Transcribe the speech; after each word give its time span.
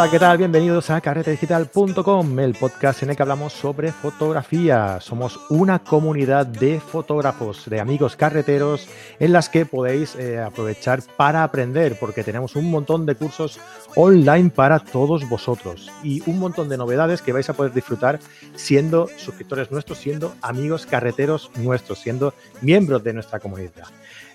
Hola, 0.00 0.10
¿qué 0.10 0.18
tal? 0.18 0.38
Bienvenidos 0.38 0.88
a 0.88 0.98
carretedigital.com, 0.98 2.38
el 2.38 2.54
podcast 2.54 3.02
en 3.02 3.10
el 3.10 3.16
que 3.16 3.22
hablamos 3.22 3.52
sobre 3.52 3.92
fotografía. 3.92 4.98
Somos 4.98 5.38
una 5.50 5.80
comunidad 5.80 6.46
de 6.46 6.80
fotógrafos, 6.80 7.68
de 7.68 7.80
amigos 7.80 8.16
carreteros, 8.16 8.88
en 9.18 9.34
las 9.34 9.50
que 9.50 9.66
podéis 9.66 10.16
eh, 10.16 10.40
aprovechar 10.40 11.02
para 11.18 11.44
aprender, 11.44 11.98
porque 12.00 12.24
tenemos 12.24 12.56
un 12.56 12.70
montón 12.70 13.04
de 13.04 13.14
cursos 13.14 13.60
online 13.94 14.48
para 14.48 14.78
todos 14.78 15.28
vosotros 15.28 15.92
y 16.02 16.22
un 16.24 16.38
montón 16.38 16.70
de 16.70 16.78
novedades 16.78 17.20
que 17.20 17.34
vais 17.34 17.50
a 17.50 17.52
poder 17.52 17.74
disfrutar 17.74 18.20
siendo 18.54 19.06
suscriptores 19.18 19.70
nuestros, 19.70 19.98
siendo 19.98 20.34
amigos 20.40 20.86
carreteros 20.86 21.50
nuestros, 21.56 21.98
siendo 21.98 22.32
miembros 22.62 23.04
de 23.04 23.12
nuestra 23.12 23.38
comunidad. 23.38 23.84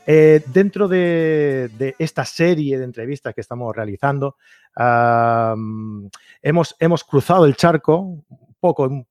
Eh, 0.07 0.43
dentro 0.53 0.87
de, 0.87 1.95
esta 1.97 2.25
serie 2.25 2.77
de 2.77 2.83
entrevistas 2.83 3.33
que 3.33 3.41
estamos 3.41 3.75
realizando, 3.75 4.35
hemos, 4.75 6.75
hemos 6.79 7.03
cruzado 7.03 7.45
el 7.45 7.55
charco, 7.55 7.99
un 7.99 8.55
poco, 8.59 9.05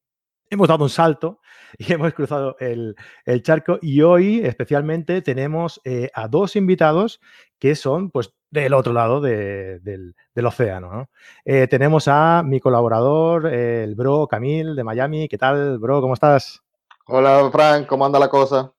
hemos 0.50 0.68
dado 0.68 0.84
un 0.84 0.90
salto 0.90 1.40
y 1.78 1.92
hemos 1.92 2.12
cruzado 2.14 2.56
el, 2.60 2.94
charco 3.42 3.78
y 3.82 4.02
hoy 4.02 4.40
especialmente 4.44 5.22
tenemos 5.22 5.80
eh, 5.84 6.10
a 6.14 6.28
dos 6.28 6.56
invitados 6.56 7.20
que 7.58 7.74
son 7.74 8.10
pues 8.10 8.32
del 8.50 8.74
otro 8.74 8.92
lado 8.92 9.20
del, 9.20 10.14
océano. 10.44 11.08
Eh, 11.44 11.66
tenemos 11.66 12.06
a 12.06 12.42
mi 12.44 12.60
colaborador, 12.60 13.46
el 13.46 13.96
bro 13.96 14.28
Camil 14.28 14.76
de 14.76 14.84
Miami. 14.84 15.28
¿Qué 15.28 15.36
tal, 15.36 15.78
bro? 15.78 16.00
¿Cómo 16.00 16.14
estás? 16.14 16.62
Hola, 17.06 17.50
Frank. 17.50 17.86
¿Cómo 17.86 18.06
anda 18.06 18.20
la 18.20 18.28
cosa? 18.28 18.72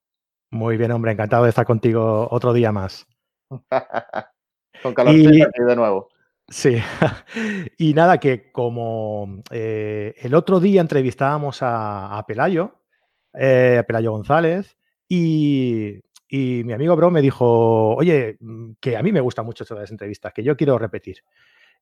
Muy 0.51 0.77
bien, 0.77 0.91
hombre, 0.91 1.11
encantado 1.11 1.43
de 1.43 1.49
estar 1.49 1.65
contigo 1.65 2.29
otro 2.31 2.53
día 2.53 2.71
más. 2.71 3.05
Con 4.81 4.93
calor 4.93 5.13
y, 5.13 5.41
de 5.41 5.75
nuevo. 5.75 6.07
Sí, 6.47 6.77
y 7.77 7.93
nada, 7.93 8.19
que 8.19 8.51
como 8.51 9.43
eh, 9.51 10.13
el 10.19 10.35
otro 10.35 10.59
día 10.59 10.81
entrevistábamos 10.81 11.59
a, 11.61 12.23
Pelayo, 12.27 12.81
eh, 13.33 13.77
a 13.79 13.83
Pelayo 13.83 14.11
González, 14.11 14.77
y, 15.07 16.01
y, 16.29 16.63
mi 16.63 16.73
amigo 16.73 16.95
Bro 16.95 17.11
me 17.11 17.21
dijo, 17.21 17.95
oye, 17.95 18.37
mm, 18.39 18.73
que 18.79 18.95
a 18.97 19.03
mí 19.03 19.11
me 19.11 19.21
gustan 19.21 19.45
mucho 19.45 19.65
todas 19.65 19.83
las 19.83 19.91
entrevistas, 19.91 20.33
que 20.33 20.43
yo 20.43 20.55
quiero 20.55 20.77
repetir. 20.77 21.23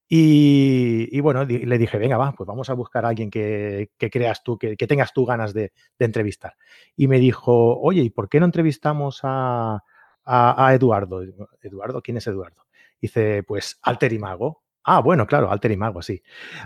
Y, 0.10 1.20
bueno, 1.22 1.44
le 1.46 1.78
dije, 1.78 1.98
venga, 1.98 2.18
va, 2.18 2.34
pues 2.34 2.46
vamos 2.48 2.70
a 2.70 2.74
buscar 2.74 3.06
a 3.06 3.10
alguien 3.10 3.32
que, 3.32 3.90
creas 3.98 4.44
tú, 4.44 4.58
que, 4.58 4.76
tengas 4.76 5.14
tú 5.14 5.26
ganas 5.26 5.54
de, 5.54 5.74
entrevistar. 5.98 6.56
Y 6.96 7.08
me 7.08 7.20
dijo, 7.20 7.80
oye, 7.80 8.02
¿y 8.04 8.10
por 8.10 8.30
qué 8.30 8.40
no 8.40 8.46
entrevistamos 8.46 9.22
a, 9.24 9.82
Eduardo? 10.74 11.22
Eduardo, 11.62 12.02
¿quién 12.02 12.18
es 12.18 12.28
Eduardo? 12.28 12.66
Dice, 13.04 13.44
pues 13.44 13.78
Alter 13.82 14.14
y 14.14 14.18
Mago. 14.18 14.64
Ah, 14.86 15.02
bueno, 15.02 15.28
claro, 15.28 15.52
Alter 15.52 15.72
y 15.74 15.76
Mago, 15.76 16.02
sí. 16.02 16.24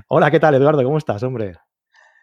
Hola, 0.08 0.30
¿qué 0.30 0.40
tal, 0.40 0.54
Eduardo? 0.54 0.84
¿Cómo 0.84 1.00
estás, 1.00 1.24
hombre? 1.24 1.56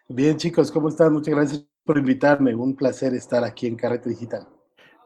Bien, 0.07 0.37
chicos, 0.37 0.71
¿cómo 0.71 0.87
están? 0.87 1.11
Muchas 1.11 1.35
gracias 1.35 1.67
por 1.83 1.97
invitarme. 1.97 2.55
Un 2.55 2.77
placer 2.77 3.13
estar 3.13 3.43
aquí 3.43 3.67
en 3.67 3.75
Carrete 3.75 4.09
Digital. 4.09 4.47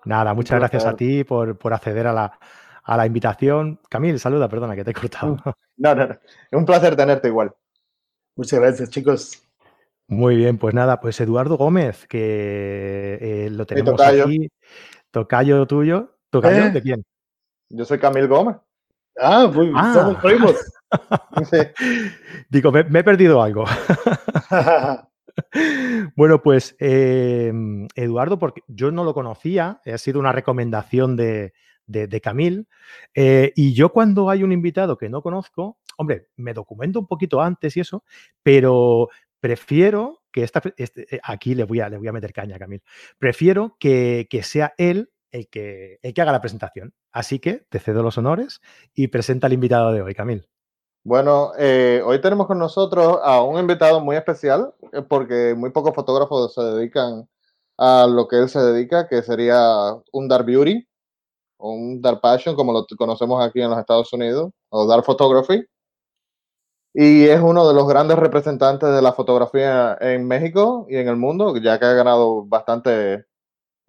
Nada, 0.05 0.35
muchas 0.35 0.59
gracias 0.59 0.85
a 0.85 0.95
ti 0.95 1.23
por, 1.23 1.57
por 1.57 1.73
acceder 1.73 2.05
a 2.05 2.13
la, 2.13 2.39
a 2.83 2.97
la 2.97 3.07
invitación. 3.07 3.79
Camil, 3.89 4.19
saluda, 4.19 4.47
perdona 4.47 4.75
que 4.75 4.83
te 4.83 4.91
he 4.91 4.93
cortado. 4.93 5.37
No, 5.77 5.95
no, 5.95 6.05
no. 6.05 6.13
Es 6.13 6.19
un 6.59 6.65
placer 6.65 6.95
tenerte 6.95 7.29
igual. 7.29 7.55
Muchas 8.35 8.59
gracias, 8.59 8.89
chicos. 8.91 9.41
Muy 10.07 10.35
bien, 10.35 10.59
pues 10.59 10.75
nada, 10.75 10.99
pues 10.99 11.19
Eduardo 11.19 11.57
Gómez, 11.57 12.05
que 12.05 13.17
eh, 13.19 13.49
lo 13.49 13.65
tenemos 13.65 13.93
tocayo. 13.93 14.25
aquí. 14.25 14.51
Tocayo 15.09 15.65
tuyo. 15.65 16.15
¿Tocayo 16.29 16.65
¿Eh? 16.65 16.69
de 16.71 16.81
quién? 16.83 17.05
Yo 17.69 17.85
soy 17.85 17.97
Camil 17.97 18.27
Gómez. 18.27 18.57
Ah, 19.19 19.49
muy 19.53 19.67
bien, 19.67 19.77
ah. 19.77 19.93
somos 19.93 20.17
primos. 20.17 20.55
Digo, 22.49 22.71
me, 22.71 22.81
he 22.81 23.03
perdido 23.03 23.41
algo. 23.41 23.65
bueno, 26.15 26.41
pues 26.41 26.75
em, 26.79 27.87
Eduardo, 27.95 28.39
porque 28.39 28.61
yo 28.67 28.91
no 28.91 29.03
lo 29.03 29.13
conocía, 29.13 29.81
ha 29.85 29.97
sido 29.97 30.19
una 30.19 30.31
recomendación 30.31 31.15
de, 31.15 31.53
de, 31.89 32.21
Camil. 32.21 32.67
Eh, 33.13 33.51
y 33.55 33.73
yo 33.73 33.89
cuando 33.89 34.29
hay 34.29 34.43
un 34.43 34.51
invitado 34.51 34.97
que 34.97 35.09
no 35.09 35.21
conozco, 35.21 35.79
hombre, 35.97 36.27
me 36.37 36.53
documento 36.53 36.99
un 36.99 37.07
poquito 37.07 37.41
antes 37.41 37.75
y 37.77 37.81
eso, 37.81 38.03
pero 38.43 39.09
prefiero 39.39 40.21
que 40.31 40.43
esta, 40.43 40.61
este, 40.77 41.15
eh, 41.15 41.19
aquí 41.23 41.55
le 41.55 41.63
voy, 41.63 41.79
a, 41.79 41.89
le 41.89 41.97
voy 41.97 42.07
a 42.07 42.13
meter 42.13 42.33
caña 42.33 42.55
a 42.55 42.59
Camil, 42.59 42.83
prefiero 43.17 43.75
que, 43.79 44.27
sea 44.43 44.73
él 44.77 45.09
el 45.31 45.47
que, 45.49 45.99
el 46.01 46.13
que 46.13 46.21
haga 46.21 46.31
la 46.31 46.41
presentación. 46.41 46.93
Así 47.11 47.39
que 47.39 47.65
te 47.69 47.79
cedo 47.79 48.03
los 48.03 48.17
honores 48.17 48.61
y 48.93 49.07
presenta 49.07 49.47
al 49.47 49.53
invitado 49.53 49.91
de 49.91 50.01
hoy, 50.01 50.13
Camil. 50.13 50.47
Bueno, 51.03 51.51
eh, 51.57 52.01
hoy 52.05 52.19
tenemos 52.21 52.47
con 52.47 52.59
nosotros 52.59 53.19
a 53.23 53.41
un 53.41 53.59
invitado 53.59 54.01
muy 54.01 54.15
especial, 54.15 54.73
porque 55.07 55.55
muy 55.55 55.71
pocos 55.71 55.95
fotógrafos 55.95 56.53
se 56.53 56.61
dedican 56.61 57.27
a 57.77 58.05
lo 58.05 58.27
que 58.27 58.37
él 58.37 58.49
se 58.49 58.59
dedica, 58.59 59.07
que 59.07 59.21
sería 59.21 59.59
un 60.11 60.27
Dark 60.27 60.45
Beauty 60.45 60.85
un 61.59 62.01
Dark 62.01 62.21
Passion, 62.21 62.55
como 62.55 62.73
lo 62.73 62.85
conocemos 62.97 63.43
aquí 63.45 63.61
en 63.61 63.69
los 63.69 63.79
Estados 63.79 64.11
Unidos, 64.13 64.51
o 64.69 64.87
Dark 64.87 65.03
Photography. 65.05 65.65
Y 66.93 67.25
es 67.25 67.39
uno 67.39 67.67
de 67.67 67.73
los 67.73 67.87
grandes 67.87 68.17
representantes 68.17 68.89
de 68.89 69.01
la 69.01 69.13
fotografía 69.13 69.97
en 70.01 70.27
México 70.27 70.87
y 70.89 70.97
en 70.97 71.07
el 71.07 71.17
mundo, 71.17 71.55
ya 71.57 71.77
que 71.79 71.85
ha 71.85 71.93
ganado 71.93 72.45
bastante 72.45 73.25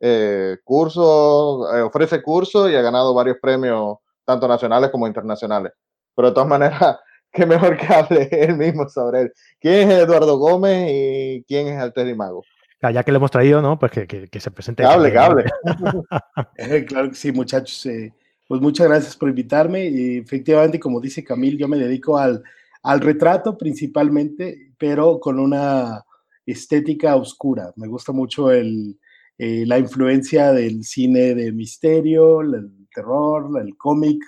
eh, 0.00 0.56
cursos, 0.64 1.68
eh, 1.74 1.82
ofrece 1.82 2.22
cursos 2.22 2.70
y 2.70 2.74
ha 2.74 2.80
ganado 2.80 3.12
varios 3.12 3.36
premios, 3.40 3.98
tanto 4.24 4.48
nacionales 4.48 4.90
como 4.90 5.06
internacionales. 5.06 5.72
Pero 6.16 6.28
de 6.28 6.34
todas 6.34 6.48
maneras, 6.48 6.96
qué 7.32 7.44
mejor 7.46 7.76
que 7.76 7.86
hable 7.86 8.28
él 8.32 8.56
mismo 8.56 8.88
sobre 8.88 9.22
él. 9.22 9.32
¿Quién 9.60 9.90
es 9.90 9.98
Eduardo 9.98 10.38
Gómez 10.38 10.88
y 10.90 11.44
quién 11.46 11.68
es 11.68 11.78
Alter 11.78 12.16
Mago? 12.16 12.42
ya 12.82 13.02
que 13.04 13.12
lo 13.12 13.18
hemos 13.18 13.30
traído, 13.30 13.60
¿no? 13.60 13.78
Pues 13.78 13.92
que, 13.92 14.40
se 14.40 14.50
presente. 14.50 14.82
Cable, 14.82 15.12
cable. 15.12 15.44
Eh, 16.56 16.84
claro 16.86 17.10
que 17.10 17.14
sí, 17.14 17.30
muchachos. 17.30 17.84
Eh, 17.84 18.14
pues 18.48 18.60
muchas 18.62 18.88
gracias 18.88 19.16
por 19.16 19.28
invitarme. 19.28 19.84
Y 19.84 20.18
efectivamente, 20.18 20.80
como 20.80 20.98
dice 20.98 21.22
Camil, 21.22 21.58
yo 21.58 21.68
me 21.68 21.76
dedico 21.76 22.16
al, 22.16 22.42
al 22.82 23.00
retrato 23.00 23.58
principalmente, 23.58 24.72
pero 24.78 25.20
con 25.20 25.38
una 25.38 26.02
estética 26.46 27.16
oscura. 27.16 27.70
Me 27.76 27.86
gusta 27.86 28.12
mucho 28.12 28.50
el, 28.50 28.98
eh, 29.40 29.64
la 29.66 29.78
influencia 29.78 30.52
del 30.52 30.84
cine 30.84 31.34
de 31.34 31.52
misterio, 31.52 32.42
el 32.42 32.86
terror, 32.94 33.50
el 33.60 33.76
cómic, 33.76 34.22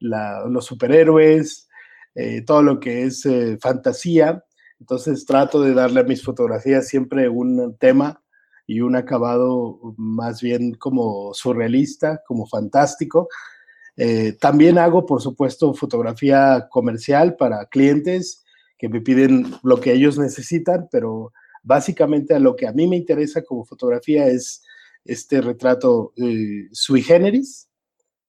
los 0.00 0.64
superhéroes, 0.64 1.68
todo 2.46 2.62
lo 2.62 2.78
que 2.78 3.04
es 3.04 3.26
fantasía 3.60 4.44
entonces 4.84 5.24
trato 5.24 5.62
de 5.62 5.72
darle 5.72 6.00
a 6.00 6.04
mis 6.04 6.22
fotografías 6.22 6.88
siempre 6.88 7.26
un 7.28 7.76
tema 7.78 8.22
y 8.66 8.80
un 8.80 8.96
acabado 8.96 9.78
más 9.96 10.42
bien 10.42 10.74
como 10.74 11.32
surrealista, 11.32 12.22
como 12.26 12.46
fantástico. 12.46 13.28
Eh, 13.96 14.36
también 14.40 14.78
hago, 14.78 15.06
por 15.06 15.22
supuesto, 15.22 15.72
fotografía 15.72 16.66
comercial 16.70 17.36
para 17.36 17.66
clientes 17.66 18.44
que 18.76 18.88
me 18.88 19.00
piden 19.00 19.54
lo 19.62 19.80
que 19.80 19.92
ellos 19.92 20.18
necesitan, 20.18 20.88
pero 20.90 21.32
básicamente 21.64 22.34
a 22.34 22.38
lo 22.38 22.54
que 22.54 22.68
a 22.68 22.72
mí 22.72 22.86
me 22.86 22.96
interesa 22.96 23.42
como 23.42 23.64
fotografía 23.64 24.28
es 24.28 24.62
este 25.04 25.40
retrato 25.40 26.12
eh, 26.16 26.68
sui 26.70 27.02
generis, 27.02 27.68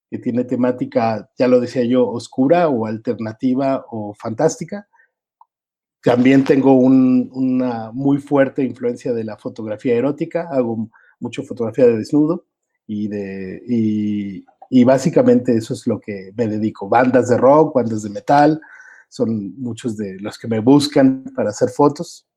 que 0.10 0.18
tiene 0.18 0.46
temática, 0.46 1.30
ya 1.38 1.48
lo 1.48 1.60
decía 1.60 1.84
yo, 1.84 2.08
oscura 2.08 2.70
o 2.70 2.86
alternativa 2.86 3.86
o 3.92 4.14
fantástica, 4.14 4.88
también 6.02 6.44
tengo 6.44 6.74
una 6.74 7.92
muy 7.92 8.20
fuerte 8.20 8.64
influencia 8.64 9.12
de 9.12 9.24
la 9.24 9.38
fotografía 9.38 9.96
erótica, 9.96 10.48
hago 10.52 10.90
mucho 11.20 11.44
fotografía 11.44 11.88
de 11.88 11.98
desnudo 11.98 12.46
y, 12.86 14.44
básicamente 14.84 15.58
eso 15.58 15.74
es 15.74 15.88
lo 15.88 16.00
que 16.00 16.32
me 16.38 16.48
dedico. 16.48 16.88
Bandas 16.88 17.30
de 17.30 17.38
rock, 17.38 17.74
bandas 17.74 18.04
de 18.04 18.12
metal, 18.12 18.62
son 19.10 19.60
muchos 19.60 19.98
de 19.98 20.20
los 20.20 20.38
que 20.38 20.48
me 20.48 20.60
buscan 20.60 21.24
para 21.36 21.50
hacer 21.50 21.70
fotos 21.70 22.28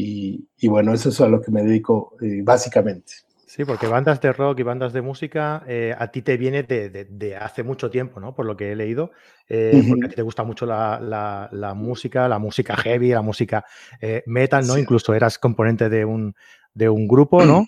y, 0.00 0.68
bueno, 0.68 0.92
eso 0.92 1.08
es 1.08 1.20
a 1.20 1.28
lo 1.28 1.40
que 1.40 1.50
me 1.50 1.62
dedico 1.62 2.16
eh, 2.20 2.40
básicamente. 2.42 3.12
Sí, 3.48 3.64
porque 3.64 3.86
bandas 3.86 4.20
de 4.20 4.30
rock 4.30 4.60
y 4.60 4.62
bandas 4.62 4.92
de 4.92 5.00
música 5.00 5.64
eh, 5.66 5.94
a 5.98 6.12
ti 6.12 6.20
te 6.20 6.36
viene 6.36 6.64
de, 6.64 7.34
hace 7.34 7.62
mucho 7.62 7.90
tiempo, 7.90 8.20
¿no? 8.20 8.34
Por 8.34 8.44
lo 8.44 8.56
que 8.58 8.70
he 8.70 8.76
leído, 8.76 9.10
eh, 9.48 9.82
porque 9.88 10.04
a 10.04 10.08
ti 10.10 10.16
te 10.16 10.22
gusta 10.22 10.44
mucho 10.44 10.66
la, 10.66 11.72
música, 11.74 12.28
la 12.28 12.38
música 12.38 12.76
heavy, 12.76 13.08
la 13.08 13.22
música 13.22 13.64
eh, 14.02 14.22
metal, 14.26 14.66
¿no? 14.66 14.76
Incluso 14.76 15.14
eras 15.14 15.38
componente 15.38 15.88
de 15.88 16.04
un, 16.04 16.34
de 16.74 16.90
un 16.90 17.08
grupo, 17.08 17.42
¿no? 17.42 17.64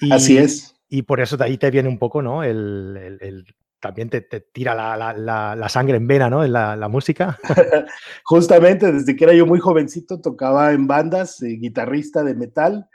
Así 0.10 0.36
es. 0.36 0.74
Y 0.88 1.02
por 1.02 1.20
eso 1.20 1.36
de 1.36 1.44
ahí 1.44 1.58
te 1.58 1.70
viene 1.70 1.88
un 1.88 1.98
poco, 1.98 2.20
¿no? 2.20 2.42
El, 2.42 3.46
también 3.84 4.08
te, 4.08 4.22
tira 4.22 4.74
la, 4.74 5.68
sangre 5.68 5.98
en 5.98 6.06
vena, 6.06 6.30
¿no? 6.30 6.42
En 6.42 6.54
la, 6.54 6.88
música. 6.88 7.38
Justamente, 8.24 8.90
desde 8.90 9.14
que 9.14 9.24
era 9.24 9.34
yo 9.34 9.44
muy 9.44 9.58
jovencito, 9.60 10.22
tocaba 10.22 10.72
en 10.72 10.86
bandas, 10.86 11.38
guitarrista 11.42 12.24
de 12.24 12.34
metal 12.34 12.88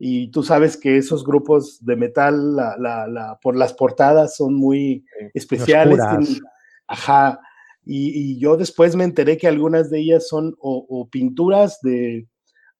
y 0.00 0.32
tú 0.32 0.42
sabes 0.42 0.76
que 0.76 0.96
esos 0.96 1.24
grupos 1.24 1.78
de 1.84 1.94
metal, 1.94 2.56
la, 2.56 2.76
la, 2.76 3.38
por 3.40 3.54
las 3.54 3.72
portadas 3.72 4.34
son 4.34 4.54
muy 4.54 5.04
especiales. 5.32 6.00
ajá, 6.88 7.38
Y, 7.84 8.36
yo 8.40 8.56
después 8.56 8.96
me 8.96 9.04
enteré 9.04 9.36
que 9.36 9.46
algunas 9.46 9.90
de 9.90 10.00
ellas 10.00 10.26
son 10.26 10.56
o, 10.58 11.08
pinturas 11.08 11.78
de, 11.82 12.26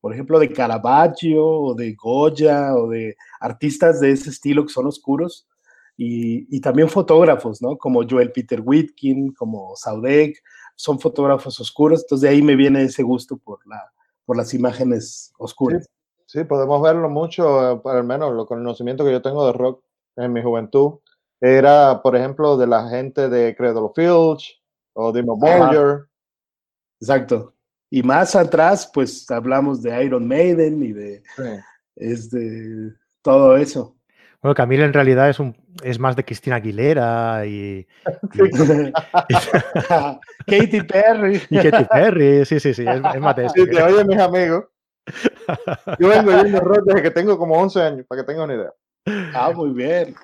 por 0.01 0.13
ejemplo, 0.13 0.41
de 0.41 0.53
Caravaggio 0.53 1.47
o 1.47 1.75
de 1.77 1.95
Goya 1.95 2.75
o 2.75 2.89
de 2.89 3.15
artistas 3.39 4.01
de 4.01 4.11
ese 4.11 4.31
estilo 4.31 4.67
que 4.67 4.73
son 4.73 4.87
oscuros. 4.87 5.47
Y, 5.97 6.61
también 6.61 6.89
fotógrafos, 6.89 7.63
¿no? 7.63 7.77
Como 7.77 8.03
Joel 8.09 8.33
Peter 8.33 8.61
Whitkin, 8.65 9.33
como 9.35 9.77
Saudek, 9.77 10.43
son 10.75 10.99
fotógrafos 10.99 11.61
oscuros. 11.61 12.03
Entonces 12.03 12.23
de 12.23 12.35
ahí 12.35 12.43
me 12.43 12.57
viene 12.57 12.83
ese 12.83 13.03
gusto 13.03 13.37
por, 13.37 13.65
la, 13.67 13.93
por 14.25 14.37
las 14.37 14.53
imágenes 14.55 15.33
oscuras. 15.39 15.89
Sí, 16.27 16.45
podemos 16.45 16.81
verlo 16.81 17.11
mucho, 17.11 17.73
eh, 17.73 17.81
al 17.85 18.05
menos 18.05 18.33
lo 18.33 18.47
conocimiento 18.47 19.05
que 19.05 19.13
yo 19.13 19.23
tengo 19.23 19.47
de 19.47 19.53
rock 19.53 19.85
en 20.17 20.33
mi 20.33 20.43
juventud. 20.43 20.99
Era, 21.41 22.01
por 22.03 22.17
ejemplo, 22.17 22.57
de 22.57 22.67
la 22.67 22.89
gente 22.89 23.29
de 23.29 23.55
Cradle 23.55 23.91
Filch 23.95 24.61
o 24.95 25.13
de 25.13 25.23
Boyer. 25.23 26.07
Exacto. 27.01 27.53
Y 27.91 28.03
más 28.03 28.35
atrás, 28.35 28.91
pues 28.93 29.31
hablamos 29.31 29.83
de 29.83 30.05
Iron 30.05 30.27
Maiden 30.27 30.83
y 30.83 30.93
de 30.93 31.23
este, 31.97 32.95
todo 33.21 33.57
eso. 33.57 33.95
Bueno, 34.43 34.55
Camila 34.57 34.85
en 34.85 34.93
realidad 34.93 35.31
es 35.31 35.39
un 35.39 35.57
es 35.85 35.99
más 35.99 36.17
de 36.17 36.25
Cristina 36.25 36.57
Aguilera 36.57 37.47
y, 37.47 37.87
Katy 40.47 40.83
Perry. 40.83 41.41
Y 41.49 41.57
Katy 41.59 41.85
Perry, 41.85 42.45
sí, 42.45 42.59
sí, 42.59 42.75
sí, 42.75 42.85
es, 42.87 43.01
más 43.21 43.37
de 43.37 43.47
eso. 43.47 43.55
Sí, 43.57 43.71
te 43.71 43.83
oye, 43.83 44.05
mis 44.05 44.19
amigos. 44.19 44.65
Yo 45.99 46.09
vengo 46.09 46.31
yendo 46.31 46.61
rock 46.61 46.85
desde 46.87 47.03
que 47.03 47.11
tengo 47.11 47.39
como 47.39 47.55
11 47.55 47.83
años, 47.83 48.07
para 48.09 48.23
que 48.23 48.27
tengan 48.27 48.45
una 48.45 48.55
idea. 48.55 48.73
Ah, 49.35 49.53
muy 49.55 49.71
bien. 49.71 50.15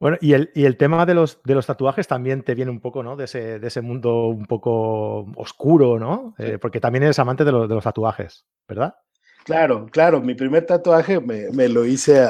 Bueno, 0.00 0.16
y 0.20 0.32
el, 0.32 0.50
y 0.54 0.64
el 0.64 0.76
tema 0.76 1.06
de 1.06 1.14
los, 1.14 1.42
de 1.44 1.54
los 1.54 1.66
tatuajes 1.66 2.08
también 2.08 2.42
te 2.42 2.54
viene 2.54 2.70
un 2.70 2.80
poco, 2.80 3.02
¿no? 3.02 3.16
De 3.16 3.24
ese, 3.24 3.58
de 3.58 3.68
ese 3.68 3.82
mundo 3.82 4.26
un 4.28 4.46
poco 4.46 5.26
oscuro, 5.36 5.98
¿no? 5.98 6.34
Eh, 6.38 6.58
porque 6.60 6.80
también 6.80 7.04
eres 7.04 7.18
amante 7.18 7.44
de, 7.44 7.52
de 7.52 7.74
los 7.74 7.84
tatuajes, 7.84 8.44
¿verdad? 8.66 8.96
Claro, 9.44 9.86
claro, 9.90 10.20
mi 10.20 10.34
primer 10.34 10.66
tatuaje 10.66 11.20
me, 11.20 11.68
lo 11.68 11.84
hice, 11.84 12.28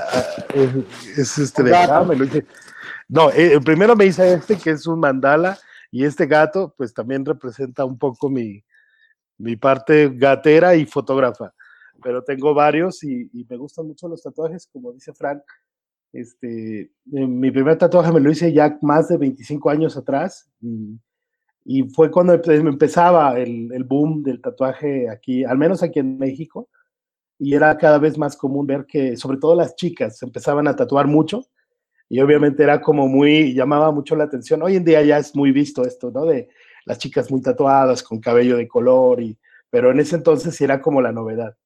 es 1.17 1.39
este 1.39 1.63
de 1.63 1.77
acá, 1.77 2.03
me 2.05 2.17
lo 2.17 2.25
hice. 2.25 2.47
No, 3.09 3.31
eh, 3.31 3.61
primero 3.63 3.95
me 3.95 4.07
hice 4.07 4.33
este 4.33 4.57
que 4.57 4.71
es 4.71 4.87
un 4.87 4.99
mandala 4.99 5.59
y 5.91 6.05
este 6.05 6.27
gato 6.27 6.75
pues 6.77 6.95
también 6.95 7.25
representa 7.25 7.85
un 7.85 7.99
poco 7.99 8.31
mi, 8.31 8.65
parte 9.61 10.11
gatera 10.15 10.75
y 10.75 10.87
fotógrafa, 10.87 11.53
pero 12.03 12.25
tengo 12.25 12.55
varios 12.55 13.05
y, 13.05 13.29
me 13.49 13.57
gustan 13.59 13.89
mucho 13.89 14.09
los 14.09 14.23
tatuajes, 14.23 14.67
como 14.73 14.93
dice 14.93 15.13
Frank. 15.13 15.43
Este, 16.15 16.81
eh, 16.81 16.91
mi 17.27 17.51
primer 17.51 17.77
tatuaje 17.77 18.13
me 18.13 18.21
lo 18.21 18.31
hice 18.31 18.53
ya 18.53 18.79
más 18.81 19.09
de 19.09 19.19
25 19.19 19.69
años 19.69 19.97
atrás 19.99 20.51
y, 21.65 21.83
fue 21.95 22.11
cuando 22.11 22.33
empezaba 22.33 23.39
el, 23.39 23.71
el 23.73 23.85
boom 23.85 24.23
del 24.23 24.41
tatuaje 24.41 25.11
aquí, 25.11 25.45
al 25.45 25.59
menos 25.59 25.83
aquí 25.83 25.99
en 25.99 26.17
México 26.17 26.71
y 27.43 27.55
era 27.57 27.77
cada 27.77 27.99
vez 27.99 28.17
más 28.17 28.37
común 28.37 28.69
ver 28.69 28.87
que, 28.87 29.17
sobre 29.17 29.37
todo 29.37 29.57
las 29.57 29.75
chicas, 29.75 30.23
empezaban 30.23 30.69
a 30.69 30.77
tatuar 30.77 31.09
mucho 31.09 31.45
y 32.09 32.21
obviamente 32.21 32.63
era 32.63 32.81
como 32.81 33.09
muy, 33.09 33.53
llamaba 33.53 33.91
mucho 33.91 34.15
la 34.15 34.25
atención. 34.25 34.63
Hoy 34.63 34.77
en 34.77 34.85
día 34.85 35.03
ya 35.03 35.19
es 35.19 35.35
muy 35.35 35.51
visto 35.51 35.83
esto, 35.83 36.13
¿no? 36.13 36.25
De 36.25 36.49
las 36.85 36.99
chicas 36.99 37.33
muy 37.33 37.43
tatuadas, 37.43 38.05
con 38.05 38.21
cabello 38.21 38.57
de 38.57 38.69
color, 38.69 39.21
y, 39.21 39.37
pero 39.71 39.91
en 39.91 39.99
ese 39.99 40.15
entonces 40.15 40.61
era 40.61 40.81
como 40.81 41.03
la 41.03 41.11
novedad. 41.11 41.57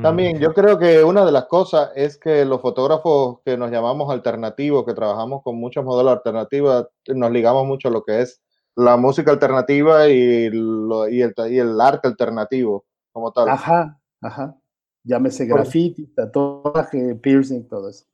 También 0.00 0.38
yo 0.38 0.54
creo 0.54 0.78
que 0.78 1.02
una 1.02 1.24
de 1.24 1.32
las 1.32 1.46
cosas 1.46 1.90
es 1.96 2.16
que 2.16 2.44
los 2.44 2.60
fotógrafos 2.60 3.40
que 3.44 3.56
nos 3.56 3.72
llamamos 3.72 4.12
alternativos, 4.12 4.84
que 4.84 4.94
trabajamos 4.94 5.42
con 5.42 5.56
muchos 5.56 5.84
modelos 5.84 6.12
alternativos, 6.12 6.86
nos 7.08 7.32
ligamos 7.32 7.66
mucho 7.66 7.88
a 7.88 7.90
lo 7.90 8.04
que 8.04 8.20
es 8.20 8.40
la 8.76 8.96
música 8.96 9.32
alternativa 9.32 10.06
y, 10.06 10.50
lo, 10.50 11.08
y, 11.08 11.22
el, 11.22 11.34
y 11.50 11.58
el 11.58 11.80
arte 11.80 12.06
alternativo 12.06 12.84
como 13.10 13.32
tal. 13.32 13.48
Ajá, 13.48 13.98
ajá. 14.20 14.54
Llámese 15.04 15.46
graffiti, 15.46 16.06
tatuaje, 16.08 17.14
piercing, 17.14 17.66
todo 17.68 17.88
eso. 17.88 18.04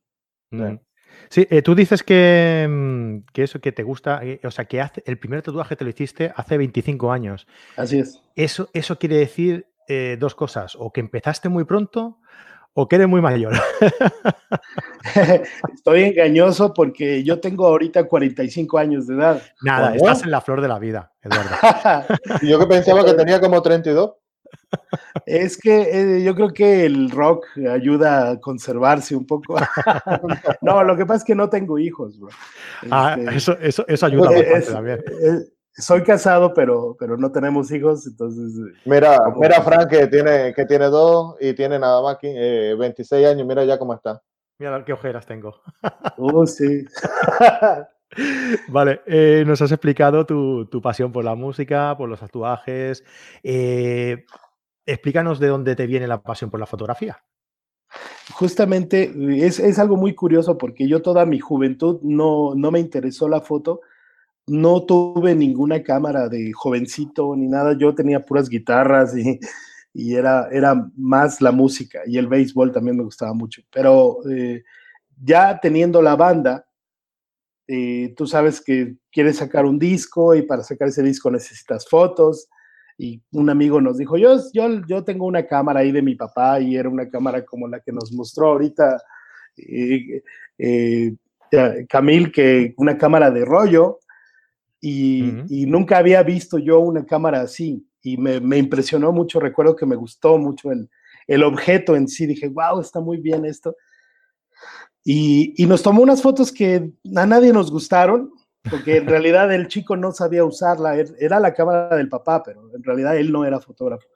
Sí, 1.28 1.46
eh, 1.50 1.62
tú 1.62 1.75
dices 1.75 2.02
que, 2.02 2.66
mm, 2.69 3.32
que, 3.32 3.42
eso 3.42 3.60
que 3.60 3.72
te 3.72 3.82
gusta, 3.82 4.25
eh, 4.25 4.40
o 4.44 4.50
sea, 4.50 4.66
que 4.66 4.81
hace, 4.81 5.02
el 5.06 5.19
primer 5.19 5.42
tatuaje 5.42 5.76
te 5.76 5.84
lo 5.84 5.90
hiciste 5.90 6.32
hace 6.36 6.58
25 6.58 7.10
años. 7.10 7.46
Así 7.76 7.98
es. 7.98 8.22
Eso, 8.36 8.69
eso 8.72 8.98
quiere 8.98 9.16
decir 9.16 9.66
eh, 9.88 10.16
dos 10.19 10.34
cosas, 10.34 10.76
o 10.78 10.92
que 10.92 11.00
empezaste 11.00 11.48
muy 11.48 11.64
pronto 11.64 12.19
o 12.75 12.88
que 12.88 12.96
eres 12.96 13.08
muy 13.08 13.20
mayor. 13.20 13.54
Estoy 15.75 16.02
engañoso 16.02 16.75
porque 16.75 17.22
yo 17.22 17.38
tengo 17.40 17.66
ahorita 17.66 18.08
45 18.08 18.78
años 18.78 19.06
de 19.06 19.14
edad. 19.14 19.42
Nada, 19.62 19.94
estás 19.94 20.25
en 20.25 20.32
la 20.32 20.40
flor 20.40 20.60
de 20.60 20.69
la 20.69 20.80
vida, 20.80 21.12
Eduardo. 21.22 21.54
yo 22.42 22.58
que 22.58 22.66
pensaba 22.66 23.04
que 23.04 23.14
tenía 23.14 23.40
como 23.40 23.62
32. 23.62 24.14
Es 25.26 25.56
que 25.56 26.18
eh, 26.18 26.24
yo 26.24 26.34
creo 26.34 26.50
que 26.50 26.84
el 26.84 27.10
rock 27.10 27.46
ayuda 27.70 28.30
a 28.30 28.40
conservarse 28.40 29.16
un 29.16 29.26
poco. 29.26 29.56
no, 30.60 30.82
lo 30.84 30.96
que 30.96 31.06
pasa 31.06 31.18
es 31.18 31.24
que 31.24 31.34
no 31.34 31.48
tengo 31.48 31.78
hijos, 31.78 32.18
bro. 32.18 32.30
Ah, 32.90 33.16
este, 33.18 33.36
eso, 33.62 33.86
eso, 33.88 34.06
ayuda 34.06 34.30
bastante 34.30 34.72
también. 34.72 34.98
Eh, 34.98 35.38
soy 35.72 36.02
casado, 36.02 36.52
pero, 36.52 36.96
pero 36.98 37.16
no 37.16 37.32
tenemos 37.32 37.70
hijos, 37.72 38.06
entonces... 38.06 38.52
Eh, 38.58 38.80
mira, 38.84 39.18
mira 39.36 39.62
Frank 39.62 39.88
que 39.88 40.06
tiene, 40.06 40.52
que 40.54 40.66
tiene 40.66 40.86
dos 40.86 41.36
y 41.40 41.52
tiene 41.54 41.78
nada 41.78 42.02
más 42.02 42.18
que 42.18 42.76
26 42.78 43.26
años, 43.26 43.46
mira 43.46 43.64
ya 43.64 43.78
cómo 43.78 43.94
está. 43.94 44.20
Mira 44.58 44.84
qué 44.84 44.92
ojeras 44.92 45.26
tengo. 45.26 45.60
Uh, 46.16 46.46
sí. 46.46 46.84
Vale, 48.68 49.00
nos 49.44 49.60
has 49.60 49.72
explicado 49.72 50.24
tu, 50.24 50.66
tu, 50.66 50.80
pasión 50.80 51.10
por 51.10 51.24
la 51.24 51.34
música, 51.34 51.96
por 51.96 52.08
los 52.08 52.20
tatuajes. 52.20 53.02
Eh, 53.42 54.24
explícanos 54.86 55.38
de 55.40 55.48
dónde 55.48 55.76
te 55.76 55.86
viene 55.86 56.06
la 56.06 56.22
pasión 56.22 56.50
por 56.50 56.60
la 56.60 56.66
fotografía. 56.66 57.22
Justamente 58.32 59.12
es, 59.46 59.78
algo 59.78 59.96
muy 59.96 60.14
curioso 60.14 60.58
porque 60.58 60.88
yo 60.88 61.02
toda 61.02 61.26
mi 61.26 61.38
juventud 61.38 62.00
no, 62.02 62.54
no 62.54 62.70
me 62.70 62.81
interesó 62.81 63.28
la 63.28 63.40
foto, 63.40 63.81
no 64.46 64.82
tuve 64.84 65.34
ninguna 65.34 65.82
cámara 65.82 66.28
de 66.28 66.52
jovencito 66.52 67.36
ni 67.36 67.46
nada, 67.46 67.76
yo 67.78 67.94
tenía 67.94 68.25
puras 68.25 68.48
guitarras 68.48 69.14
y, 69.16 70.14
era, 70.14 70.48
era 70.50 70.90
más 70.96 71.40
la 71.40 71.52
música 71.52 72.00
y 72.06 72.19
el 72.19 72.26
béisbol 72.26 72.72
también 72.72 72.96
me 72.96 73.04
gustaba 73.04 73.32
mucho, 73.32 73.62
pero 73.70 74.18
eh, 74.28 74.64
ya 75.23 75.61
teniendo 75.61 76.02
la 76.02 76.16
banda, 76.16 76.66
eh, 77.68 78.12
tú 78.16 78.26
sabes 78.26 78.61
que 78.61 78.97
quieres 79.12 79.37
sacar 79.37 79.64
un 79.64 79.78
disco 79.78 80.35
y 80.35 80.42
para 80.42 80.62
sacar 80.62 80.88
ese 80.88 81.02
disco 81.02 81.30
necesitas 81.30 81.88
fotos, 81.88 82.49
y 82.96 83.20
un 83.32 83.50
amigo 83.50 83.80
nos 83.80 83.98
dijo, 83.98 84.16
yo, 84.16 84.36
yo, 84.52 84.80
yo 84.86 85.04
tengo 85.04 85.26
una 85.26 85.46
cámara 85.46 85.80
ahí 85.80 85.92
de 85.92 86.02
mi 86.02 86.14
papá 86.14 86.60
y 86.60 86.76
era 86.76 86.88
una 86.88 87.08
cámara 87.08 87.44
como 87.44 87.66
la 87.66 87.80
que 87.80 87.92
nos 87.92 88.12
mostró 88.12 88.52
ahorita 88.52 89.02
eh, 89.56 90.22
eh, 90.58 91.14
Camil, 91.88 92.32
que 92.32 92.74
una 92.76 92.96
cámara 92.96 93.30
de 93.30 93.44
rollo 93.44 93.98
y, 94.80 95.66
nunca 95.66 95.98
había 95.98 96.22
visto 96.22 96.58
yo 96.58 96.80
una 96.80 97.06
cámara 97.06 97.40
así 97.40 97.86
y 98.02 98.16
me, 98.16 98.40
me 98.40 98.58
impresionó 98.58 99.12
mucho, 99.12 99.40
recuerdo 99.40 99.74
que 99.74 99.86
me 99.86 99.96
gustó 99.96 100.36
mucho 100.36 100.70
el, 100.70 100.90
el, 101.26 101.42
objeto 101.42 101.96
en 101.96 102.06
sí, 102.06 102.26
dije, 102.26 102.48
wow, 102.48 102.80
está 102.80 103.00
muy 103.00 103.16
bien 103.16 103.46
esto. 103.46 103.74
Y, 105.02 105.54
y 105.56 105.66
nos 105.66 105.82
tomó 105.82 106.02
unas 106.02 106.20
fotos 106.20 106.52
que 106.52 106.90
a 107.16 107.26
nadie 107.26 107.52
nos 107.52 107.70
gustaron, 107.70 108.30
porque 108.71 108.97
en 108.97 109.06
realidad 109.06 109.52
el 109.52 109.68
chico 109.68 109.97
no 109.97 110.12
sabía 110.12 110.44
usarla, 110.44 110.97
er, 110.97 111.14
era 111.18 111.38
la 111.38 111.52
cámara 111.52 111.97
del 111.97 112.09
papá, 112.09 112.42
pero 112.42 112.75
en 112.75 112.83
realidad 112.83 113.16
él 113.16 113.30
no 113.30 113.44
era 113.44 113.61
fotógrafo. 113.61 114.06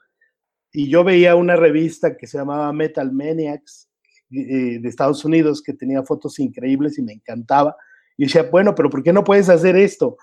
Y 0.73 0.88
yo 0.88 1.05
veía 1.05 1.35
una 1.35 1.57
revista 1.57 2.17
que 2.17 2.26
se 2.26 2.38
llamaba 2.38 2.73
Metal 2.73 3.12
Maniacs 3.12 3.88
eh, 4.31 4.78
de 4.81 4.88
Estados 4.88 5.25
Unidos 5.25 5.62
que 5.62 5.75
tenía 5.75 6.02
fotos 6.02 6.38
increíbles 6.38 6.99
y 6.99 7.02
me 7.02 7.12
encantaba. 7.12 7.76
Y 8.17 8.25
decía, 8.25 8.45
bueno, 8.50 8.75
pero 8.75 8.90
¿por 8.90 9.02
qué 9.02 9.12
no 9.12 9.25
puedes 9.25 9.49
hacer 9.49 9.76
esto? 9.76 10.17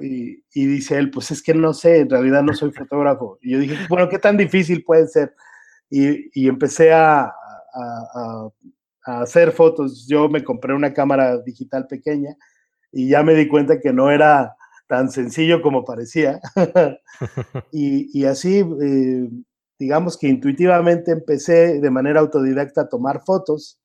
Y, 0.00 0.42
dice 0.52 0.98
él, 0.98 1.10
pues 1.10 1.30
es 1.30 1.40
que 1.40 1.54
no 1.54 1.72
sé, 1.72 2.00
en 2.00 2.10
realidad 2.10 2.42
no 2.42 2.52
soy 2.52 2.72
fotógrafo. 2.72 3.38
Y 3.40 3.52
yo 3.52 3.58
dije, 3.60 3.76
bueno, 3.88 4.08
¿qué 4.08 4.18
tan 4.18 4.36
difícil 4.36 4.82
puede 4.84 5.06
ser? 5.06 5.34
Y, 5.88 6.48
empecé 6.48 6.92
a, 6.92 7.26
a, 7.26 8.50
a, 9.06 9.20
hacer 9.20 9.52
fotos. 9.52 10.06
Yo 10.08 10.28
me 10.28 10.42
compré 10.42 10.74
una 10.74 10.92
cámara 10.92 11.38
digital 11.38 11.86
pequeña 11.86 12.36
y 12.92 13.08
ya 13.08 13.22
me 13.22 13.34
di 13.34 13.48
cuenta 13.48 13.80
que 13.80 13.92
no 13.92 14.10
era 14.10 14.56
tan 14.86 15.10
sencillo 15.10 15.62
como 15.62 15.84
parecía. 15.84 16.40
y, 17.72 18.24
así, 18.24 18.58
eh, 18.58 19.28
digamos 19.78 20.16
que 20.16 20.28
intuitivamente 20.28 21.12
empecé 21.12 21.80
de 21.80 21.90
manera 21.90 22.20
autodidacta 22.20 22.82
a 22.82 22.88
tomar 22.88 23.22
fotos 23.24 23.78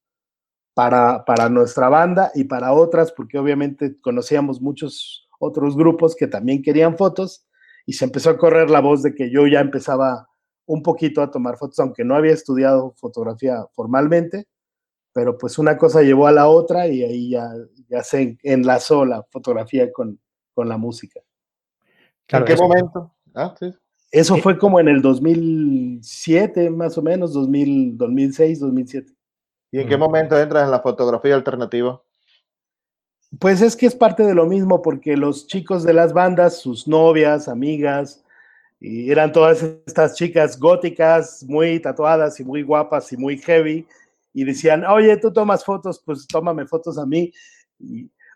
para, 0.74 1.24
para 1.26 1.50
nuestra 1.50 1.90
banda 1.90 2.32
y 2.34 2.46
para 2.46 2.74
otras, 2.74 3.12
porque 3.12 3.38
obviamente 3.38 4.00
conocíamos 4.02 4.62
muchos 4.62 5.28
otros 5.40 5.76
grupos 5.76 6.16
que 6.16 6.28
también 6.28 6.62
querían 6.62 6.98
fotos 6.98 7.46
y 7.86 7.94
se 7.94 8.06
empezó 8.06 8.30
a 8.30 8.38
correr 8.38 8.70
la 8.70 8.80
voz 8.80 9.04
de 9.04 9.14
que 9.14 9.30
yo 9.30 9.46
ya 9.46 9.60
empezaba 9.60 10.28
un 10.66 10.82
poquito 10.82 11.22
a 11.22 11.30
tomar 11.30 11.58
fotos, 11.58 11.80
aunque 11.80 12.06
no 12.06 12.16
había 12.16 12.32
estudiado 12.32 12.94
fotografía 12.98 13.66
formalmente, 13.74 14.48
pero 15.14 15.38
pues 15.38 15.58
una 15.60 15.78
cosa 15.78 16.02
llevó 16.02 16.28
a 16.28 16.32
la 16.32 16.48
otra 16.48 16.88
y 16.88 17.04
ahí 17.04 17.30
ya, 17.30 17.50
ya 17.88 18.04
se 18.04 18.38
enlazó 18.44 19.06
la 19.06 19.24
fotografía 19.30 19.92
con, 19.94 20.20
con 20.54 20.68
la 20.68 20.78
música. 20.78 21.22
¿En 22.28 22.46
qué 22.46 22.56
momento? 22.56 23.14
Ah, 23.36 23.54
sí. 23.58 23.74
Eso 24.12 24.38
fue 24.38 24.58
como 24.58 24.80
en 24.80 24.88
el 24.88 25.02
2007, 25.02 26.70
más 26.70 26.98
o 26.98 27.02
menos, 27.02 27.34
2000, 27.34 27.98
2006, 27.98 28.60
2007. 28.60 29.14
¿Y 29.72 29.80
en 29.80 29.88
qué 29.88 29.98
momento 29.98 30.38
entras 30.38 30.66
en 30.66 30.72
la 30.72 30.82
fotografía 30.82 31.34
alternativa? 31.34 32.00
Pues 33.40 33.62
es 33.64 33.76
que 33.76 33.88
es 33.88 33.96
parte 33.96 34.24
de 34.24 34.36
lo 34.36 34.46
mismo, 34.46 34.84
porque 34.84 35.18
los 35.18 35.48
chicos 35.48 35.84
de 35.84 35.94
las 35.94 36.14
bandas, 36.14 36.60
sus 36.60 36.88
novias, 36.88 37.48
amigas, 37.48 38.24
y 38.80 39.10
eran 39.10 39.32
todas 39.32 39.64
estas 39.64 40.16
chicas 40.16 40.60
góticas, 40.60 41.44
muy 41.48 41.80
tatuadas 41.80 42.40
y 42.40 42.44
muy 42.44 42.62
guapas 42.62 43.12
y 43.14 43.18
muy 43.18 43.40
heavy, 43.40 43.88
y 44.34 44.44
decían, 44.44 44.84
oye, 44.86 45.16
tú 45.18 45.32
tomas 45.32 45.64
fotos, 45.64 46.02
pues 46.06 46.28
tómame 46.28 46.66
fotos 46.66 46.98
a 46.98 47.06
mí. 47.06 47.32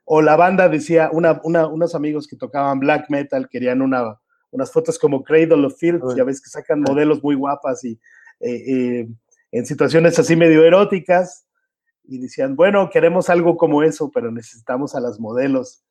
o 0.06 0.22
la 0.22 0.36
banda 0.36 0.70
decía, 0.70 1.10
una, 1.12 1.42
unos 1.44 1.96
amigos 1.96 2.28
que 2.28 2.38
tocaban 2.38 2.80
black 2.80 3.10
metal 3.10 3.50
querían 3.50 3.82
una, 3.82 4.20
unas 4.52 4.72
fotos 4.72 4.98
como 5.00 5.24
Cradle 5.24 5.66
of 5.66 5.78
Fields, 5.78 6.16
ya 6.16 6.24
ves 6.24 6.42
que 6.42 6.50
sacan 6.50 6.82
modelos 6.82 7.22
muy 7.24 7.36
guapas 7.36 7.84
y 7.84 8.00
eh, 8.40 8.74
eh, 8.74 9.08
en 9.52 9.66
situaciones 9.66 10.18
así 10.20 10.36
medio 10.36 10.64
eróticas, 10.64 11.48
y 12.08 12.20
decían, 12.20 12.56
bueno, 12.56 12.90
queremos 12.90 13.30
algo 13.30 13.58
como 13.58 13.84
eso, 13.84 14.10
pero 14.12 14.32
necesitamos 14.32 14.96
a 14.96 15.00
las 15.00 15.20
modelos. 15.20 15.84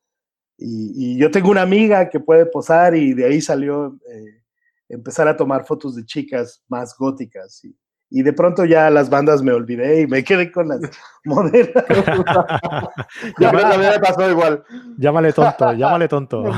Y, 0.59 1.19
yo 1.19 1.31
tengo 1.31 1.51
una 1.51 1.63
amiga 1.63 2.09
que 2.09 2.19
puede 2.19 2.47
posar 2.47 2.97
y 2.97 3.13
de 3.13 3.27
ahí 3.27 3.43
salió 3.43 3.99
eh, 4.11 4.43
empezar 4.89 5.29
a 5.29 5.37
tomar 5.37 5.67
fotos 5.67 5.95
de 5.95 6.05
chicas 6.05 6.65
más 6.69 6.97
góticas. 6.97 7.63
Y, 7.65 7.77
y 8.19 8.23
de 8.23 8.33
pronto 8.33 8.65
ya 8.65 8.89
las 8.89 9.11
bandas 9.11 9.43
me 9.43 9.53
olvidé 9.53 10.01
y 10.01 10.07
me 10.07 10.25
quedé 10.25 10.51
con 10.51 10.69
las 10.69 10.81
modelos. 11.25 11.85
ya 13.39 13.53
me 13.53 13.99
pasó 14.01 14.31
igual. 14.31 14.65
Llámale 14.97 15.35
tonto, 15.35 15.75
llámale 15.75 16.09
tonto. 16.09 16.45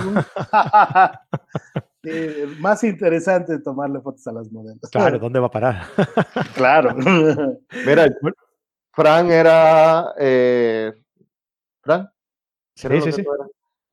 más 2.61 2.85
interesante 2.85 3.59
tomarle 3.59 4.01
fotos 4.01 4.25
a 4.29 4.33
las 4.35 4.53
modelos. 4.53 4.89
Claro, 4.93 5.19
¿dónde 5.19 5.41
va 5.41 5.49
a 5.49 5.51
parar? 5.51 5.83
claro. 6.55 6.95
Mira, 7.85 8.07
Fran 8.93 9.33
era. 9.33 10.15
Eh, 10.17 10.93
¿Fran? 11.83 12.09
Sí, 12.77 13.01
sí, 13.01 13.11
sí. 13.11 13.25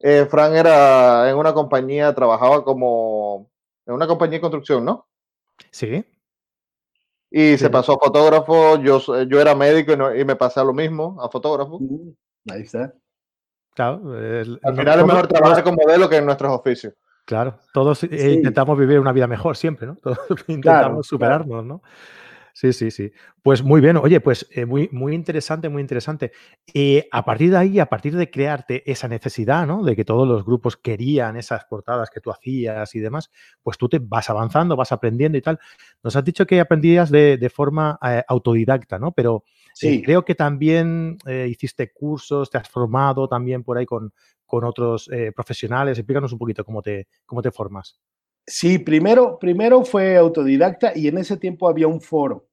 Eh, 0.01 0.27
Fran 0.29 0.55
era 0.55 1.27
en 1.31 1.35
una 1.35 1.51
compañía, 1.51 2.13
trabajaba 2.13 2.63
como. 2.63 3.49
En 3.87 3.95
una 3.95 4.05
compañía 4.05 4.37
de 4.37 4.41
construcción, 4.41 4.85
¿no? 4.85 5.07
Sí. 5.71 6.05
Y 7.31 7.57
se 7.57 7.69
pasó 7.69 7.93
a 7.93 8.05
fotógrafo. 8.05 8.77
Yo, 8.81 8.99
yo 9.23 9.41
era 9.41 9.55
médico 9.55 9.93
y, 10.15 10.25
me 10.25 10.35
pasé 10.35 10.59
a 10.59 10.63
lo 10.63 10.73
mismo, 10.73 11.17
a 11.21 11.29
fotógrafo. 11.29 11.79
Mm, 11.79 12.11
ahí 12.51 12.61
está. 12.61 12.93
Claro. 13.73 14.01
Al 14.63 14.75
final 14.75 14.99
es 14.99 15.05
mejor 15.05 15.27
trabajar 15.27 15.63
con 15.63 15.75
modelo 15.75 16.07
que 16.07 16.17
en 16.17 16.25
nuestros 16.25 16.51
oficios. 16.51 16.93
Claro, 17.25 17.57
todos 17.73 18.03
eh, 18.03 18.33
intentamos 18.33 18.77
vivir 18.77 18.99
una 18.99 19.11
vida 19.11 19.25
mejor 19.25 19.57
siempre, 19.57 19.87
¿no? 19.87 19.95
Todos 20.03 20.19
intentamos 20.47 21.07
superarnos, 21.07 21.65
¿no? 21.65 21.81
Sí, 22.57 22.71
sí, 22.71 22.89
sí. 22.89 23.11
Pues 23.43 23.63
muy 23.63 23.81
bien, 23.81 23.97
oye, 23.97 24.21
pues 24.21 24.47
eh, 24.51 24.65
muy, 24.65 24.87
muy 24.93 25.13
interesante, 25.13 25.67
muy 25.67 25.81
interesante. 25.81 26.31
Eh, 26.73 27.05
a 27.11 27.25
partir 27.25 27.51
de 27.51 27.57
ahí, 27.57 27.79
a 27.79 27.87
partir 27.87 28.15
de 28.15 28.31
crearte 28.31 28.89
esa 28.89 29.09
necesidad, 29.09 29.67
¿no? 29.67 29.83
De 29.83 29.93
que 29.93 30.05
todos 30.05 30.25
los 30.25 30.45
grupos 30.45 30.77
querían 30.77 31.35
esas 31.35 31.65
portadas 31.65 32.09
que 32.09 32.21
tú 32.21 32.31
hacías 32.31 32.95
y 32.95 32.99
demás, 33.01 33.29
pues 33.61 33.77
tú 33.77 33.89
te 33.89 33.99
vas 33.99 34.29
avanzando, 34.29 34.77
vas 34.77 34.93
aprendiendo 34.93 35.37
y 35.37 35.41
tal. 35.41 35.59
Nos 36.01 36.15
has 36.15 36.23
dicho 36.23 36.47
que 36.47 36.61
aprendías 36.61 37.11
de, 37.11 37.51
forma 37.53 37.99
eh, 38.01 38.23
autodidacta, 38.25 38.99
¿no? 38.99 39.11
Pero 39.11 39.43
sí. 39.73 40.01
creo 40.01 40.23
que 40.23 40.35
también 40.35 41.17
hiciste 41.27 41.91
cursos, 41.91 42.49
te 42.49 42.57
has 42.57 42.69
formado 42.69 43.27
también 43.27 43.63
por 43.63 43.77
ahí 43.77 43.85
con, 43.85 44.13
con 44.45 44.63
otros 44.63 45.09
profesionales. 45.35 45.97
Explícanos 45.97 46.31
un 46.31 46.39
poquito 46.39 46.63
cómo 46.63 46.81
te, 46.81 47.09
cómo 47.25 47.41
te 47.41 47.51
formas. 47.51 47.99
Sí, 48.47 48.77
primero, 48.77 49.39
primero 49.39 49.83
fue 49.85 50.17
autodidacta 50.17 50.95
y 50.95 51.07
en 51.07 51.17
ese 51.17 51.37
tiempo 51.37 51.67
había 51.67 51.87
un 51.87 51.99
foro 51.99 52.47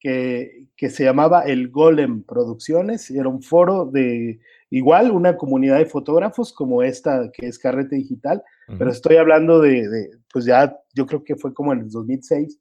que, 0.00 0.68
se 0.76 1.04
llamaba 1.04 1.42
el 1.42 1.70
Golem 1.70 2.22
Producciones. 2.22 3.10
Era 3.10 3.28
un 3.28 3.42
foro 3.42 3.84
de 3.86 4.40
igual 4.70 5.10
una 5.10 5.36
comunidad 5.36 5.78
de 5.78 5.86
fotógrafos 5.86 6.52
como 6.52 6.82
esta 6.82 7.30
que 7.32 7.46
es 7.46 7.58
Carrete 7.58 7.96
Digital, 7.96 8.42
pero 8.78 8.90
estoy 8.90 9.16
hablando 9.16 9.60
de, 9.60 10.10
pues 10.32 10.44
ya 10.44 10.76
yo 10.94 11.06
creo 11.06 11.24
que 11.24 11.36
fue 11.36 11.52
como 11.52 11.72
en 11.72 11.80
el 11.80 11.90
2006, 11.90 12.58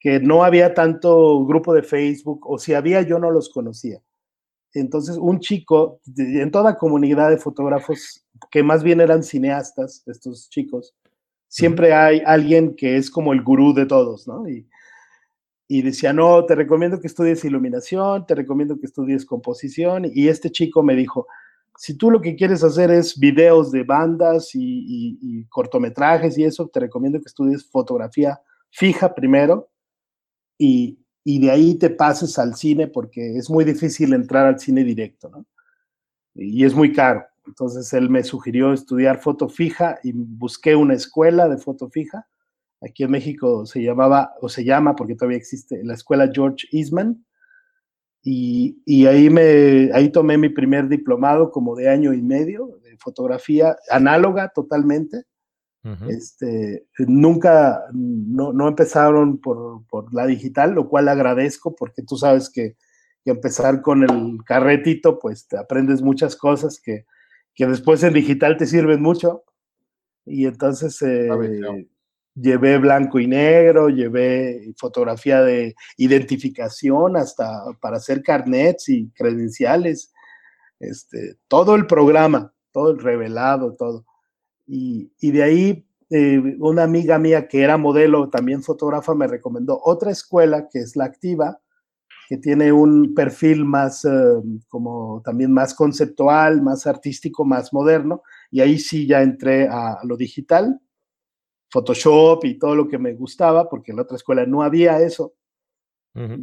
que 0.00 0.20
no 0.20 0.44
había 0.44 0.74
tanto 0.74 1.44
grupo 1.44 1.74
de 1.74 1.82
Facebook 1.82 2.40
o 2.48 2.58
si 2.58 2.74
había 2.74 3.02
yo 3.02 3.18
no 3.18 3.30
los 3.30 3.48
conocía. 3.48 4.00
Entonces 4.72 5.16
un 5.16 5.40
chico 5.40 6.00
en 6.16 6.50
toda 6.50 6.76
comunidad 6.76 7.30
de 7.30 7.38
fotógrafos 7.38 8.24
que 8.50 8.62
más 8.62 8.82
bien 8.82 9.00
eran 9.00 9.22
cineastas, 9.22 10.02
estos 10.06 10.48
chicos, 10.50 10.94
siempre 11.48 11.92
hay 11.92 12.22
alguien 12.24 12.74
que 12.74 12.96
es 12.96 13.10
como 13.10 13.32
el 13.32 13.42
gurú 13.42 13.72
de 13.74 13.86
todos, 13.86 14.26
¿no? 14.26 14.44
Y, 14.48 14.66
decía, 15.82 16.12
no, 16.12 16.44
te 16.44 16.54
recomiendo 16.54 17.00
que 17.00 17.08
estudies 17.08 17.44
iluminación, 17.44 18.24
te 18.26 18.34
recomiendo 18.34 18.78
que 18.78 18.86
estudies 18.86 19.26
composición. 19.26 20.04
Y 20.12 20.28
este 20.28 20.50
chico 20.50 20.82
me 20.82 20.94
dijo, 20.94 21.26
si 21.76 21.96
tú 21.96 22.10
lo 22.10 22.20
que 22.20 22.36
quieres 22.36 22.62
hacer 22.62 22.90
es 22.90 23.18
videos 23.18 23.72
de 23.72 23.82
bandas 23.82 24.50
y, 24.54 25.44
cortometrajes 25.48 26.38
y 26.38 26.44
eso, 26.44 26.68
te 26.68 26.80
recomiendo 26.80 27.20
que 27.20 27.26
estudies 27.26 27.68
fotografía 27.68 28.40
fija 28.70 29.14
primero 29.14 29.68
y, 30.56 30.98
y, 31.24 31.40
de 31.40 31.50
ahí 31.50 31.74
te 31.74 31.90
pases 31.90 32.38
al 32.38 32.54
cine 32.54 32.86
porque 32.86 33.36
es 33.36 33.50
muy 33.50 33.64
difícil 33.64 34.12
entrar 34.12 34.46
al 34.46 34.60
cine 34.60 34.84
directo, 34.84 35.28
¿no? 35.30 35.46
Y 36.34 36.64
es 36.64 36.74
muy 36.74 36.92
caro. 36.92 37.24
Entonces 37.46 37.92
él 37.92 38.10
me 38.10 38.22
sugirió 38.24 38.72
estudiar 38.72 39.20
foto 39.20 39.48
fija 39.48 39.98
y 40.02 40.12
busqué 40.12 40.74
una 40.74 40.94
escuela 40.94 41.48
de 41.48 41.58
foto 41.58 41.88
fija. 41.88 42.26
Aquí 42.80 43.04
en 43.04 43.10
México 43.10 43.64
se 43.66 43.82
llamaba, 43.82 44.34
o 44.40 44.48
se 44.48 44.64
llama, 44.64 44.96
porque 44.96 45.14
todavía 45.14 45.38
existe, 45.38 45.82
la 45.84 45.94
escuela 45.94 46.30
George 46.32 46.66
Eastman. 46.72 47.24
Y, 48.22 48.82
y, 48.84 49.06
ahí, 49.06 49.30
me, 49.30 49.90
ahí 49.94 50.10
tomé 50.10 50.36
mi 50.36 50.48
primer 50.48 50.88
diplomado 50.88 51.52
como 51.52 51.76
de 51.76 51.88
año 51.88 52.12
y 52.12 52.22
medio 52.22 52.80
de 52.82 52.96
fotografía 52.98 53.76
análoga 53.90 54.50
totalmente. 54.54 55.24
este, 56.08 56.84
nunca, 56.98 57.84
no, 57.92 58.52
no 58.52 58.66
empezaron 58.66 59.38
por, 59.38 59.86
por, 59.86 60.12
la 60.12 60.26
digital, 60.26 60.72
lo 60.72 60.88
cual 60.88 61.08
agradezco 61.08 61.76
porque 61.76 62.02
tú 62.02 62.16
sabes 62.16 62.50
que, 62.50 62.74
que 63.24 63.30
empezar 63.30 63.82
con 63.82 64.02
el 64.02 64.38
carretito, 64.44 65.20
pues 65.20 65.46
te 65.46 65.56
aprendes 65.56 66.02
muchas 66.02 66.34
cosas 66.34 66.80
que, 66.80 67.06
que 67.56 67.66
después 67.66 68.04
en 68.04 68.12
digital 68.12 68.56
te 68.56 68.66
sirven 68.66 69.02
mucho. 69.02 69.42
Y 70.26 70.46
entonces 70.46 71.00
eh, 71.02 71.88
llevé 72.34 72.78
blanco 72.78 73.18
y 73.18 73.26
negro, 73.26 73.88
llevé 73.88 74.74
fotografía 74.76 75.42
de 75.42 75.74
identificación 75.96 77.16
hasta 77.16 77.64
para 77.80 77.96
hacer 77.96 78.22
carnets 78.22 78.88
y 78.88 79.08
credenciales, 79.10 80.12
este, 80.78 81.38
todo 81.48 81.74
el 81.74 81.86
programa, 81.86 82.52
todo 82.72 82.90
el 82.90 82.98
revelado, 82.98 83.74
todo. 83.74 84.04
Y, 84.66 85.10
de 85.20 85.42
ahí 85.42 85.88
eh, 86.10 86.56
una 86.58 86.82
amiga 86.82 87.18
mía 87.18 87.48
que 87.48 87.62
era 87.62 87.78
modelo, 87.78 88.28
también 88.28 88.62
fotógrafa, 88.62 89.14
me 89.14 89.28
recomendó 89.28 89.80
otra 89.82 90.10
escuela 90.10 90.68
que 90.68 90.80
es 90.80 90.96
la 90.96 91.04
Activa, 91.04 91.60
que 92.26 92.38
tiene 92.38 92.72
un 92.72 93.14
perfil 93.14 93.64
más, 93.64 94.04
eh, 94.04 94.10
como 94.68 95.22
también 95.24 95.52
más 95.52 95.74
conceptual, 95.74 96.60
más 96.60 96.86
artístico, 96.86 97.44
más 97.44 97.72
moderno, 97.72 98.22
y 98.50 98.60
ahí 98.60 98.78
sí 98.78 99.06
ya 99.06 99.22
entré 99.22 99.68
a, 99.68 99.98
lo 100.02 100.16
digital, 100.16 100.80
Photoshop 101.70 102.44
y 102.44 102.58
todo 102.58 102.74
lo 102.74 102.88
que 102.88 102.98
me 102.98 103.14
gustaba, 103.14 103.68
porque 103.68 103.92
en 103.92 103.96
la 103.96 104.02
otra 104.02 104.16
escuela 104.16 104.44
no 104.44 104.62
había 104.62 105.00
eso. 105.00 105.34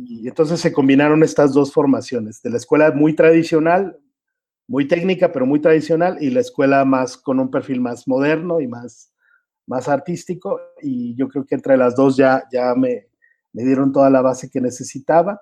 Y 0.06 0.28
entonces 0.28 0.60
se 0.60 0.72
combinaron 0.72 1.24
estas 1.24 1.52
dos 1.52 1.74
formaciones, 1.74 2.44
de 2.44 2.52
la 2.52 2.58
escuela 2.58 2.92
muy 2.92 3.16
tradicional, 3.16 3.98
muy 4.68 4.88
técnica, 4.88 5.32
pero 5.32 5.48
muy 5.48 5.60
tradicional, 5.60 6.22
y 6.22 6.30
la 6.30 6.42
escuela 6.42 6.86
más 6.86 7.18
con 7.18 7.40
un 7.40 7.50
perfil 7.50 7.82
más 7.82 8.08
moderno 8.08 8.62
y 8.62 8.68
más, 8.68 9.12
más 9.66 9.90
artístico. 9.90 10.62
Y 10.80 11.16
yo 11.16 11.28
creo 11.28 11.44
que 11.46 11.56
entre 11.56 11.76
las 11.76 11.96
dos 11.96 12.16
ya, 12.16 12.44
ya 12.52 12.76
me, 12.76 13.08
me 13.52 13.64
dieron 13.64 13.92
toda 13.92 14.12
la 14.12 14.22
base 14.22 14.52
que 14.52 14.62
necesitaba. 14.62 15.42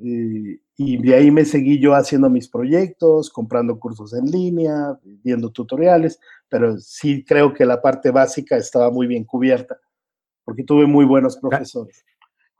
Eh, 0.00 0.60
y 0.76 0.96
de 0.96 1.14
ahí 1.14 1.30
me 1.30 1.44
seguí 1.44 1.78
yo 1.78 1.94
haciendo 1.94 2.30
mis 2.30 2.48
proyectos, 2.48 3.30
comprando 3.30 3.78
cursos 3.78 4.14
en 4.14 4.26
línea, 4.26 4.98
viendo 5.02 5.50
tutoriales, 5.50 6.18
pero 6.48 6.78
sí 6.78 7.24
creo 7.24 7.52
que 7.52 7.66
la 7.66 7.80
parte 7.80 8.10
básica 8.10 8.56
estaba 8.56 8.90
muy 8.90 9.06
bien 9.06 9.24
cubierta, 9.24 9.78
porque 10.44 10.64
tuve 10.64 10.86
muy 10.86 11.04
buenos 11.04 11.36
profesores. 11.36 12.04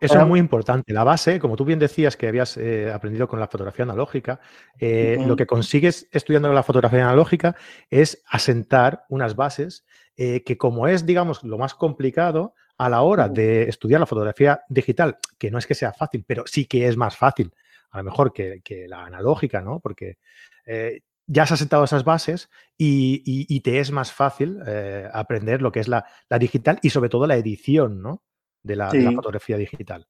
Eso 0.00 0.18
es 0.18 0.26
muy 0.26 0.40
importante. 0.40 0.92
La 0.92 1.04
base, 1.04 1.38
como 1.38 1.54
tú 1.54 1.64
bien 1.64 1.78
decías 1.78 2.16
que 2.16 2.26
habías 2.26 2.56
eh, 2.56 2.90
aprendido 2.92 3.28
con 3.28 3.38
la 3.38 3.46
fotografía 3.46 3.84
analógica, 3.84 4.40
eh, 4.80 5.16
lo 5.24 5.36
que 5.36 5.46
consigues 5.46 6.08
estudiando 6.10 6.52
la 6.52 6.64
fotografía 6.64 7.04
analógica 7.04 7.54
es 7.88 8.20
asentar 8.28 9.04
unas 9.08 9.36
bases 9.36 9.84
que 10.14 10.56
como 10.56 10.86
es, 10.86 11.04
digamos, 11.04 11.42
lo 11.42 11.58
más 11.58 11.74
complicado, 11.74 12.54
a 12.84 12.88
la 12.88 13.02
hora 13.02 13.28
de 13.28 13.68
estudiar 13.68 14.00
la 14.00 14.06
fotografía 14.06 14.62
digital, 14.68 15.18
que 15.38 15.50
no 15.52 15.58
es 15.58 15.66
que 15.66 15.74
sea 15.74 15.92
fácil, 15.92 16.24
pero 16.26 16.42
sí 16.46 16.66
que 16.66 16.88
es 16.88 16.96
más 16.96 17.16
fácil, 17.16 17.54
a 17.92 17.98
lo 17.98 18.04
mejor 18.04 18.32
que, 18.32 18.60
la 18.88 19.04
analógica, 19.04 19.60
¿no? 19.60 19.78
Porque 19.78 20.18
eh, 20.66 21.02
ya 21.28 21.44
has 21.44 21.56
sentado 21.56 21.84
esas 21.84 22.02
bases 22.02 22.50
y, 22.76 23.60
te 23.60 23.78
es 23.78 23.92
más 23.92 24.12
fácil 24.12 24.58
eh, 24.66 25.08
aprender 25.12 25.62
lo 25.62 25.70
que 25.70 25.78
es 25.78 25.86
la, 25.86 26.04
digital 26.40 26.80
y 26.82 26.90
sobre 26.90 27.08
todo 27.08 27.28
la 27.28 27.36
edición 27.36 28.02
¿no? 28.02 28.22
de, 28.64 28.74
la, 28.74 28.90
fotografía 28.90 29.56
digital. 29.56 30.08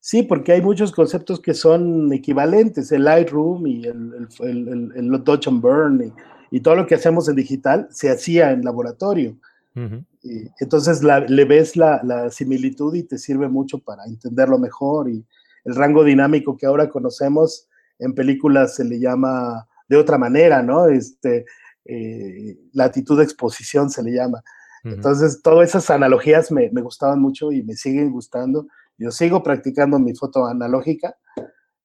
Sí, 0.00 0.24
porque 0.24 0.52
hay 0.52 0.62
muchos 0.62 0.90
conceptos 0.90 1.40
que 1.40 1.54
son 1.54 2.12
equivalentes, 2.12 2.90
el 2.90 3.04
Lightroom 3.04 3.66
y 3.66 3.86
el, 3.86 4.28
el, 4.40 4.92
el, 4.94 5.24
Dodge 5.24 5.48
and 5.48 5.60
Burn 5.60 6.12
y, 6.50 6.60
todo 6.60 6.74
lo 6.74 6.86
que 6.86 6.96
hacemos 6.96 7.28
en 7.28 7.36
digital 7.36 7.86
se 7.90 8.10
hacía 8.10 8.50
en 8.50 8.64
laboratorio. 8.64 9.36
Entonces 10.58 11.02
le 11.02 11.44
ves 11.44 11.76
la, 11.76 12.00
la, 12.02 12.30
similitud 12.30 12.94
y 12.94 13.02
te 13.02 13.18
sirve 13.18 13.48
mucho 13.48 13.78
para 13.78 14.04
entenderlo 14.06 14.58
mejor 14.58 15.10
y 15.10 15.26
el 15.64 15.74
rango 15.74 16.02
dinámico 16.02 16.56
que 16.56 16.66
ahora 16.66 16.88
conocemos 16.88 17.68
en 17.98 18.14
películas 18.14 18.74
se 18.76 18.84
le 18.84 18.98
llama 18.98 19.66
de 19.88 19.96
otra 19.96 20.18
manera, 20.18 20.62
¿no? 20.62 20.86
Este, 20.86 21.44
eh, 21.84 22.58
latitud 22.72 23.18
de 23.18 23.24
exposición 23.24 23.90
se 23.90 24.02
le 24.02 24.12
llama. 24.12 24.42
Entonces, 24.84 25.42
todas 25.42 25.70
esas 25.70 25.90
analogías 25.90 26.52
me, 26.52 26.68
gustaban 26.68 27.20
mucho 27.20 27.50
y 27.50 27.64
me 27.64 27.74
siguen 27.74 28.12
gustando. 28.12 28.68
Yo 28.98 29.10
sigo 29.10 29.42
practicando 29.42 29.98
mi 29.98 30.14
foto 30.14 30.46
analógica 30.46 31.16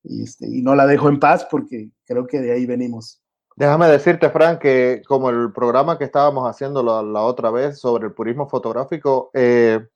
y, 0.04 0.24
este, 0.24 0.48
y 0.48 0.62
no 0.62 0.76
la 0.76 0.86
dejo 0.86 1.10
en 1.10 1.20
paz 1.20 1.48
porque 1.50 1.90
creo 2.06 2.28
que 2.28 2.40
de 2.40 2.52
ahí 2.52 2.68
venimos. 2.68 3.21
Déjame 3.56 3.88
decirte, 3.88 4.30
Frank, 4.30 4.60
que 4.60 5.02
como 5.08 5.30
el 5.30 5.52
programa 5.52 5.98
que 5.98 6.06
estábamos 6.06 6.50
haciendo 6.50 6.82
la, 6.84 7.22
otra 7.22 7.52
vez 7.52 7.80
sobre 7.80 8.08
el 8.08 8.14
purismo 8.14 8.48
fotográfico, 8.48 9.30
eh, 9.34 9.88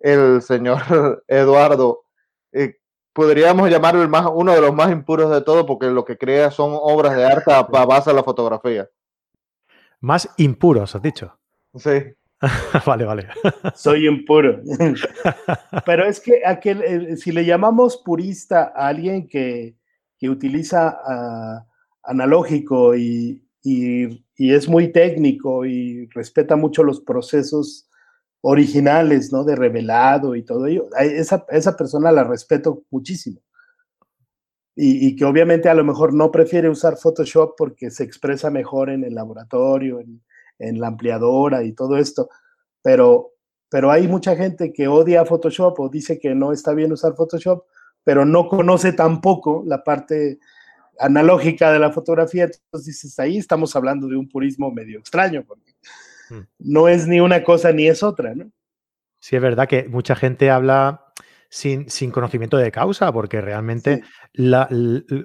el 0.00 0.42
señor 0.42 1.24
Eduardo 1.28 2.04
eh, 2.52 2.76
podríamos 3.14 3.70
llamarlo 3.70 4.02
el 4.02 4.08
más, 4.08 4.26
uno 4.30 4.52
de 4.52 4.60
los 4.60 4.74
más 4.74 4.90
impuros 4.90 5.30
de 5.30 5.40
todo, 5.40 5.64
porque 5.64 5.86
lo 5.86 6.04
que 6.04 6.18
crea 6.18 6.50
son 6.50 6.72
obras 6.74 7.16
de 7.16 7.24
arte 7.24 7.52
a, 7.52 7.62
base 7.62 8.10
de 8.10 8.16
la 8.16 8.22
fotografía. 8.22 8.88
Más 10.00 10.28
impuros, 10.36 10.94
has 10.94 11.00
dicho. 11.00 11.38
Sí. 11.74 12.02
vale, 12.86 13.04
vale. 13.04 13.28
Soy 13.74 14.06
impuro. 14.06 14.60
Pero 15.86 16.04
es 16.04 16.20
que 16.20 16.42
aquel, 16.44 16.82
eh, 16.82 17.16
si 17.16 17.32
le 17.32 17.44
llamamos 17.44 17.96
purista 17.96 18.72
a 18.74 18.88
alguien 18.88 19.26
que, 19.26 19.76
utiliza 20.26 20.98
ah, 21.04 21.66
analógico 22.04 22.94
y, 22.94 23.42
y, 23.62 24.22
es 24.36 24.68
muy 24.68 24.92
técnico 24.92 25.64
y 25.64 26.06
respeta 26.08 26.56
mucho 26.56 26.82
los 26.82 27.00
procesos 27.00 27.88
originales, 28.42 29.32
¿no? 29.32 29.44
De 29.44 29.56
revelado 29.56 30.36
y 30.36 30.42
todo 30.44 30.66
ello. 30.66 30.88
Esa, 30.98 31.46
esa 31.48 31.76
persona 31.76 32.12
la 32.12 32.24
respeto 32.24 32.84
muchísimo. 32.90 33.40
Y, 34.76 35.14
que 35.14 35.24
obviamente 35.24 35.68
a 35.68 35.74
lo 35.74 35.84
mejor 35.84 36.12
no 36.12 36.32
prefiere 36.32 36.68
usar 36.68 36.96
Photoshop 36.96 37.54
porque 37.56 37.92
se 37.92 38.02
expresa 38.02 38.50
mejor 38.50 38.90
en 38.90 39.04
el 39.04 39.14
laboratorio, 39.14 40.00
en, 40.00 40.20
en 40.58 40.80
la 40.80 40.88
ampliadora 40.88 41.62
y 41.62 41.72
todo 41.72 41.96
esto. 41.96 42.28
Pero, 42.82 43.34
pero 43.70 43.92
hay 43.92 44.08
mucha 44.08 44.34
gente 44.34 44.72
que 44.72 44.88
odia 44.88 45.24
Photoshop 45.24 45.78
o 45.78 45.88
dice 45.88 46.18
que 46.18 46.34
no 46.34 46.52
está 46.52 46.74
bien 46.74 46.92
usar 46.92 47.14
Photoshop, 47.14 47.64
pero 48.02 48.24
no 48.24 48.48
conoce 48.48 48.92
tampoco 48.92 49.62
la 49.64 49.84
parte 49.84 50.40
analógica 50.98 51.72
de 51.72 51.78
la 51.78 51.92
fotografía. 51.92 52.44
Entonces 52.44 52.86
dices, 52.86 53.18
ahí 53.18 53.38
estamos 53.38 53.74
hablando 53.76 54.08
de 54.08 54.16
un 54.16 54.28
purismo 54.28 54.70
medio 54.70 54.98
extraño, 54.98 55.44
porque 55.46 55.74
Mm. 56.30 56.40
no 56.58 56.88
es 56.88 57.06
ni 57.06 57.20
una 57.20 57.42
cosa 57.42 57.72
ni 57.72 57.86
es 57.86 58.02
otra, 58.02 58.34
¿no? 58.34 58.50
Sí, 59.20 59.36
es 59.36 59.42
verdad 59.42 59.68
que 59.68 59.88
mucha 59.88 60.14
gente 60.14 60.50
habla 60.50 61.06
sin, 61.48 61.86
conocimiento 62.10 62.56
de 62.56 62.70
causa, 62.70 63.12
porque 63.12 63.40
realmente 63.40 64.02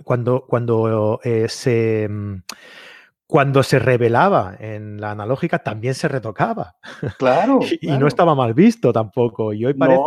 cuando, 0.04 0.46
cuando 0.48 1.20
eh, 1.24 1.48
se 1.50 2.08
mm, 2.10 2.44
cuando 3.25 3.62
se 3.62 3.77
revelaba 3.77 4.55
en 4.60 5.00
la 5.00 5.12
analógica 5.12 5.60
también 5.60 5.96
se 5.96 6.08
retocaba. 6.08 6.75
Claro. 7.18 7.60
y, 7.82 7.88
no 7.98 8.08
estaba 8.08 8.36
mal 8.36 8.53
visto 8.53 8.94
tampoco. 8.94 9.53
Y 9.53 9.66
hoy 9.66 9.74
parece 9.74 10.01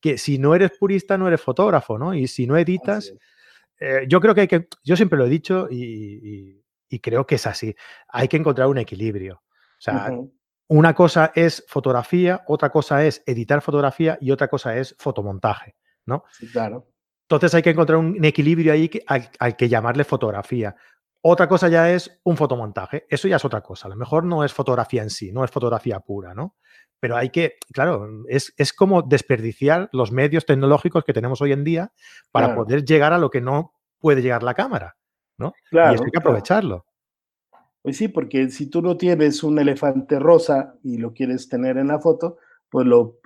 que 0.00 0.18
si 0.18 0.38
no 0.38 0.54
eres 0.54 0.72
purista 0.78 1.16
no 1.16 1.28
eres 1.28 1.40
fotógrafo, 1.40 1.98
¿no? 1.98 2.14
Y 2.14 2.26
si 2.26 2.46
no 2.46 2.56
editas, 2.56 3.14
eh, 3.80 4.04
yo 4.06 4.20
creo 4.20 4.34
que 4.34 4.42
hay 4.42 4.48
que, 4.48 4.68
yo 4.84 4.94
siempre 4.94 5.18
lo 5.18 5.26
he 5.26 5.30
dicho 5.30 5.66
y, 5.70 6.62
creo 7.00 7.26
que 7.26 7.36
es 7.36 7.46
así, 7.46 7.74
hay 8.08 8.28
que 8.28 8.36
encontrar 8.36 8.68
un 8.68 8.78
equilibrio. 8.78 9.42
O 9.44 9.82
sea, 9.82 10.10
una 10.68 10.94
cosa 10.94 11.32
es 11.34 11.64
fotografía, 11.66 12.44
otra 12.46 12.70
cosa 12.70 13.04
es 13.04 13.22
editar 13.26 13.62
fotografía 13.62 14.18
y 14.20 14.30
otra 14.30 14.48
cosa 14.48 14.76
es 14.76 14.94
fotomontaje, 14.98 15.76
¿no? 16.04 16.24
Sí, 16.30 16.46
claro. 16.48 16.86
Entonces 17.22 17.54
hay 17.54 17.62
que 17.62 17.70
encontrar 17.70 17.98
un 17.98 18.24
equilibrio 18.24 18.72
ahí 18.72 18.90
al, 19.06 19.56
que 19.56 19.68
llamarle 19.68 20.02
fotografía. 20.02 20.74
Otra 21.22 21.48
cosa 21.48 21.68
ya 21.68 21.90
es 21.90 22.20
un 22.24 22.36
fotomontaje. 22.36 23.06
Eso 23.08 23.28
ya 23.28 23.36
es 23.36 23.44
otra 23.44 23.60
cosa. 23.60 23.86
A 23.86 23.90
lo 23.90 23.96
mejor 23.96 24.24
no 24.24 24.42
es 24.42 24.52
fotografía 24.52 25.02
en 25.02 25.10
sí, 25.10 25.30
no 25.30 25.44
es 25.44 25.50
fotografía 25.50 26.00
pura, 26.00 26.34
¿no? 26.34 26.56
Pero 27.00 27.16
hay 27.16 27.30
que, 27.30 27.56
claro, 27.72 28.08
es, 28.28 28.52
como 28.74 29.02
desperdiciar 29.02 29.88
los 29.92 30.12
medios 30.12 30.44
tecnológicos 30.44 31.04
que 31.04 31.14
tenemos 31.14 31.40
hoy 31.40 31.52
en 31.52 31.64
día 31.64 31.92
para 32.30 32.54
poder 32.54 32.84
llegar 32.84 33.12
a 33.12 33.18
lo 33.18 33.30
que 33.30 33.40
no 33.40 33.72
puede 33.98 34.22
llegar 34.22 34.42
la 34.42 34.54
cámara, 34.54 34.96
¿no? 35.38 35.54
Claro, 35.70 35.92
y 35.92 35.94
eso 35.94 36.04
hay 36.04 36.10
que 36.10 36.18
aprovecharlo. 36.18 36.84
Pues 37.82 37.96
sí, 37.96 38.08
porque 38.08 38.50
si 38.50 38.66
tú 38.66 38.82
no 38.82 38.96
tienes 38.96 39.42
un 39.42 39.58
elefante 39.58 40.18
rosa 40.18 40.74
y 40.82 40.98
lo 40.98 41.14
quieres 41.14 41.48
tener 41.48 41.78
en 41.78 41.88
la 41.88 41.98
foto, 41.98 42.36
pues 42.68 42.86
lo, 42.86 43.18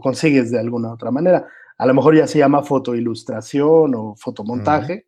consigues 0.00 0.50
de 0.50 0.60
alguna 0.60 0.92
otra 0.92 1.10
manera. 1.10 1.46
A 1.78 1.86
lo 1.86 1.94
mejor 1.94 2.16
ya 2.16 2.26
se 2.26 2.38
llama 2.38 2.62
fotoilustración 2.62 3.94
o 3.94 4.14
fotomontaje, 4.16 5.06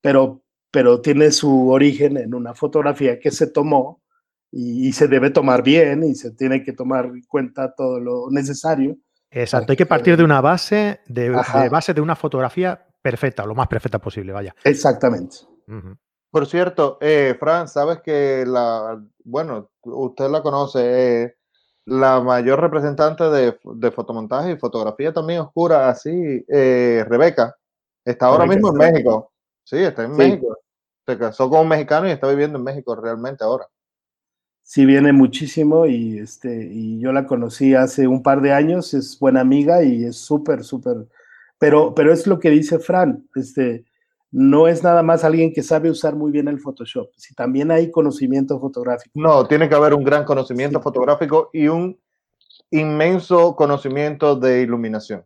pero, 0.00 0.42
pero 0.70 1.00
tiene 1.00 1.30
su 1.30 1.68
origen 1.68 2.16
en 2.16 2.34
una 2.34 2.54
fotografía 2.54 3.20
que 3.20 3.30
se 3.30 3.46
tomó 3.46 4.02
y, 4.50 4.92
se 4.92 5.08
debe 5.08 5.30
tomar 5.30 5.62
bien 5.62 6.02
y 6.04 6.14
se 6.14 6.30
tiene 6.30 6.62
que 6.62 6.72
tomar 6.72 7.06
en 7.06 7.22
cuenta 7.22 7.74
todo 7.74 8.00
lo 8.00 8.30
necesario. 8.30 8.96
Exacto, 9.30 9.72
hay 9.72 9.76
que 9.76 9.86
partir 9.86 10.16
de 10.16 10.24
una 10.24 10.40
base, 10.40 11.00
de, 11.06 11.30
base 11.30 11.92
de 11.92 12.00
una 12.00 12.16
fotografía 12.16 12.86
perfecta, 13.02 13.44
lo 13.44 13.54
más 13.54 13.68
perfecta 13.68 13.98
posible, 13.98 14.32
vaya. 14.32 14.54
Exactamente. 14.64 15.36
Por 16.30 16.46
cierto, 16.46 16.98
eh, 17.00 17.36
Fran, 17.38 17.68
sabes 17.68 18.00
que 18.00 18.44
la, 18.46 19.02
bueno, 19.24 19.70
usted 19.82 20.30
la 20.30 20.42
conoce, 20.42 21.24
eh, 21.24 21.36
la 21.84 22.20
mayor 22.20 22.60
representante 22.60 23.24
de, 23.24 23.90
fotomontaje 23.90 24.52
y 24.52 24.58
fotografía 24.58 25.12
también 25.12 25.40
oscura, 25.40 25.88
así, 25.88 26.44
eh, 26.48 27.04
Rebeca, 27.08 27.54
está 28.04 28.26
ahora 28.26 28.46
mismo 28.46 28.68
en 28.68 28.76
México. 28.76 29.32
Sí, 29.64 29.78
está 29.78 30.04
en 30.04 30.16
México. 30.16 30.56
Se 31.06 31.18
casó 31.18 31.48
con 31.48 31.60
un 31.60 31.68
mexicano 31.68 32.08
y 32.08 32.10
está 32.10 32.28
viviendo 32.28 32.58
en 32.58 32.64
México 32.64 32.94
realmente 32.94 33.44
ahora. 33.44 33.66
Sí, 34.70 34.84
viene 34.84 35.14
muchísimo 35.14 35.86
y, 35.86 36.18
este, 36.18 36.68
y 36.70 37.00
yo 37.00 37.10
la 37.10 37.24
conocí 37.24 37.74
hace 37.74 38.06
un 38.06 38.22
par 38.22 38.42
de 38.42 38.52
años, 38.52 38.92
es 38.92 39.18
buena 39.18 39.40
amiga 39.40 39.82
y 39.82 40.04
es 40.04 40.18
súper, 40.18 40.62
súper, 40.62 41.08
pero, 41.58 41.94
pero 41.94 42.12
es 42.12 42.26
lo 42.26 42.38
que 42.38 42.50
dice 42.50 42.78
Fran, 42.78 43.26
este, 43.34 43.86
no 44.30 44.68
es 44.68 44.82
nada 44.82 45.02
más 45.02 45.24
alguien 45.24 45.54
que 45.54 45.62
sabe 45.62 45.90
usar 45.90 46.16
muy 46.16 46.30
bien 46.30 46.48
el 46.48 46.60
Photoshop, 46.60 47.08
si 47.16 47.34
también 47.34 47.70
hay 47.70 47.90
conocimiento 47.90 48.60
fotográfico. 48.60 49.18
No, 49.18 49.46
tiene 49.46 49.70
que 49.70 49.74
haber 49.74 49.94
un 49.94 50.04
gran 50.04 50.26
conocimiento 50.26 50.82
fotográfico 50.82 51.48
y 51.54 51.68
un 51.68 51.98
inmenso 52.70 53.56
conocimiento 53.56 54.36
de 54.36 54.60
iluminación. 54.60 55.24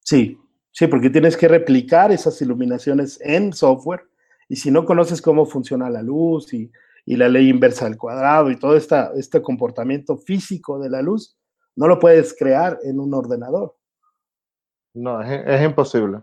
Sí, 0.00 0.38
sí, 0.70 0.86
porque 0.86 1.08
tienes 1.08 1.38
que 1.38 1.48
replicar 1.48 2.12
esas 2.12 2.42
iluminaciones 2.42 3.18
en 3.22 3.54
software 3.54 4.02
y 4.50 4.56
si 4.56 4.70
no 4.70 4.84
conoces 4.84 5.22
cómo 5.22 5.46
funciona 5.46 5.88
la 5.88 6.02
luz 6.02 6.52
y, 6.52 6.70
la 7.06 7.28
ley 7.28 7.48
inversa 7.48 7.86
del 7.86 7.98
cuadrado 7.98 8.50
y 8.50 8.56
todo 8.56 8.76
este 8.76 9.42
comportamiento 9.42 10.16
físico 10.16 10.78
de 10.78 10.90
la 10.90 11.02
luz, 11.02 11.36
no 11.76 11.88
lo 11.88 11.98
puedes 11.98 12.34
crear 12.38 12.78
en 12.84 13.00
un 13.00 13.14
ordenador. 13.14 13.76
No, 14.94 15.20
es 15.22 15.62
imposible. 15.62 16.18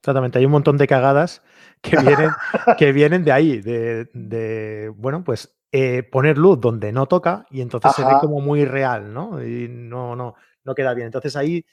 Exactamente, 0.00 0.38
hay 0.38 0.44
un 0.44 0.52
montón 0.52 0.76
de 0.76 0.86
cagadas 0.86 1.42
que 1.82 1.96
vienen, 2.00 2.30
que 2.78 2.92
vienen 2.92 3.24
de 3.24 3.32
ahí, 3.32 3.60
de, 3.60 4.92
bueno, 4.96 5.24
pues 5.24 5.56
eh, 5.72 6.02
poner 6.04 6.38
luz 6.38 6.60
donde 6.60 6.92
no 6.92 7.06
toca 7.06 7.46
y 7.50 7.60
entonces 7.60 7.92
se 7.94 8.04
ve 8.04 8.12
como 8.20 8.40
muy 8.40 8.64
real, 8.64 9.12
¿no? 9.12 9.44
Y 9.44 9.68
no, 9.68 10.16
no, 10.16 10.34
no 10.64 10.74
queda 10.74 10.94
bien. 10.94 11.06
Entonces 11.06 11.36
ahí 11.36 11.64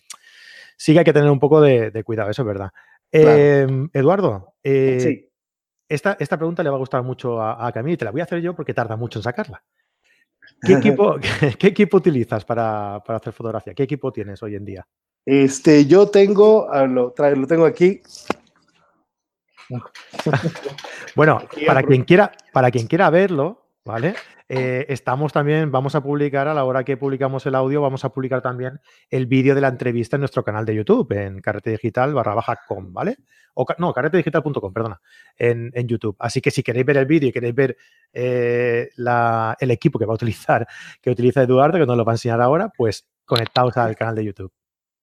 sí 0.76 0.94
que 0.94 1.00
hay 1.00 1.06
que 1.06 1.14
tener 1.14 1.30
un 1.30 1.40
poco 1.40 1.62
de, 1.62 2.04
cuidado, 2.04 2.30
eso 2.30 2.42
es 2.42 2.48
verdad. 2.48 2.72
Em, 3.12 3.90
Eduardo, 3.94 4.56
eh, 4.64 5.25
esta, 5.88 6.18
esta, 6.20 6.38
pregunta 6.38 6.64
le 6.64 6.70
va 6.70 6.76
a 6.76 6.80
gustar 6.80 7.04
mucho 7.04 7.42
a, 7.42 7.68
a 7.68 7.72
Camille 7.72 7.94
y 7.94 7.98
te 7.98 8.06
la 8.06 8.12
voy 8.12 8.22
a 8.22 8.26
hacer 8.26 8.42
yo 8.42 8.56
porque 8.56 8.74
tarda 8.74 8.96
mucho 8.96 9.20
en 9.20 9.24
sacarla. 9.24 9.64
¿Qué 10.62 10.74
equipo, 10.78 11.18
qué, 11.60 11.68
equipo 11.68 11.98
utilizas 11.98 12.46
para, 12.46 13.02
para 13.06 13.18
hacer 13.18 13.34
fotografía? 13.34 13.74
¿Qué 13.74 13.84
equipo 13.84 14.12
tienes 14.12 14.42
hoy 14.44 14.56
en 14.56 14.66
día? 14.66 14.88
Este, 15.26 15.86
yo 15.86 16.08
tengo, 16.10 16.70
lo, 16.88 17.14
lo 17.18 17.48
tengo 17.48 17.66
aquí. 17.66 18.02
bueno, 21.16 21.42
para 21.66 21.82
quien, 21.82 22.04
quiera, 22.04 22.32
para 22.54 22.70
quien 22.70 22.86
quiera 22.86 23.10
verlo, 23.10 23.65
¿vale? 23.86 24.16
Eh, 24.50 24.86
estamos 24.90 25.32
también, 25.32 25.72
vamos 25.72 25.96
a 25.96 26.02
publicar 26.02 26.48
a 26.48 26.54
la 26.54 26.66
hora 26.66 26.84
que 26.84 26.98
publicamos 26.98 27.46
el 27.46 27.56
audio, 27.56 27.82
vamos 27.82 28.04
a 28.04 28.10
publicar 28.10 28.42
también 28.42 28.82
el 29.10 29.28
vídeo 29.28 29.56
de 29.56 29.62
la 29.62 29.68
entrevista 29.68 30.18
en 30.18 30.22
nuestro 30.22 30.44
canal 30.44 30.66
de 30.66 30.76
YouTube, 30.76 31.12
en 31.14 31.40
carrete 31.40 31.70
digital 31.72 32.14
barra 32.14 32.34
baja 32.34 32.60
com, 32.68 32.92
¿vale? 32.92 33.18
O, 33.54 33.66
no, 33.78 33.94
carretedigital.com, 33.94 34.74
perdona, 34.74 35.00
en, 35.38 35.72
YouTube. 35.88 36.16
Así 36.20 36.42
que 36.42 36.52
si 36.52 36.62
queréis 36.62 36.86
ver 36.86 36.98
el 36.98 37.06
vídeo 37.06 37.30
y 37.30 37.32
queréis 37.32 37.56
ver 37.56 37.78
eh, 38.12 38.90
el 39.60 39.72
equipo 39.72 39.98
que 39.98 40.06
va 40.06 40.14
a 40.14 40.16
utilizar, 40.16 40.68
que 41.02 41.12
utiliza 41.12 41.44
Eduardo, 41.44 41.78
que 41.78 41.86
nos 41.86 41.96
lo 41.96 42.04
va 42.04 42.12
a 42.12 42.16
enseñar 42.16 42.42
ahora, 42.42 42.70
pues 42.76 43.08
conectaos 43.24 43.78
al 43.78 43.96
canal 43.96 44.16
de 44.16 44.26
YouTube. 44.26 44.52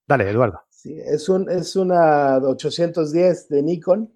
Dale, 0.07 0.29
Eduardo. 0.29 0.61
Sí, 0.69 0.99
es, 0.99 1.29
un, 1.29 1.49
es 1.49 1.77
una 1.77 2.37
810 2.39 3.49
de 3.49 3.63
Nikon 3.63 4.13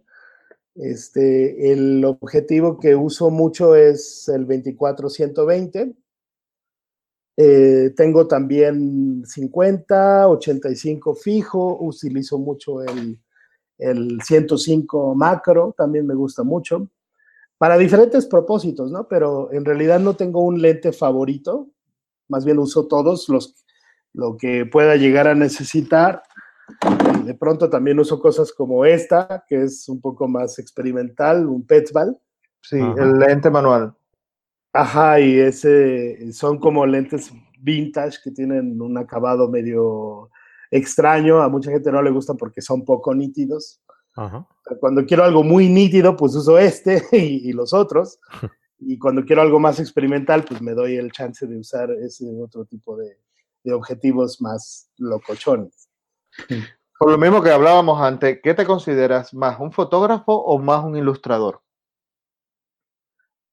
este, 0.77 1.73
el 1.73 2.05
objetivo 2.05 2.79
que 2.79 2.95
uso 2.95 3.31
mucho 3.31 3.75
es 3.75 4.29
el 4.29 4.47
24-120. 4.47 5.95
Eh, 7.39 7.93
tengo 7.97 8.27
también 8.27 9.23
50, 9.27 10.29
85 10.29 11.15
fijo, 11.15 11.79
utilizo 11.81 12.39
mucho 12.39 12.83
el, 12.83 13.19
el 13.79 14.21
105 14.23 15.15
macro, 15.15 15.75
también 15.77 16.07
me 16.07 16.15
gusta 16.15 16.43
mucho, 16.43 16.89
para 17.59 17.77
diferentes 17.77 18.27
propósitos, 18.27 18.91
¿no? 18.91 19.07
Pero 19.07 19.53
en 19.53 19.65
realidad 19.65 20.01
no 20.01 20.17
tengo 20.17 20.43
un 20.45 20.63
lente 20.63 20.93
favorito, 20.93 21.69
más 22.29 22.45
bien 22.45 22.59
uso 22.59 22.87
todos 22.87 23.29
los 23.29 23.55
lo 24.15 24.39
que 24.39 24.65
pueda 24.65 24.97
llegar 24.97 25.29
a 25.29 25.35
necesitar 25.35 26.23
de 27.27 27.35
pronto 27.35 27.69
también 27.69 27.99
uso 27.99 28.21
cosas 28.21 28.53
como 28.53 28.85
esta, 28.85 29.45
que 29.49 29.65
es 29.65 29.89
un 29.89 30.01
poco 30.01 30.29
más 30.29 30.59
experimental, 30.59 31.47
un 31.47 31.67
Petzval. 31.67 32.19
Sí, 32.63 32.79
el 32.79 33.19
lente 33.19 33.51
manual. 33.51 33.95
Ajá, 34.73 35.21
y 35.21 35.39
ese 35.39 36.33
son 36.33 36.59
como 36.59 36.87
lentes 36.87 37.33
vintage 37.59 38.19
que 38.23 38.31
tienen 38.31 38.81
un 38.81 38.97
acabado 38.99 39.49
medio 39.49 40.31
extraño. 40.71 41.43
A 41.43 41.49
mucha 41.49 41.71
gente 41.71 41.91
no 41.91 42.03
le 42.03 42.11
gusta 42.11 42.35
porque 42.35 42.61
son 42.61 42.85
poco 42.85 43.15
nítidos. 43.15 43.81
Cuando 44.81 45.05
quiero 45.05 45.25
algo 45.25 45.43
muy 45.43 45.69
nítido, 45.69 46.17
pues 46.17 46.35
uso 46.35 46.59
este 46.59 47.03
y, 47.13 47.53
los 47.53 47.73
otros. 47.73 48.19
y 48.79 48.99
cuando 48.99 49.25
quiero 49.25 49.43
algo 49.43 49.59
más 49.59 49.81
experimental, 49.81 50.45
pues 50.45 50.61
me 50.63 50.73
doy 50.73 50.97
el 50.97 51.13
chance 51.13 51.47
de 51.47 51.59
usar 51.59 51.91
ese 51.91 52.27
otro 52.41 52.65
tipo 52.65 52.97
de, 52.97 53.19
de 53.65 53.73
objetivos 53.73 54.41
más 54.41 54.91
locochones. 54.97 55.89
Por 56.99 57.11
lo 57.11 57.19
mismo 57.19 57.43
que 57.43 57.51
hablábamos 57.51 58.01
antes, 58.01 58.41
¿qué 58.43 58.55
te 58.55 58.65
consideras 58.65 59.35
más 59.35 59.61
un 59.61 59.71
fotógrafo 59.71 60.33
o 60.33 60.59
más 60.59 60.83
un 60.83 60.97
ilustrador? 60.97 61.61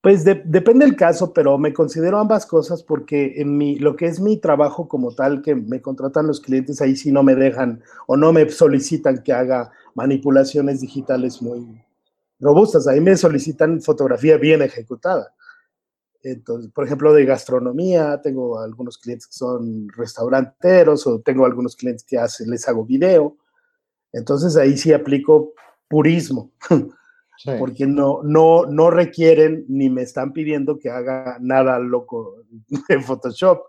Pues 0.01 0.25
depende 0.25 0.85
del 0.85 0.97
caso, 0.97 1.33
pero 1.33 1.57
me 1.57 1.73
considero 1.73 2.19
ambas 2.19 2.45
cosas 2.45 2.83
porque 2.83 3.35
en 3.37 3.57
mi, 3.57 3.79
lo 3.79 3.95
que 3.95 4.05
es 4.05 4.19
mi 4.19 4.37
trabajo 4.37 4.87
como 4.87 5.13
tal, 5.13 5.41
que 5.41 5.55
me 5.55 5.81
contratan 5.81 6.27
los 6.27 6.41
clientes, 6.41 6.81
ahí 6.81 6.95
sí 6.95 7.11
no 7.11 7.23
me 7.23 7.35
dejan 7.35 7.81
o 8.07 8.17
no 8.17 8.33
me 8.33 8.49
solicitan 8.49 9.23
que 9.23 9.31
haga 9.31 9.71
manipulaciones 9.95 10.81
digitales 10.81 11.41
muy 11.41 11.81
robustas. 12.39 12.87
Ahí 12.87 12.99
me 12.99 13.15
solicitan 13.15 13.81
fotografía 13.81 14.37
bien 14.37 14.61
ejecutada. 14.61 15.33
Entonces, 16.23 16.71
por 16.71 16.85
ejemplo, 16.85 17.13
de 17.13 17.25
gastronomía, 17.25 18.21
tengo 18.21 18.57
algunos 18.59 18.97
clientes 18.97 19.27
que 19.27 19.33
son 19.33 19.89
restauranteros 19.89 21.05
o 21.05 21.19
tengo 21.19 21.45
algunos 21.45 21.75
clientes 21.75 22.05
que 22.05 22.17
hacen, 22.17 22.49
les 22.49 22.67
hago 22.67 22.85
video. 22.85 23.37
Entonces 24.13 24.55
ahí 24.55 24.77
sí 24.77 24.93
aplico 24.93 25.53
purismo, 25.89 26.51
porque 27.59 27.85
no, 27.85 28.21
no, 28.23 28.65
no 28.65 28.89
requieren 28.89 29.65
ni 29.67 29.89
me 29.89 30.01
están 30.03 30.31
pidiendo 30.31 30.79
que 30.79 30.89
haga 30.89 31.37
nada 31.41 31.77
loco 31.79 32.37
en 32.87 33.03
Photoshop. 33.03 33.63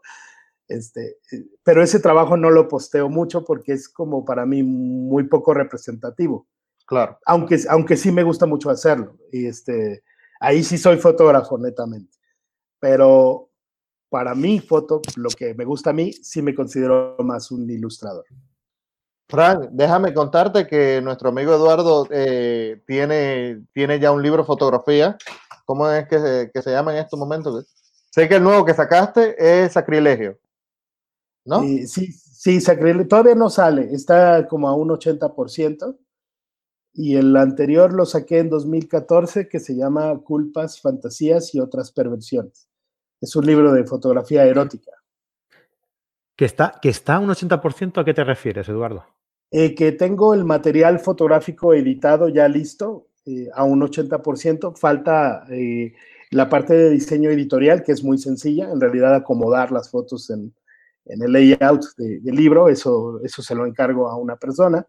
Este, 0.69 1.19
eh, 1.33 1.47
pero 1.65 1.83
ese 1.83 1.99
trabajo 1.99 2.37
no 2.37 2.51
lo 2.51 2.69
posteo 2.69 3.09
mucho 3.09 3.45
porque 3.45 3.73
es 3.73 3.89
como 3.89 4.25
para 4.25 4.47
mí 4.47 4.63
muy 4.63 5.25
poco 5.25 5.55
representativo. 5.55 6.47
Claro. 6.87 7.19
Aunque, 7.27 7.59
aunque 7.69 7.97
sí 7.97 8.13
me 8.13 8.23
gusta 8.23 8.47
mucho 8.47 8.71
hacerlo. 8.71 9.19
Y 9.33 9.47
este, 9.47 10.05
ahí 10.39 10.63
sí 10.63 10.79
soy 10.79 10.99
fotógrafo, 10.99 11.59
netamente 11.59 12.15
pero 12.85 13.49
para 14.11 14.35
mi 14.35 14.61
foto, 14.61 15.01
lo 15.17 15.31
que 15.31 15.55
me 15.55 15.65
gusta 15.65 15.89
a 15.89 15.93
mí, 15.95 16.13
sí 16.13 16.43
me 16.43 16.55
considero 16.55 17.17
más 17.21 17.51
un 17.51 17.71
ilustrador. 17.71 18.27
Frank, 19.27 19.71
déjame 19.71 20.13
contarte 20.13 20.67
que 20.67 21.01
nuestro 21.01 21.31
amigo 21.31 21.55
Eduardo 21.55 22.07
eh, 22.11 22.83
tiene, 22.87 23.65
tiene 23.73 23.99
ya 23.99 24.13
un 24.13 24.23
libro 24.23 24.45
fotografía. 24.45 25.17
¿Cómo 25.65 25.89
es 25.89 26.07
que 26.09 26.19
se, 26.19 26.51
que 26.53 26.61
se 26.61 26.73
llama 26.73 26.93
en 26.93 26.99
estos 26.99 27.19
momentos? 27.19 27.65
Sé 28.11 28.29
que 28.29 28.35
el 28.35 28.43
nuevo 28.43 28.67
que 28.67 28.75
sacaste 28.75 29.35
es 29.39 29.73
Sacrilegio, 29.73 30.39
¿no? 31.47 31.63
Sí, 31.63 31.87
sí, 31.87 32.13
sí, 32.13 32.61
Sacrilegio. 32.61 33.09
Todavía 33.09 33.35
no 33.35 33.49
sale, 33.49 33.95
está 33.95 34.47
como 34.47 34.69
a 34.69 34.75
un 34.75 34.91
80%. 34.91 35.97
Y 36.93 37.17
el 37.17 37.35
anterior 37.37 37.95
lo 37.95 38.05
saqué 38.05 38.41
en 38.41 38.51
2014, 38.51 39.49
que 39.49 39.59
se 39.59 39.75
llama 39.75 40.21
Culpas, 40.23 40.83
Fantasías 40.83 41.55
y 41.55 41.61
otras 41.61 41.91
perversiones. 41.91 42.69
Es 43.25 43.35
un 43.37 43.47
libro 43.47 43.73
de 43.73 43.85
fotografía 43.85 44.45
erótica. 44.45 44.93
¿Que 46.37 46.45
está, 46.45 46.79
que 46.83 46.91
está 46.91 47.19
un 47.19 47.31
80%? 47.31 47.99
¿A 47.99 48.05
qué 48.05 48.13
te 48.13 48.23
refieres, 48.23 48.69
Eduardo? 48.69 49.07
Eh, 49.51 49.75
que 49.75 49.93
tengo 49.93 50.35
el 50.35 50.45
material 50.45 50.99
fotográfico 50.99 51.73
editado 51.73 52.29
ya 52.29 52.47
listo 52.49 53.07
eh, 53.25 53.49
a 53.55 53.65
un 53.65 53.81
80%. 53.81 54.77
Falta 54.77 55.47
eh, 55.49 55.95
la 56.33 56.51
parte 56.51 56.75
de 56.75 56.91
diseño 56.91 57.31
editorial, 57.31 57.83
que 57.83 57.93
es 57.93 58.05
muy 58.05 58.19
sencilla. 58.19 58.71
En 58.71 58.79
realidad, 58.79 59.15
acomodar 59.15 59.73
las 59.73 59.91
fotos 59.91 60.29
en, 60.29 60.55
el 61.07 61.33
layout 61.33 61.83
del 61.97 62.35
libro, 62.35 62.69
eso, 62.69 63.23
eso 63.25 63.41
se 63.41 63.55
lo 63.55 63.65
encargo 63.65 64.11
a 64.11 64.17
una 64.17 64.37
persona. 64.37 64.87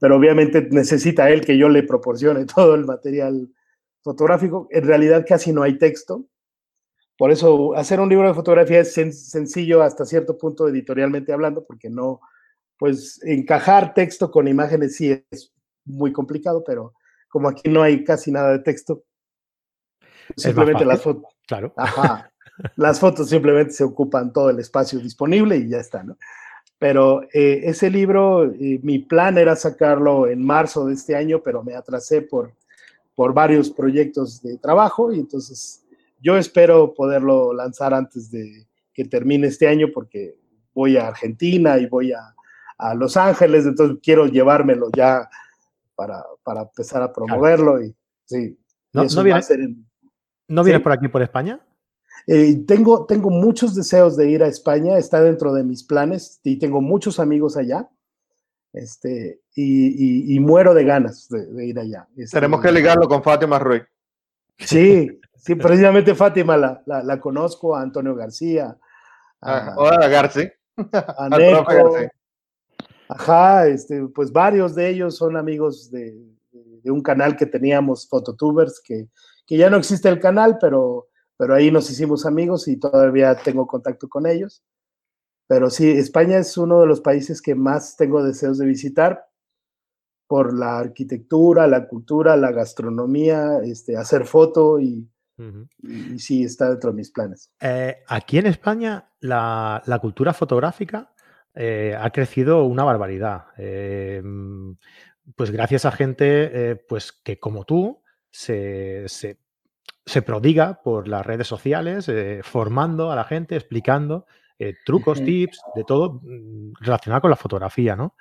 Pero 0.00 0.16
obviamente 0.16 0.68
necesita 0.72 1.30
él 1.30 1.42
que 1.42 1.56
yo 1.56 1.68
le 1.68 1.84
proporcione 1.84 2.44
todo 2.56 2.74
el 2.74 2.86
material 2.86 3.48
fotográfico. 4.02 4.66
En 4.72 4.84
realidad 4.84 5.24
casi 5.28 5.52
no 5.52 5.62
hay 5.62 5.78
texto. 5.78 6.26
Por 7.22 7.30
eso 7.30 7.76
hacer 7.76 8.00
un 8.00 8.08
libro 8.08 8.26
de 8.26 8.34
fotografía 8.34 8.80
es 8.80 8.94
sencillo 8.94 9.80
hasta 9.80 10.04
cierto 10.04 10.36
punto 10.36 10.66
editorialmente 10.66 11.32
hablando, 11.32 11.64
porque 11.64 11.88
no, 11.88 12.20
pues 12.76 13.20
encajar 13.22 13.94
texto 13.94 14.28
con 14.28 14.48
imágenes 14.48 14.96
sí 14.96 15.24
es 15.30 15.52
muy 15.84 16.12
complicado, 16.12 16.64
pero 16.66 16.94
como 17.28 17.48
aquí 17.48 17.70
no 17.70 17.80
hay 17.80 18.02
casi 18.02 18.32
nada 18.32 18.50
de 18.50 18.58
texto, 18.58 19.04
simplemente 20.36 20.84
las 20.84 21.00
fotos. 21.00 21.32
Claro. 21.46 21.72
las 22.74 22.98
fotos 22.98 23.28
simplemente 23.28 23.72
se 23.72 23.84
ocupan 23.84 24.32
todo 24.32 24.50
el 24.50 24.58
espacio 24.58 24.98
disponible 24.98 25.58
y 25.58 25.68
ya 25.68 25.78
está, 25.78 26.02
¿no? 26.02 26.16
Pero 26.80 27.22
eh, 27.32 27.60
ese 27.62 27.88
libro, 27.88 28.46
eh, 28.46 28.80
mi 28.82 28.98
plan 28.98 29.38
era 29.38 29.54
sacarlo 29.54 30.26
en 30.26 30.44
marzo 30.44 30.86
de 30.86 30.94
este 30.94 31.14
año, 31.14 31.40
pero 31.40 31.62
me 31.62 31.76
atrasé 31.76 32.22
por, 32.22 32.52
por 33.14 33.32
varios 33.32 33.70
proyectos 33.70 34.42
de 34.42 34.58
trabajo 34.58 35.12
y 35.12 35.20
entonces 35.20 35.81
yo 36.22 36.36
espero 36.36 36.94
poderlo 36.94 37.52
lanzar 37.52 37.92
antes 37.92 38.30
de 38.30 38.66
que 38.94 39.04
termine 39.04 39.48
este 39.48 39.66
año 39.66 39.88
porque 39.92 40.36
voy 40.72 40.96
a 40.96 41.08
Argentina 41.08 41.78
y 41.78 41.86
voy 41.86 42.12
a, 42.12 42.34
Los 42.96 43.16
Ángeles, 43.16 43.64
entonces 43.64 43.98
quiero 44.02 44.26
llevármelo 44.26 44.88
ya 44.96 45.28
para, 45.94 46.24
empezar 46.62 47.00
a 47.02 47.12
promoverlo. 47.12 47.80
Y, 47.80 47.94
sí, 48.24 48.58
¿No, 48.92 49.04
¿no, 49.04 49.22
vienes, 49.22 50.82
por 50.82 50.90
aquí, 50.90 51.06
por 51.06 51.22
España? 51.22 51.60
Eh, 52.26 52.64
tengo, 52.66 53.06
tengo 53.06 53.30
muchos 53.30 53.76
deseos 53.76 54.16
de 54.16 54.28
ir 54.30 54.42
a 54.42 54.48
España, 54.48 54.98
está 54.98 55.22
dentro 55.22 55.52
de 55.52 55.62
mis 55.62 55.84
planes 55.84 56.40
y 56.42 56.58
tengo 56.58 56.80
muchos 56.80 57.20
amigos 57.20 57.56
allá. 57.56 57.88
Este, 58.72 59.42
y, 59.54 60.38
muero 60.40 60.74
de 60.74 60.84
ganas 60.84 61.28
de, 61.28 61.66
ir 61.66 61.78
allá. 61.78 62.08
Este, 62.16 62.36
Tenemos 62.36 62.60
que 62.60 62.72
ligarlo 62.72 63.06
con 63.06 63.22
Fátima 63.22 63.58
Ruiz. 63.60 63.82
Sí, 64.58 65.20
Sí, 65.42 65.56
precisamente 65.56 66.14
Fátima 66.14 66.56
la, 66.56 66.82
la, 66.86 67.20
conozco, 67.20 67.74
a 67.74 67.82
Antonio 67.82 68.14
García. 68.14 68.78
A, 69.40 69.74
ah, 69.76 70.08
García. 70.08 70.52
A 70.92 71.28
Neco, 71.36 71.96
Ajá, 73.08 73.66
este, 73.66 74.06
pues 74.14 74.30
varios 74.30 74.76
de 74.76 74.88
ellos 74.88 75.16
son 75.16 75.36
amigos 75.36 75.90
de, 75.90 76.16
de, 76.52 76.90
un 76.92 77.02
canal 77.02 77.36
que 77.36 77.46
teníamos, 77.46 78.08
Phototubers, 78.08 78.80
que, 78.80 79.08
que, 79.44 79.56
ya 79.56 79.68
no 79.68 79.76
existe 79.78 80.08
el 80.08 80.20
canal, 80.20 80.58
pero, 80.60 81.08
pero 81.36 81.56
ahí 81.56 81.72
nos 81.72 81.90
hicimos 81.90 82.24
amigos 82.24 82.68
y 82.68 82.76
todavía 82.78 83.34
tengo 83.34 83.66
contacto 83.66 84.08
con 84.08 84.28
ellos. 84.28 84.62
Pero 85.48 85.70
sí, 85.70 85.90
España 85.90 86.38
es 86.38 86.56
uno 86.56 86.80
de 86.80 86.86
los 86.86 87.00
países 87.00 87.42
que 87.42 87.56
más 87.56 87.96
tengo 87.96 88.22
deseos 88.22 88.58
de 88.58 88.66
visitar 88.66 89.26
por 90.28 90.56
la 90.56 90.78
arquitectura, 90.78 91.66
la 91.66 91.88
cultura, 91.88 92.36
la 92.36 92.52
gastronomía, 92.52 93.58
este, 93.64 93.96
hacer 93.96 94.24
foto 94.24 94.78
y, 94.78 95.11
y, 95.82 96.18
sí, 96.18 96.44
está 96.44 96.70
dentro 96.70 96.90
de 96.90 96.96
mis 96.96 97.10
planes. 97.10 97.50
Eh, 97.60 98.02
aquí 98.06 98.38
en 98.38 98.46
España, 98.46 99.10
la, 99.20 99.98
cultura 100.00 100.32
fotográfica 100.32 101.12
eh, 101.54 101.96
ha 101.98 102.10
crecido 102.10 102.64
una 102.64 102.84
barbaridad. 102.84 103.46
Eh, 103.58 104.22
pues 105.36 105.50
gracias 105.50 105.84
a 105.84 105.92
gente 105.92 106.84
pues 106.88 107.12
que 107.12 107.38
como 107.38 107.64
tú 107.64 108.02
se, 108.30 109.06
se 109.06 110.22
prodiga 110.22 110.82
por 110.82 111.06
las 111.06 111.24
redes 111.24 111.46
sociales, 111.46 112.10
formando 112.42 113.12
a 113.12 113.16
la 113.16 113.24
gente, 113.24 113.54
explicando 113.54 114.26
trucos, 114.84 115.22
tips, 115.24 115.60
de 115.74 115.84
todo 115.84 116.20
mm, 116.22 116.74
relacionado 116.80 117.22
con 117.22 117.30
la 117.30 117.36
fotografía, 117.36 117.96
¿no? 117.96 118.14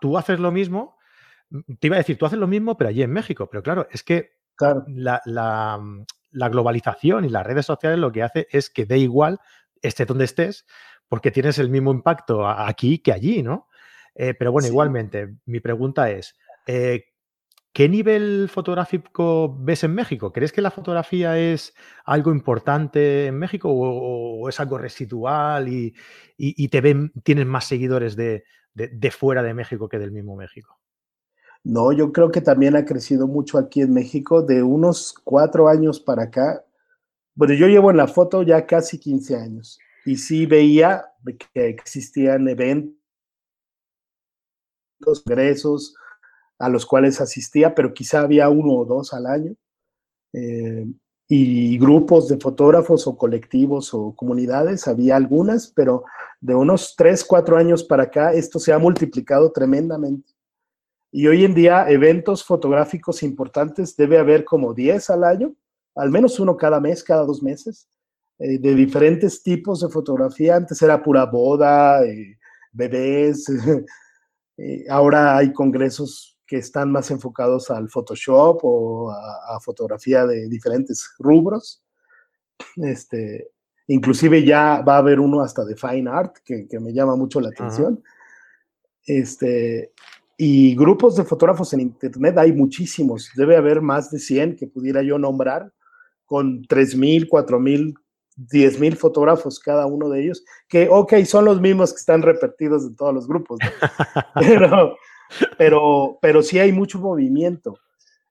Tú 0.00 0.16
haces 0.16 0.38
lo 0.38 0.50
mismo, 0.50 0.96
mm, 1.50 1.74
te 1.78 1.86
iba 1.88 1.96
a 1.96 1.98
decir, 1.98 2.16
tú 2.16 2.26
haces 2.26 2.38
lo 2.38 2.46
mismo, 2.46 2.76
pero 2.76 2.90
allí 2.90 3.02
en 3.02 3.12
México, 3.12 3.48
pero 3.50 3.62
claro, 3.62 3.86
es 3.90 4.02
que 4.02 4.39
la, 4.88 5.78
mm, 5.78 6.04
la, 6.32 6.48
globalización 6.48 7.24
y 7.24 7.28
las 7.28 7.46
redes 7.46 7.66
sociales 7.66 7.98
lo 7.98 8.12
que 8.12 8.22
hace 8.22 8.46
es 8.50 8.70
que 8.70 8.86
dé 8.86 8.98
igual, 8.98 9.38
esté 9.82 10.04
donde 10.06 10.24
estés, 10.24 10.66
porque 11.08 11.30
tienes 11.30 11.58
el 11.58 11.70
mismo 11.70 11.92
impacto 11.92 12.48
aquí 12.48 12.98
que 12.98 13.12
allí, 13.12 13.42
¿no? 13.42 13.66
pero 14.14 14.52
bueno, 14.52 14.68
igualmente, 14.68 15.36
mi 15.46 15.60
pregunta 15.60 16.10
es, 16.10 16.36
¿Qué 17.72 17.88
nivel 17.88 18.48
fotográfico 18.48 19.56
ves 19.60 19.84
en 19.84 19.94
México? 19.94 20.32
¿Crees 20.32 20.50
que 20.52 20.60
la 20.60 20.72
fotografía 20.72 21.38
es 21.38 21.72
algo 22.04 22.32
importante 22.32 23.26
en 23.26 23.38
México 23.38 23.68
o, 23.70 24.48
es 24.48 24.58
algo 24.58 24.76
residual 24.76 25.68
y, 25.68 26.68
te 26.68 26.80
ven, 26.80 27.12
tienes 27.22 27.46
más 27.46 27.66
seguidores 27.66 28.16
de, 28.16 28.42
fuera 29.12 29.44
de 29.44 29.54
México 29.54 29.88
que 29.88 30.00
del 30.00 30.10
mismo 30.10 30.34
México? 30.34 30.79
No, 31.64 31.92
yo 31.92 32.12
creo 32.12 32.30
que 32.30 32.40
también 32.40 32.74
ha 32.76 32.84
crecido 32.84 33.26
mucho 33.26 33.58
aquí 33.58 33.82
en 33.82 33.92
México 33.92 34.42
de 34.42 34.62
unos 34.62 35.14
cuatro 35.24 35.68
años 35.68 36.00
para 36.00 36.24
acá. 36.24 36.64
Bueno, 37.34 37.54
yo 37.54 37.66
llevo 37.66 37.90
en 37.90 37.98
la 37.98 38.08
foto 38.08 38.42
ya 38.42 38.66
casi 38.66 38.98
15 38.98 39.36
años 39.36 39.78
y 40.06 40.16
sí 40.16 40.46
veía 40.46 41.04
que 41.52 41.68
existían 41.68 42.48
eventos, 42.48 42.94
congresos, 45.02 45.94
a 46.58 46.68
los 46.68 46.86
cuales 46.86 47.20
asistía, 47.20 47.74
pero 47.74 47.94
quizá 47.94 48.20
había 48.20 48.48
uno 48.48 48.74
o 48.74 48.84
dos 48.84 49.12
al 49.12 49.26
año. 49.26 49.54
Eh, 50.32 50.86
y 51.32 51.78
grupos 51.78 52.28
de 52.28 52.38
fotógrafos 52.38 53.06
o 53.06 53.16
colectivos 53.16 53.94
o 53.94 54.14
comunidades, 54.16 54.88
había 54.88 55.14
algunas, 55.14 55.68
pero 55.68 56.04
de 56.40 56.54
unos 56.54 56.94
tres, 56.96 57.24
cuatro 57.24 57.56
años 57.56 57.84
para 57.84 58.04
acá, 58.04 58.32
esto 58.32 58.58
se 58.58 58.72
ha 58.72 58.78
multiplicado 58.78 59.52
tremendamente. 59.52 60.32
Y 61.12 61.26
hoy 61.26 61.44
en 61.44 61.54
día, 61.54 61.88
eventos 61.90 62.44
fotográficos 62.44 63.22
importantes 63.22 63.96
debe 63.96 64.18
haber 64.18 64.44
como 64.44 64.74
10 64.74 65.10
al 65.10 65.24
año, 65.24 65.54
al 65.96 66.10
menos 66.10 66.38
uno 66.38 66.56
cada 66.56 66.80
mes, 66.80 67.02
cada 67.02 67.24
dos 67.24 67.42
meses, 67.42 67.88
eh, 68.38 68.58
de 68.58 68.74
diferentes 68.74 69.42
tipos 69.42 69.80
de 69.80 69.88
fotografía. 69.88 70.56
Antes 70.56 70.80
era 70.82 71.02
pura 71.02 71.26
boda, 71.26 72.04
eh, 72.04 72.38
bebés. 72.72 73.46
ahora 74.88 75.36
hay 75.36 75.52
congresos 75.52 76.38
que 76.46 76.58
están 76.58 76.90
más 76.90 77.10
enfocados 77.10 77.70
al 77.70 77.88
Photoshop 77.88 78.58
o 78.62 79.10
a, 79.10 79.60
fotografía 79.60 80.26
de 80.26 80.48
diferentes 80.48 81.14
rubros. 81.18 81.82
Este, 82.76 83.52
inclusive 83.86 84.44
ya 84.44 84.82
va 84.82 84.96
a 84.96 84.98
haber 84.98 85.20
uno 85.20 85.42
hasta 85.42 85.64
de 85.64 85.76
Fine 85.76 86.10
Art, 86.10 86.38
que, 86.44 86.66
me 86.80 86.92
llama 86.92 87.14
mucho 87.14 87.40
la 87.40 87.50
atención. 87.50 88.02
Este, 89.06 89.92
y 90.42 90.74
grupos 90.74 91.16
de 91.16 91.24
fotógrafos 91.24 91.74
en 91.74 91.80
Internet 91.80 92.38
hay 92.38 92.50
muchísimos, 92.50 93.30
debe 93.36 93.58
haber 93.58 93.82
más 93.82 94.10
de 94.10 94.18
100 94.18 94.56
que 94.56 94.66
pudiera 94.66 95.02
yo 95.02 95.18
nombrar, 95.18 95.70
con 96.24 96.62
3.000, 96.62 97.28
4.000, 97.28 97.92
10.000 98.50 98.96
fotógrafos 98.96 99.60
cada 99.60 99.84
uno 99.84 100.08
de 100.08 100.22
ellos, 100.22 100.42
que, 100.66 100.88
ok, 100.90 101.12
son 101.26 101.44
los 101.44 101.60
mismos 101.60 101.92
que 101.92 101.98
están 101.98 102.22
repetidos 102.22 102.84
en 102.84 102.96
todos 102.96 103.12
los 103.12 103.28
grupos, 103.28 103.58
pero, 104.34 104.96
pero, 105.58 106.18
pero 106.22 106.42
sí 106.42 106.58
hay 106.58 106.72
mucho 106.72 106.98
movimiento. 107.00 107.78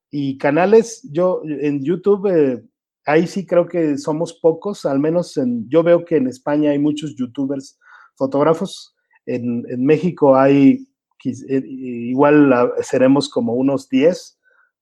Y 0.09 0.39
canales, 0.39 1.07
yo 1.11 1.43
en 1.45 1.83
YouTube, 1.83 2.25
eh, 2.25 2.63
ahí 3.05 3.27
sí 3.27 3.45
creo 3.45 3.67
que 3.67 3.99
somos 3.99 4.33
pocos, 4.33 4.83
al 4.87 4.97
menos 4.97 5.37
en, 5.37 5.69
yo 5.69 5.83
veo 5.83 6.03
que 6.05 6.15
en 6.15 6.25
España 6.25 6.71
hay 6.71 6.79
muchos 6.79 7.15
youtubers 7.15 7.77
fotógrafos, 8.15 8.95
en, 9.27 9.63
en 9.69 9.85
México 9.85 10.35
hay, 10.35 10.88
eh, 11.25 11.63
igual 11.65 12.73
seremos 12.81 13.29
como 13.29 13.53
unos 13.53 13.89
10, 13.89 14.39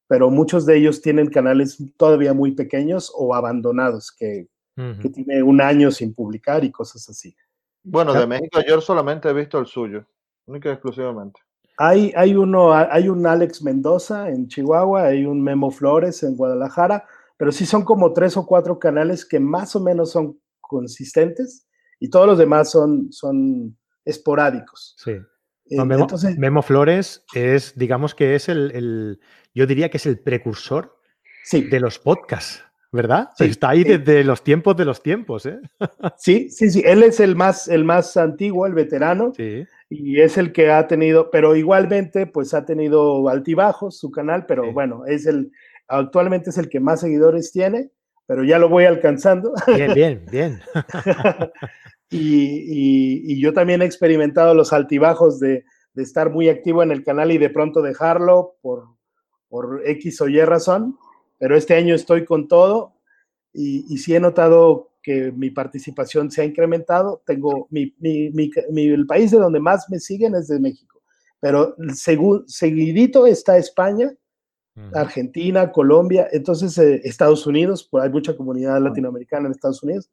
pero 0.08 0.30
muchos 0.30 0.66
de 0.66 0.78
ellos 0.78 1.02
tienen 1.02 1.28
canales 1.28 1.78
todavía 1.98 2.34
muy 2.34 2.52
pequeños 2.52 3.12
o 3.16 3.36
abandonados, 3.36 4.12
que, 4.12 4.48
que 4.76 5.10
tiene 5.10 5.42
un 5.44 5.60
año 5.60 5.92
sin 5.92 6.14
publicar 6.14 6.64
y 6.64 6.72
cosas 6.72 7.10
así. 7.10 7.36
Bueno, 7.84 8.14
de 8.14 8.28
México 8.28 8.60
yo 8.68 8.80
solamente 8.82 9.30
he 9.30 9.34
visto 9.34 9.60
el 9.60 9.66
suyo, 9.66 10.06
única 10.46 10.70
y 10.70 10.74
exclusivamente. 10.74 11.40
Hay, 11.78 12.12
hay, 12.16 12.36
uno, 12.36 12.74
hay 12.74 13.08
un 13.08 13.26
Alex 13.28 13.62
Mendoza 13.62 14.30
en 14.30 14.48
Chihuahua, 14.48 15.06
hay 15.06 15.26
un 15.26 15.44
Memo 15.44 15.70
Flores 15.70 16.24
en 16.24 16.36
Guadalajara, 16.36 17.06
pero 17.38 17.52
sí 17.52 17.66
son 17.66 17.84
como 17.86 18.14
tres 18.14 18.36
o 18.36 18.46
cuatro 18.46 18.80
canales 18.80 19.24
que 19.26 19.40
más 19.40 19.76
o 19.76 19.80
menos 19.80 20.12
son 20.12 20.40
consistentes 20.60 21.68
y 22.00 22.10
todos 22.10 22.26
los 22.26 22.38
demás 22.38 22.72
son, 22.72 23.12
son 23.12 23.78
esporádicos. 24.04 24.96
Sí. 24.98 25.14
Eh, 25.70 26.36
Memo, 26.38 26.62
Flores 26.62 27.24
es, 27.34 27.78
digamos 27.78 28.16
que 28.16 28.36
es 28.36 28.50
el, 28.50 29.20
yo 29.54 29.68
diría 29.68 29.90
que 29.90 29.98
es 29.98 30.06
el 30.06 30.20
precursor 30.20 30.98
de 31.52 31.80
los 31.80 32.00
podcasts, 32.00 32.64
¿verdad? 32.92 33.30
Está 33.40 33.70
ahí 33.70 33.84
desde 33.84 34.24
los 34.24 34.44
tiempos 34.44 34.76
de 34.78 34.86
los 34.86 35.02
tiempos, 35.02 35.46
¿eh? 35.46 35.60
Sí, 36.18 36.50
sí, 36.50 36.70
sí, 36.70 36.82
él 36.86 37.04
es 37.04 37.20
el 37.20 37.36
más, 37.36 37.68
el 37.68 37.84
más 37.84 38.18
antiguo, 38.18 38.66
el 38.66 38.74
veterano. 38.74 39.34
Sí 39.36 39.66
y 39.90 40.22
es 40.22 40.38
el 40.38 40.52
que 40.52 40.72
ha 40.72 40.88
tenido, 40.88 41.32
pero 41.32 41.56
igualmente 41.56 42.26
pues 42.28 42.54
ha 42.54 42.66
tenido 42.66 43.30
altibajos 43.30 43.98
su 43.98 44.12
canal, 44.12 44.46
pero 44.46 44.72
bueno, 44.74 45.06
es 45.06 45.26
el, 45.26 45.52
actualmente 45.88 46.50
es 46.50 46.58
el 46.58 46.70
que 46.70 46.80
más 46.80 47.00
seguidores 47.02 47.52
tiene, 47.52 47.92
pero 48.26 48.44
ya 48.44 48.60
lo 48.60 48.68
voy 48.68 48.86
alcanzando. 48.86 49.54
Bien, 49.68 49.94
bien, 49.94 50.26
bien. 50.30 50.60
y, 52.10 53.40
yo 53.40 53.54
también 53.54 53.82
he 53.82 53.86
experimentado 53.86 54.54
los 54.54 54.74
altibajos 54.74 55.40
de, 55.40 55.66
estar 55.96 56.30
muy 56.30 56.48
activo 56.48 56.84
en 56.84 56.92
el 56.92 57.04
canal 57.04 57.32
y 57.32 57.40
de 57.40 57.50
pronto 57.50 57.82
dejarlo 57.82 58.56
por, 58.62 58.86
por 59.50 59.82
X 59.84 60.22
o 60.22 60.28
Y 60.28 60.40
razón, 60.42 60.96
pero 61.40 61.58
este 61.58 61.74
año 61.74 61.96
estoy 61.96 62.24
con 62.24 62.48
todo 62.48 62.94
y, 63.52 63.92
y 63.92 63.98
sí 63.98 64.14
he 64.14 64.20
notado 64.20 64.92
que 65.08 65.32
mi 65.32 65.52
participación 65.52 66.30
se 66.30 66.42
ha 66.42 66.44
incrementado. 66.44 67.24
Tengo 67.26 67.70
mi, 67.72 67.96
el 68.02 69.06
país 69.08 69.32
de 69.32 69.38
donde 69.38 69.62
más 69.62 69.90
me 69.90 70.02
siguen 70.02 70.36
es 70.36 70.50
de 70.50 70.60
México, 70.60 71.02
pero 71.40 71.78
seguidito 72.46 73.26
está 73.26 73.58
España, 73.58 74.14
Argentina, 74.94 75.72
Colombia, 75.72 76.28
entonces 76.34 76.78
eh, 76.78 77.00
Estados 77.06 77.48
Unidos, 77.48 77.88
pues 77.90 78.04
hay 78.04 78.10
mucha 78.10 78.36
comunidad 78.36 78.82
latinoamericana 78.82 79.46
en 79.46 79.54
Estados 79.54 79.82
Unidos. 79.82 80.12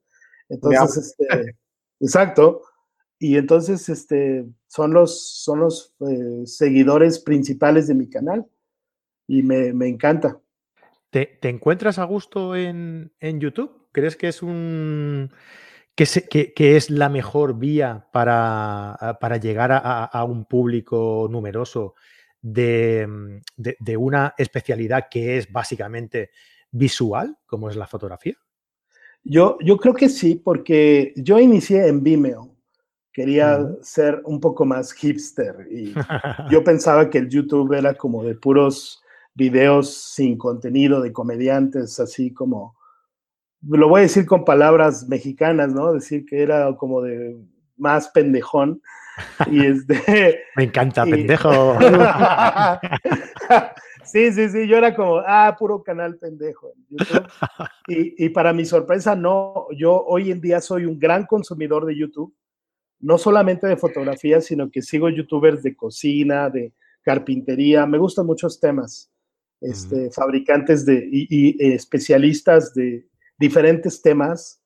Entonces, 0.48 1.16
este, 1.18 1.26
exacto. 2.00 2.62
Y 3.18 3.36
entonces, 3.36 3.88
este, 3.88 4.46
son 4.66 4.92
los, 4.92 5.42
son 5.42 5.60
los 5.60 5.94
eh, 6.00 6.46
seguidores 6.46 7.20
principales 7.20 7.86
de 7.86 7.94
mi 7.94 8.08
canal 8.08 8.46
y 9.26 9.42
me, 9.42 9.72
me 9.72 9.88
encanta. 9.88 10.40
¿Te, 11.10 11.26
¿Te, 11.40 11.48
encuentras 11.48 11.98
a 11.98 12.04
gusto 12.04 12.56
en, 12.56 13.12
en 13.20 13.40
YouTube? 13.40 13.88
¿Crees 13.92 14.16
que 14.16 14.28
es 14.28 14.42
un 14.42 15.30
que, 15.94 16.52
que, 16.52 16.76
es 16.76 16.90
la 16.90 17.08
mejor 17.08 17.58
vía 17.58 18.08
para, 18.12 19.18
para 19.20 19.36
llegar 19.36 19.70
a, 19.72 20.24
un 20.24 20.44
público 20.44 21.28
numeroso 21.30 21.94
de, 22.40 23.40
de, 23.56 23.96
una 23.96 24.34
especialidad 24.36 25.08
que 25.08 25.38
es 25.38 25.50
básicamente 25.52 26.30
visual, 26.70 27.38
como 27.46 27.70
es 27.70 27.76
la 27.76 27.86
fotografía? 27.86 28.34
Yo, 29.24 29.58
yo 29.60 29.78
creo 29.78 29.94
que 29.94 30.08
sí, 30.08 30.34
porque 30.34 31.12
yo 31.16 31.38
inicié 31.40 31.88
en 31.88 32.02
Vimeo. 32.02 32.50
Quería 33.12 33.64
ser 33.80 34.20
un 34.24 34.40
poco 34.40 34.64
más 34.64 34.92
hipster 34.92 35.68
y 35.70 35.94
yo 36.50 36.64
pensaba 36.64 37.08
que 37.08 37.18
el 37.18 37.28
YouTube 37.28 37.72
era 37.72 37.94
como 37.94 38.24
de 38.24 38.34
puros 38.34 39.00
videos 39.34 39.94
sin 39.94 40.36
contenido 40.36 41.00
de 41.00 41.12
comediantes, 41.12 42.00
así 42.00 42.32
como 42.32 42.76
lo 43.68 43.88
voy 43.88 44.00
a 44.00 44.02
decir 44.02 44.26
con 44.26 44.44
palabras 44.44 45.08
mexicanas, 45.08 45.72
¿no? 45.72 45.92
Decir 45.92 46.26
que 46.26 46.42
era 46.42 46.74
como 46.76 47.00
de 47.00 47.36
más 47.76 48.08
pendejón. 48.08 48.82
Y 49.50 49.64
este, 49.66 50.42
Me 50.56 50.64
encanta, 50.64 51.04
pendejo. 51.04 51.78
sí, 54.04 54.32
sí, 54.32 54.48
sí, 54.48 54.66
yo 54.66 54.76
era 54.76 54.94
como, 54.94 55.18
ah, 55.18 55.54
puro 55.58 55.82
canal 55.82 56.16
pendejo 56.16 56.72
Y, 57.88 58.24
y 58.24 58.28
para 58.30 58.52
mi 58.52 58.64
sorpresa, 58.64 59.14
no, 59.14 59.66
yo 59.76 60.04
hoy 60.04 60.30
en 60.30 60.40
día 60.40 60.60
soy 60.60 60.86
un 60.86 60.98
gran 60.98 61.26
consumidor 61.26 61.84
de 61.86 61.96
YouTube, 61.96 62.34
no 63.00 63.18
solamente 63.18 63.66
de 63.66 63.76
fotografía, 63.76 64.40
sino 64.40 64.70
que 64.70 64.82
sigo 64.82 65.08
youtubers 65.08 65.62
de 65.62 65.76
cocina, 65.76 66.48
de 66.48 66.72
carpintería, 67.02 67.86
me 67.86 67.98
gustan 67.98 68.26
muchos 68.26 68.60
temas, 68.60 69.10
este, 69.60 70.10
fabricantes 70.10 70.86
de, 70.86 71.06
y 71.10 71.56
especialistas 71.72 72.72
de, 72.74 73.06
diferentes 73.38 74.02
temas, 74.02 74.60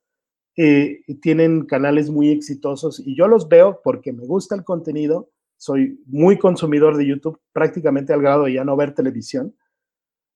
eh, 0.57 1.01
tienen 1.23 1.65
canales 1.67 2.11
muy 2.11 2.31
exitosos 2.31 3.01
y 3.05 3.17
yo 3.17 3.29
los 3.29 3.49
veo 3.49 3.81
porque 3.83 4.13
me 4.13 4.27
gusta 4.27 4.55
el 4.55 4.65
contenido, 4.65 5.31
soy 5.59 6.01
muy 6.07 6.39
consumidor 6.39 6.97
de 6.97 7.07
YouTube, 7.07 7.39
prácticamente 7.53 8.15
al 8.15 8.23
grado 8.23 8.45
de 8.45 8.55
ya 8.55 8.65
no 8.65 8.77
ver 8.77 8.95
televisión. 8.95 9.55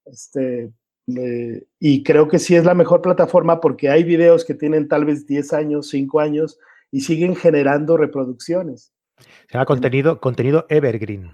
Este, 0.05 0.73
Eh, 1.09 1.65
y 1.81 2.05
creo 2.05 2.29
que 2.29 2.39
sí 2.39 2.55
es 2.55 2.65
la 2.65 2.75
mejor 2.75 3.03
plataforma 3.03 3.61
porque 3.61 3.91
hay 3.91 4.05
videos 4.05 4.45
que 4.45 4.55
tienen 4.55 4.87
tal 4.87 5.05
vez 5.05 5.27
10 5.27 5.53
años, 5.53 5.89
5 5.89 6.21
años 6.21 6.59
y 6.93 7.01
siguen 7.01 7.35
generando 7.35 7.97
reproducciones. 7.97 8.93
Se 9.19 9.53
llama 9.53 9.67
contenido, 9.67 10.21
contenido 10.21 10.67
evergreen. 10.69 11.31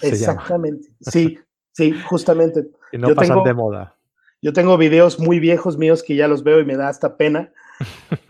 Exactamente. 0.00 0.88
Sí, 1.00 1.38
sí, 1.72 1.92
justamente. 2.08 2.68
Y 2.92 2.98
no 2.98 3.14
pasan 3.14 3.44
de 3.44 3.54
moda. 3.54 3.96
Yo 4.40 4.52
tengo 4.52 4.76
videos 4.76 5.20
muy 5.20 5.38
viejos 5.38 5.78
míos 5.78 6.02
que 6.02 6.16
ya 6.16 6.26
los 6.26 6.42
veo 6.42 6.58
y 6.60 6.64
me 6.64 6.76
da 6.76 6.88
hasta 6.88 7.16
pena, 7.16 7.52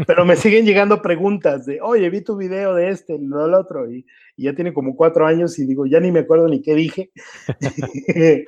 pero 0.07 0.25
me 0.25 0.37
siguen 0.37 0.65
llegando 0.65 1.03
preguntas 1.03 1.67
de, 1.67 1.81
oye, 1.81 2.09
vi 2.11 2.23
tu 2.23 2.37
video 2.37 2.75
de 2.75 2.91
este, 2.91 3.19
no 3.19 3.45
del 3.45 3.55
otro, 3.55 3.91
y, 3.91 4.07
y, 4.37 4.45
ya 4.45 4.55
tiene 4.55 4.73
como 4.73 4.97
cuatro 4.97 5.27
años 5.27 5.59
y 5.59 5.67
digo, 5.67 5.87
ya 5.87 6.01
ni 6.01 6.11
me 6.11 6.21
acuerdo 6.21 6.49
ni 6.49 6.63
qué 6.63 6.75
dije. 6.75 7.11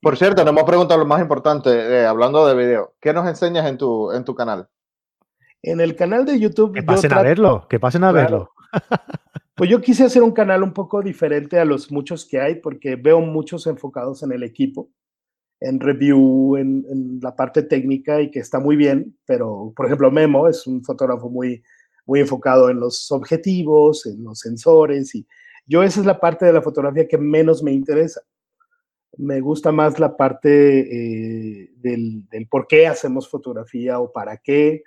Por 0.00 0.16
cierto, 0.16 0.42
nos 0.42 0.52
hemos 0.52 0.64
preguntado 0.64 1.00
lo 1.00 1.06
más 1.06 1.20
importante, 1.20 1.70
eh, 1.70 2.06
hablando 2.06 2.46
de 2.46 2.54
video, 2.54 2.94
¿qué 3.00 3.12
nos 3.12 3.28
enseñas 3.28 3.66
en 3.66 3.78
tu, 3.78 4.12
en 4.12 4.24
tu 4.24 4.34
canal? 4.34 4.68
En 5.62 5.80
el 5.80 5.96
canal 5.96 6.24
de 6.24 6.38
YouTube. 6.38 6.74
Que 6.74 6.82
pasen 6.82 7.12
a 7.12 7.22
verlo, 7.22 7.66
que 7.68 7.80
pasen 7.80 8.04
a 8.04 8.12
verlo. 8.12 8.50
Pues 9.56 9.70
yo 9.70 9.80
quise 9.80 10.04
hacer 10.04 10.22
un 10.22 10.32
canal 10.32 10.62
un 10.62 10.74
poco 10.74 11.00
diferente 11.00 11.58
a 11.58 11.64
los 11.64 11.90
muchos 11.90 12.26
que 12.26 12.38
hay, 12.38 12.56
porque 12.56 12.94
veo 12.94 13.22
muchos 13.22 13.66
enfocados 13.66 14.22
en 14.22 14.32
el 14.32 14.42
equipo 14.42 14.90
en 15.60 15.80
review, 15.80 16.56
en, 16.56 17.18
la 17.22 17.34
parte 17.34 17.62
técnica 17.62 18.20
y 18.20 18.30
que 18.30 18.40
está 18.40 18.60
muy 18.60 18.76
bien, 18.76 19.16
pero 19.24 19.72
por 19.74 19.86
ejemplo 19.86 20.10
Memo 20.10 20.48
es 20.48 20.66
un 20.66 20.84
fotógrafo 20.84 21.30
muy, 21.30 21.62
muy 22.04 22.20
enfocado 22.20 22.68
en 22.70 22.80
los 22.80 23.10
objetivos, 23.10 24.06
en 24.06 24.22
los 24.24 24.40
sensores 24.40 25.14
y 25.14 25.26
yo 25.66 25.82
esa 25.82 26.00
es 26.00 26.06
la 26.06 26.20
parte 26.20 26.46
de 26.46 26.52
la 26.52 26.62
fotografía 26.62 27.08
que 27.08 27.18
menos 27.18 27.62
me 27.62 27.72
interesa. 27.72 28.20
Me 29.18 29.40
gusta 29.40 29.72
más 29.72 29.98
la 29.98 30.16
parte 30.16 30.80
eh, 30.80 31.72
del, 31.76 32.24
por 32.48 32.66
qué 32.68 32.86
hacemos 32.86 33.28
fotografía 33.28 33.98
o 33.98 34.12
para 34.12 34.36
qué. 34.36 34.84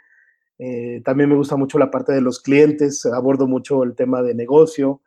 Eh, 0.57 1.01
también 1.03 1.29
me 1.29 1.35
gusta 1.35 1.57
mucho 1.57 1.79
la 1.79 1.91
parte 1.91 2.13
de 2.13 2.21
los 2.21 2.39
clientes, 2.39 3.05
abordo 3.05 3.47
mucho 3.47 3.83
el 3.83 3.95
tema 3.95 4.21
de 4.21 4.35
negocio, 4.35 5.01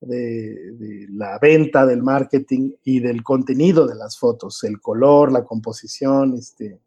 de, 0.00 1.06
la 1.10 1.38
venta, 1.38 1.86
del 1.86 2.02
marketing 2.02 2.72
y 2.84 3.00
del 3.00 3.22
contenido 3.22 3.86
de 3.86 3.94
las 3.94 4.18
fotos, 4.18 4.62
el 4.64 4.80
color, 4.80 5.32
la 5.32 5.44
composición, 5.44 6.34
este, 6.34 6.80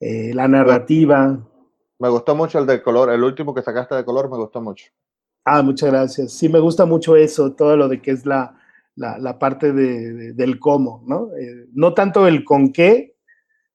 eh, 0.00 0.32
la 0.34 0.48
narrativa. 0.48 1.46
Me 1.98 2.08
gustó 2.08 2.34
mucho 2.34 2.58
el 2.58 2.66
de 2.66 2.82
color, 2.82 3.10
el 3.10 3.22
último 3.22 3.54
que 3.54 3.62
sacaste 3.62 3.94
de 3.94 4.04
color 4.04 4.30
me 4.30 4.36
gustó 4.36 4.60
mucho. 4.60 4.86
Ah, 5.44 5.62
muchas 5.62 5.90
gracias. 5.90 6.32
Sí, 6.32 6.48
me 6.48 6.58
gusta 6.58 6.84
mucho 6.84 7.16
eso, 7.16 7.52
todo 7.52 7.76
lo 7.76 7.88
de 7.88 8.00
que 8.02 8.10
es 8.10 8.26
la, 8.26 8.58
la, 8.96 9.38
parte 9.38 9.72
de, 9.72 10.32
del 10.32 10.58
cómo, 10.58 11.02
¿no? 11.06 11.34
Eh, 11.36 11.66
no 11.72 11.94
tanto 11.94 12.26
el 12.26 12.44
con 12.44 12.72
qué, 12.72 13.16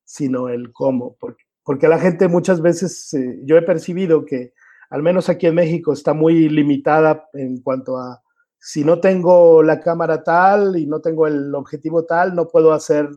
sino 0.03 0.49
el 0.49 0.71
cómo, 0.71 1.17
porque, 1.19 1.43
porque 1.63 1.87
la 1.87 1.97
gente 1.97 2.27
muchas 2.27 2.61
veces, 2.61 3.13
eh, 3.13 3.39
yo 3.43 3.57
he 3.57 3.63
percibido 3.63 4.25
que 4.25 4.53
al 4.89 5.01
menos 5.01 5.29
aquí 5.29 5.47
en 5.47 5.55
México 5.55 5.93
está 5.93 6.13
muy 6.13 6.47
limitada 6.47 7.27
en 7.33 7.61
cuanto 7.61 7.97
a 7.97 8.21
si 8.65 8.84
no 8.84 8.99
tengo 8.99 9.62
la 9.62 9.80
cámara 9.80 10.23
tal 10.23 10.75
y 10.75 10.88
no 10.88 10.99
tengo 10.99 11.28
el 11.28 11.54
objetivo 11.54 12.04
tal, 12.04 12.34
no 12.34 12.47
puedo 12.47 12.73
hacer 12.73 13.08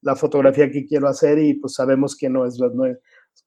la 0.00 0.16
fotografía 0.16 0.72
que 0.72 0.86
quiero 0.86 1.06
hacer 1.06 1.38
y 1.38 1.54
pues 1.54 1.74
sabemos 1.74 2.16
que 2.16 2.28
no 2.28 2.44
es, 2.44 2.58
no 2.58 2.82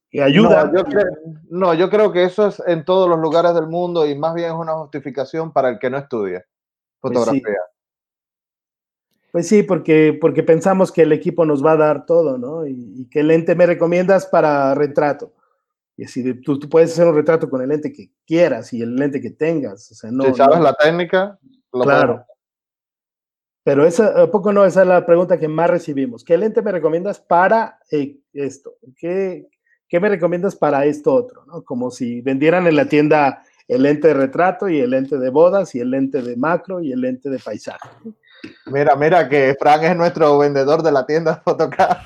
que 0.09 0.23
ayuda. 0.23 0.63
No 0.63 0.77
yo, 0.77 0.83
creo, 0.85 1.05
no, 1.49 1.73
yo 1.73 1.89
creo 1.89 2.13
que 2.13 2.23
eso 2.23 2.47
es 2.47 2.63
en 2.67 2.85
todos 2.85 3.09
los 3.09 3.19
lugares 3.19 3.53
del 3.53 3.67
mundo 3.67 4.07
y 4.07 4.17
más 4.17 4.33
bien 4.33 4.47
es 4.47 4.55
una 4.55 4.75
justificación 4.75 5.51
para 5.51 5.67
el 5.67 5.77
que 5.77 5.89
no 5.89 5.97
estudia 5.97 6.45
pues 7.01 7.13
fotografía. 7.13 7.57
Pues 9.33 9.49
sí. 9.49 9.63
porque, 9.63 10.17
porque 10.21 10.43
pensamos 10.43 10.89
que 10.89 11.01
el 11.01 11.11
equipo 11.11 11.45
nos 11.45 11.65
va 11.65 11.73
a 11.73 11.77
dar 11.77 12.05
todo, 12.05 12.37
¿no? 12.37 12.65
Y, 12.65 12.93
y 12.95 13.09
que 13.09 13.23
lente 13.23 13.55
me 13.55 13.65
recomiendas 13.65 14.25
para 14.25 14.73
retrato. 14.73 15.33
Y 15.97 16.05
así, 16.05 16.33
tú, 16.41 16.57
tú, 16.57 16.69
puedes 16.69 16.91
hacer 16.91 17.07
un 17.07 17.15
retrato 17.15 17.49
con 17.49 17.61
el 17.61 17.69
lente 17.69 17.91
que 17.91 18.11
quieras 18.25 18.73
y 18.73 18.81
el 18.81 18.95
lente 18.95 19.21
que 19.21 19.31
tengas. 19.31 19.91
O 19.91 19.95
sea, 19.95 20.11
no, 20.11 20.25
si 20.25 20.33
sabes 20.33 20.59
la 20.59 20.73
técnica, 20.73 21.37
claro. 21.71 22.25
Pero 23.63 23.85
esa, 23.85 24.23
¿a 24.23 24.31
poco 24.31 24.51
no? 24.51 24.65
Esa 24.65 24.81
es 24.81 24.87
la 24.87 25.05
pregunta 25.05 25.37
que 25.37 25.47
más 25.47 25.69
recibimos. 25.69 26.23
¿Qué 26.23 26.37
lente 26.37 26.61
me 26.61 26.71
recomiendas 26.71 27.19
para 27.19 27.79
eh, 27.91 28.17
esto? 28.33 28.77
¿Qué, 28.97 29.47
¿Qué, 29.87 29.99
me 29.99 30.09
recomiendas 30.09 30.55
para 30.55 30.85
esto 30.85 31.13
otro? 31.13 31.45
¿no? 31.45 31.63
Como 31.63 31.91
si 31.91 32.21
vendieran 32.21 32.65
en 32.65 32.75
la 32.75 32.85
tienda 32.85 33.43
el 33.67 33.83
lente 33.83 34.09
de 34.09 34.13
retrato 34.13 34.69
y 34.69 34.79
el 34.79 34.89
lente 34.89 35.17
de 35.17 35.29
bodas 35.29 35.73
y 35.75 35.79
el 35.79 35.91
lente 35.91 36.21
de 36.21 36.35
macro 36.35 36.81
y 36.81 36.91
el 36.91 37.01
lente 37.01 37.29
de 37.29 37.39
paisaje. 37.39 37.89
Mira, 38.65 38.95
mira 38.95 39.29
que 39.29 39.55
Frank 39.59 39.83
es 39.83 39.95
nuestro 39.95 40.37
vendedor 40.37 40.81
de 40.81 40.91
la 40.91 41.05
tienda 41.05 41.41
Photocard. 41.45 41.99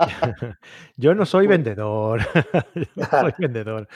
Yo 0.96 1.14
no 1.14 1.26
soy 1.26 1.46
vendedor. 1.46 2.22
no 2.96 3.04
soy 3.04 3.32
vendedor. 3.38 3.88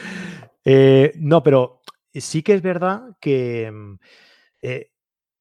Eh, 0.65 1.13
no, 1.17 1.43
pero 1.43 1.81
sí 2.13 2.43
que 2.43 2.55
es 2.55 2.63
verdad 2.63 3.17
que 3.21 3.71
mm, 3.73 3.99
eh, 4.63 4.91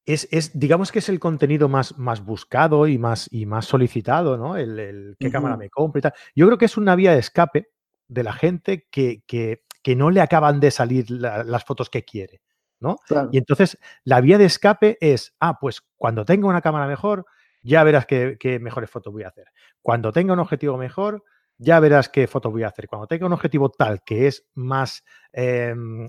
es, 0.06 0.58
digamos 0.58 0.92
que 0.92 1.00
es 1.00 1.08
el 1.08 1.18
contenido 1.18 1.68
más, 1.68 1.98
más 1.98 2.24
buscado 2.24 2.86
y 2.86 2.96
más, 2.96 3.28
y 3.30 3.44
más 3.44 3.66
solicitado, 3.66 4.36
¿no? 4.36 4.56
El, 4.56 5.16
qué 5.18 5.30
cámara 5.30 5.56
me 5.56 5.68
compro 5.68 5.98
y 5.98 6.02
tal. 6.02 6.14
Yo 6.34 6.46
creo 6.46 6.58
que 6.58 6.66
es 6.66 6.76
una 6.76 6.94
vía 6.94 7.12
de 7.12 7.18
escape 7.18 7.70
de 8.08 8.22
la 8.22 8.32
gente 8.32 8.86
que, 8.90 9.22
que, 9.26 9.64
no 9.94 10.10
le 10.10 10.20
acaban 10.20 10.58
de 10.58 10.70
salir 10.70 11.10
las 11.10 11.64
fotos 11.64 11.90
que 11.90 12.04
quiere. 12.04 12.40
¿no? 12.80 12.96
Y 13.32 13.38
entonces 13.38 13.78
la 14.04 14.20
vía 14.20 14.38
de 14.38 14.44
escape 14.44 14.98
es, 15.00 15.34
ah, 15.40 15.58
pues 15.60 15.82
cuando 15.96 16.24
tenga 16.24 16.48
una 16.48 16.60
cámara 16.60 16.86
mejor, 16.86 17.26
ya 17.62 17.82
verás 17.84 18.06
qué, 18.06 18.58
mejores 18.60 18.90
fotos 18.90 19.12
voy 19.12 19.24
a 19.24 19.28
hacer. 19.28 19.46
Cuando 19.82 20.12
tenga 20.12 20.32
un 20.32 20.38
objetivo 20.38 20.76
mejor, 20.76 21.24
ya 21.58 21.80
verás 21.80 22.08
qué 22.08 22.26
fotos 22.26 22.52
voy 22.52 22.62
a 22.62 22.68
hacer. 22.68 22.86
Cuando 22.86 23.06
tenga 23.06 23.26
un 23.26 23.32
objetivo 23.32 23.70
tal 23.70 24.02
que 24.04 24.26
es 24.26 24.46
más 24.54 25.04
em, 25.32 26.06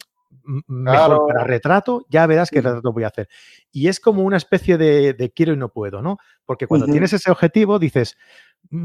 mejor 0.67 1.27
para 1.27 1.43
retrato, 1.45 2.05
ya 2.09 2.27
verás 2.27 2.49
qué 2.51 2.61
retrato 2.61 2.91
voy 2.91 3.05
a 3.05 3.07
hacer. 3.07 3.29
Y 3.71 3.87
es 3.87 3.99
como 3.99 4.23
una 4.23 4.37
especie 4.37 4.77
de, 4.77 5.33
quiero 5.35 5.53
y 5.53 5.57
no 5.57 5.69
puedo, 5.69 6.01
¿no? 6.01 6.17
Porque 6.45 6.67
cuando 6.67 6.85
tienes 6.85 7.13
ese 7.13 7.31
objetivo 7.31 7.79
dices, 7.79 8.17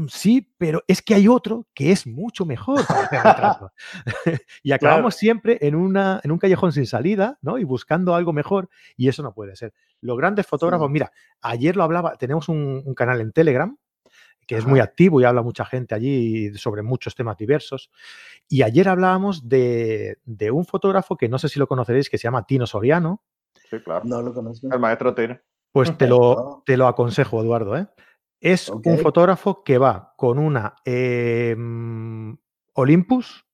sí, 0.07 0.53
pero 0.57 0.83
es 0.87 1.01
que 1.01 1.15
hay 1.15 1.27
otro 1.27 1.67
que 1.73 1.91
es 1.91 2.07
mucho 2.07 2.45
mejor 2.45 2.85
para 2.87 3.71
y 4.63 4.71
acabamos 4.71 5.15
siempre 5.15 5.57
en, 5.61 5.75
una, 5.75 6.19
en 6.23 6.31
un 6.31 6.37
callejón 6.37 6.71
sin 6.71 6.85
salida, 6.85 7.37
¿no? 7.41 7.57
Y 7.57 7.63
buscando 7.63 8.15
algo 8.15 8.33
mejor, 8.33 8.69
y 8.97 9.07
eso 9.07 9.23
no 9.23 9.33
puede 9.33 9.55
ser. 9.55 9.73
Los 10.01 10.17
grandes 10.17 10.47
fotógrafos, 10.47 10.89
mira, 10.89 11.11
ayer 11.41 11.75
lo 11.75 11.83
hablaba, 11.83 12.15
tenemos 12.17 12.49
un 12.49 12.93
canal 12.95 13.21
en 13.21 13.31
Telegram, 13.31 13.77
que 14.47 14.57
es 14.57 14.65
muy 14.65 14.79
activo 14.79 15.21
y 15.21 15.23
habla 15.23 15.41
mucha 15.41 15.65
gente 15.65 15.95
allí 15.95 16.53
sobre 16.57 16.81
muchos 16.81 17.15
temas 17.15 17.37
diversos. 17.37 17.89
Y 18.47 18.61
ayer 18.63 18.89
hablábamos 18.89 19.47
de, 19.47 20.17
un 20.51 20.65
fotógrafo 20.65 21.17
que 21.17 21.29
no 21.29 21.39
sé 21.39 21.49
si 21.49 21.59
lo 21.59 21.67
conoceréis, 21.67 22.09
que 22.09 22.17
se 22.17 22.23
llama 22.23 22.45
Tino 22.45 22.67
Soriano. 22.67 23.23
Sí, 23.69 23.79
claro. 23.79 24.01
No 24.05 24.21
lo 24.21 24.33
conozco. 24.33 24.67
El 24.71 24.79
maestro 24.79 25.13
Tino. 25.13 25.39
Pues 25.71 25.97
te 25.97 26.07
lo, 26.07 26.63
te 26.65 26.77
lo 26.77 26.87
aconsejo, 26.87 27.41
Eduardo. 27.41 27.77
¿eh? 27.77 27.87
Es 28.43 28.67
un 28.67 28.97
fotógrafo 28.97 29.63
que 29.63 29.77
va 29.77 30.15
con 30.17 30.37
una 30.37 30.75
em, 30.83 32.35
Olympus, 32.73 33.45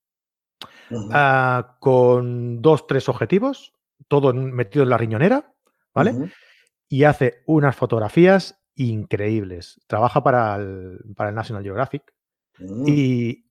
ah, 1.12 1.78
con 1.80 2.60
dos, 2.60 2.88
tres 2.88 3.08
objetivos, 3.08 3.76
todo 4.08 4.34
metido 4.34 4.82
en 4.82 4.90
la 4.90 4.98
riñonera, 4.98 5.54
¿vale? 5.94 6.32
Y 6.88 7.04
hace 7.04 7.44
unas 7.46 7.76
fotografías 7.76 8.60
increíbles. 8.74 9.80
Trabaja 9.86 10.24
para 10.24 10.56
el, 10.56 11.00
para 11.16 11.30
el 11.30 11.36
National 11.36 11.62
Geographic 11.62 12.12
mm. 12.58 12.86
y, 12.88 13.46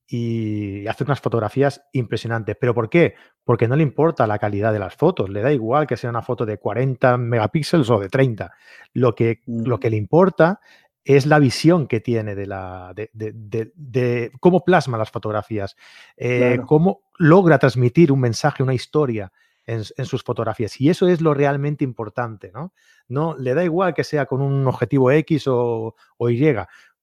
hace 0.89 1.05
unas 1.05 1.21
fotografías 1.21 1.85
impresionantes. 1.93 2.57
¿Pero 2.59 2.75
por 2.75 2.91
qué? 2.91 3.15
Porque 3.45 3.69
no 3.69 3.77
le 3.77 3.85
importa 3.85 4.27
la 4.27 4.41
calidad 4.41 4.73
de 4.73 4.81
las 4.81 4.97
fotos. 4.97 5.29
Le 5.29 5.43
da 5.43 5.53
igual 5.53 5.87
que 5.87 5.99
sea 5.99 6.11
una 6.11 6.23
foto 6.23 6.45
de 6.47 6.59
40 6.59 7.17
megapíxeles 7.19 7.89
o 7.91 8.01
de 8.01 8.09
30. 8.09 8.53
Lo 8.95 9.15
que, 9.15 9.43
lo 9.47 9.77
mm. 9.77 9.81
que 9.81 9.91
le 9.91 9.97
importa 9.99 10.61
es 11.09 11.25
la 11.25 11.39
visión 11.39 11.87
que 11.87 12.01
tiene 12.01 12.35
de, 12.35 12.47
la, 12.47 12.93
de, 12.95 14.31
cómo 14.41 14.63
plasma 14.63 14.99
las 14.99 15.11
fotografías, 15.11 15.75
eh, 16.19 16.61
cómo 16.67 17.01
logra 17.17 17.59
transmitir 17.59 18.13
un 18.13 18.21
mensaje, 18.21 18.63
una 18.63 18.75
historia 18.75 19.33
en, 19.65 19.85
sus 19.85 20.23
fotografías. 20.23 20.79
Y 20.79 20.91
eso 20.91 21.09
es 21.09 21.23
lo 21.23 21.33
realmente 21.33 21.83
importante, 21.83 22.53
¿no? 22.53 22.75
No 23.09 23.35
le 23.39 23.55
da 23.55 23.65
igual 23.65 23.95
que 23.95 24.05
sea 24.05 24.27
con 24.27 24.43
un 24.43 24.67
objetivo 24.67 25.11
X 25.11 25.45
o, 25.47 25.95
Y, 26.29 26.55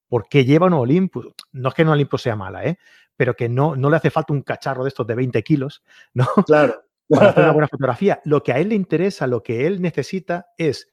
porque 0.08 0.46
lleva 0.46 0.68
un 0.68 0.74
Olympus. 0.74 1.26
No 1.54 1.70
es 1.70 1.74
que 1.74 1.82
un 1.82 1.90
Olympus 1.90 2.22
sea 2.22 2.36
mala, 2.36 2.64
¿eh? 2.64 2.78
Pero 3.18 3.34
que 3.34 3.50
no, 3.50 3.76
no 3.76 3.90
le 3.90 3.98
hace 3.98 4.12
falta 4.12 4.34
un 4.34 4.44
cacharro 4.44 4.84
de 4.84 4.90
estos 4.90 5.08
de 5.08 5.16
20 5.16 5.42
kilos, 5.42 5.84
¿no? 6.14 6.28
Claro. 6.46 6.84
Para 7.10 7.30
hacer 7.30 7.44
una 7.44 7.54
buena 7.54 7.68
fotografía. 7.68 8.22
Lo 8.24 8.44
que 8.44 8.52
a 8.52 8.60
él 8.60 8.70
le 8.70 8.76
interesa, 8.76 9.26
lo 9.26 9.42
que 9.42 9.66
él 9.66 9.82
necesita 9.82 10.50
es 10.60 10.92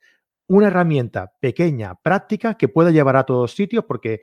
una 0.55 0.69
herramienta 0.69 1.33
pequeña, 1.41 1.95
práctica, 1.95 2.55
que 2.55 2.69
pueda 2.69 2.91
llevar 2.91 3.17
a 3.17 3.25
todos 3.25 3.55
sitios, 3.55 3.85
porque 3.85 4.23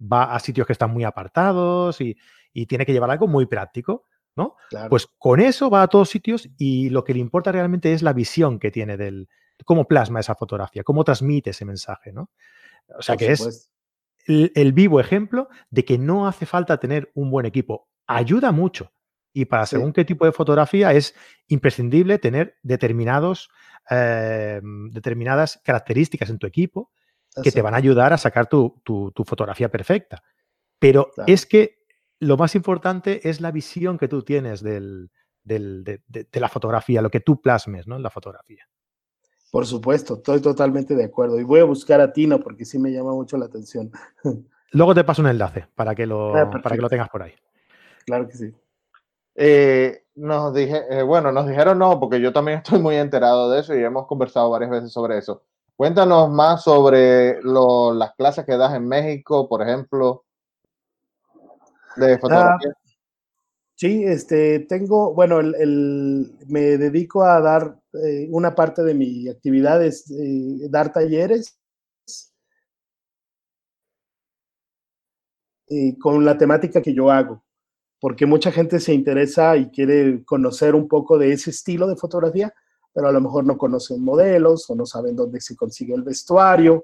va 0.00 0.34
a 0.34 0.38
sitios 0.40 0.66
que 0.66 0.72
están 0.72 0.90
muy 0.90 1.04
apartados 1.04 2.00
y, 2.00 2.16
y 2.52 2.66
tiene 2.66 2.84
que 2.84 2.92
llevar 2.92 3.10
algo 3.10 3.26
muy 3.26 3.46
práctico. 3.46 4.06
¿no? 4.36 4.56
Pues 4.88 5.06
con 5.18 5.40
eso 5.40 5.70
va 5.70 5.82
a 5.82 5.88
todos 5.88 6.08
sitios 6.08 6.48
y 6.56 6.88
lo 6.90 7.04
que 7.04 7.12
le 7.12 7.20
importa 7.20 7.52
realmente 7.52 7.92
es 7.92 8.02
la 8.02 8.12
visión 8.12 8.58
que 8.58 8.70
tiene 8.70 8.96
del 8.96 9.28
cómo 9.64 9.86
plasma 9.86 10.20
esa 10.20 10.34
fotografía, 10.34 10.84
cómo 10.84 11.04
transmite 11.04 11.50
ese 11.50 11.64
mensaje, 11.64 12.12
¿no? 12.12 12.30
O 12.96 13.02
sea 13.02 13.16
que 13.16 13.32
es, 13.32 13.70
el, 14.26 14.72
vivo 14.72 15.00
ejemplo 15.00 15.48
de 15.70 15.84
que 15.84 15.98
no 15.98 16.26
hace 16.26 16.46
falta 16.46 16.78
tener 16.78 17.10
un 17.14 17.30
buen 17.30 17.46
equipo. 17.46 17.88
Ayuda 18.06 18.52
mucho. 18.52 18.92
Y 19.32 19.44
para 19.44 19.66
según 19.66 19.92
qué 19.92 20.04
tipo 20.04 20.24
de 20.24 20.32
fotografía 20.32 20.92
es 20.92 21.14
imprescindible 21.46 22.18
tener 22.18 22.56
determinados, 22.62 23.50
eh, 23.88 24.60
determinadas 24.90 25.60
características 25.64 26.30
en 26.30 26.38
tu 26.38 26.46
equipo 26.46 26.90
que 27.42 27.52
te 27.52 27.62
van 27.62 27.74
a 27.74 27.76
ayudar 27.76 28.12
a 28.12 28.18
sacar 28.18 28.48
tu, 28.48 28.82
fotografía 29.24 29.70
perfecta. 29.70 30.22
Pero 30.78 31.10
es 31.26 31.46
que 31.46 31.84
lo 32.18 32.36
más 32.36 32.54
importante 32.54 33.28
es 33.28 33.40
la 33.40 33.50
visión 33.50 33.98
que 33.98 34.08
tú 34.08 34.22
tienes 34.22 34.62
de, 34.62 35.08
la 36.32 36.48
fotografía, 36.48 37.02
lo 37.02 37.10
que 37.10 37.20
tú 37.20 37.40
plasmes 37.40 37.86
¿no? 37.86 37.96
en 37.96 38.02
la 38.02 38.10
fotografía. 38.10 38.66
Por 39.50 39.66
supuesto, 39.66 40.14
estoy 40.14 40.40
totalmente 40.40 40.94
de 40.94 41.04
acuerdo. 41.04 41.38
Y 41.40 41.44
voy 41.44 41.60
a 41.60 41.64
buscar 41.64 42.00
a 42.00 42.12
Tino 42.12 42.38
porque 42.40 42.64
sí 42.64 42.78
me 42.78 42.92
llama 42.92 43.12
mucho 43.12 43.36
la 43.36 43.46
atención. 43.46 43.90
Luego 44.72 44.94
te 44.94 45.02
paso 45.02 45.22
un 45.22 45.28
enlace 45.28 45.66
para 45.74 45.94
que 45.94 46.06
lo, 46.06 46.36
ah, 46.36 46.48
para 46.50 46.76
que 46.76 46.82
lo 46.82 46.88
tengas 46.88 47.08
por 47.08 47.22
ahí. 47.22 47.34
Claro 48.06 48.28
que 48.28 48.36
sí. 48.36 48.54
Eh, 49.42 50.04
nos 50.16 50.52
dije, 50.52 50.82
eh, 50.90 51.02
bueno, 51.02 51.32
nos 51.32 51.48
dijeron 51.48 51.78
no, 51.78 51.98
porque 51.98 52.20
yo 52.20 52.30
también 52.30 52.58
estoy 52.62 52.78
muy 52.78 52.96
enterado 52.96 53.50
de 53.50 53.60
eso 53.60 53.74
y 53.74 53.82
hemos 53.82 54.06
conversado 54.06 54.50
varias 54.50 54.70
veces 54.70 54.92
sobre 54.92 55.16
eso. 55.16 55.42
Cuéntanos 55.76 56.28
más 56.28 56.62
sobre 56.62 57.42
las 57.42 58.14
clases 58.16 58.44
que 58.44 58.58
das 58.58 58.74
en 58.74 58.86
México, 58.86 59.48
por 59.48 59.62
ejemplo, 59.62 60.26
de 61.96 62.18
fotografía. 62.18 62.70
Ah, 62.70 62.92
sí, 63.76 64.04
este, 64.04 64.60
tengo, 64.60 65.14
bueno, 65.14 65.40
el, 65.40 66.36
me 66.46 66.76
dedico 66.76 67.24
a 67.24 67.40
dar 67.40 67.80
eh, 67.94 68.28
una 68.30 68.54
parte 68.54 68.82
de 68.82 68.92
mi 68.92 69.26
actividad 69.26 69.82
es 69.82 70.04
dar 70.70 70.92
talleres 70.92 71.58
con 75.98 76.26
la 76.26 76.36
temática 76.36 76.82
que 76.82 76.92
yo 76.92 77.10
hago 77.10 77.42
porque 78.00 78.24
mucha 78.24 78.50
gente 78.50 78.80
se 78.80 78.94
interesa 78.94 79.56
y 79.56 79.70
quiere 79.70 80.24
conocer 80.24 80.74
un 80.74 80.88
poco 80.88 81.18
de 81.18 81.32
ese 81.32 81.50
estilo 81.50 81.86
de 81.86 81.96
fotografía, 81.96 82.52
pero 82.94 83.08
a 83.08 83.12
lo 83.12 83.20
mejor 83.20 83.44
no 83.44 83.58
conocen 83.58 84.02
modelos 84.02 84.68
o 84.70 84.74
no 84.74 84.86
saben 84.86 85.14
dónde 85.14 85.40
se 85.40 85.54
consigue 85.54 85.94
el 85.94 86.02
vestuario, 86.02 86.82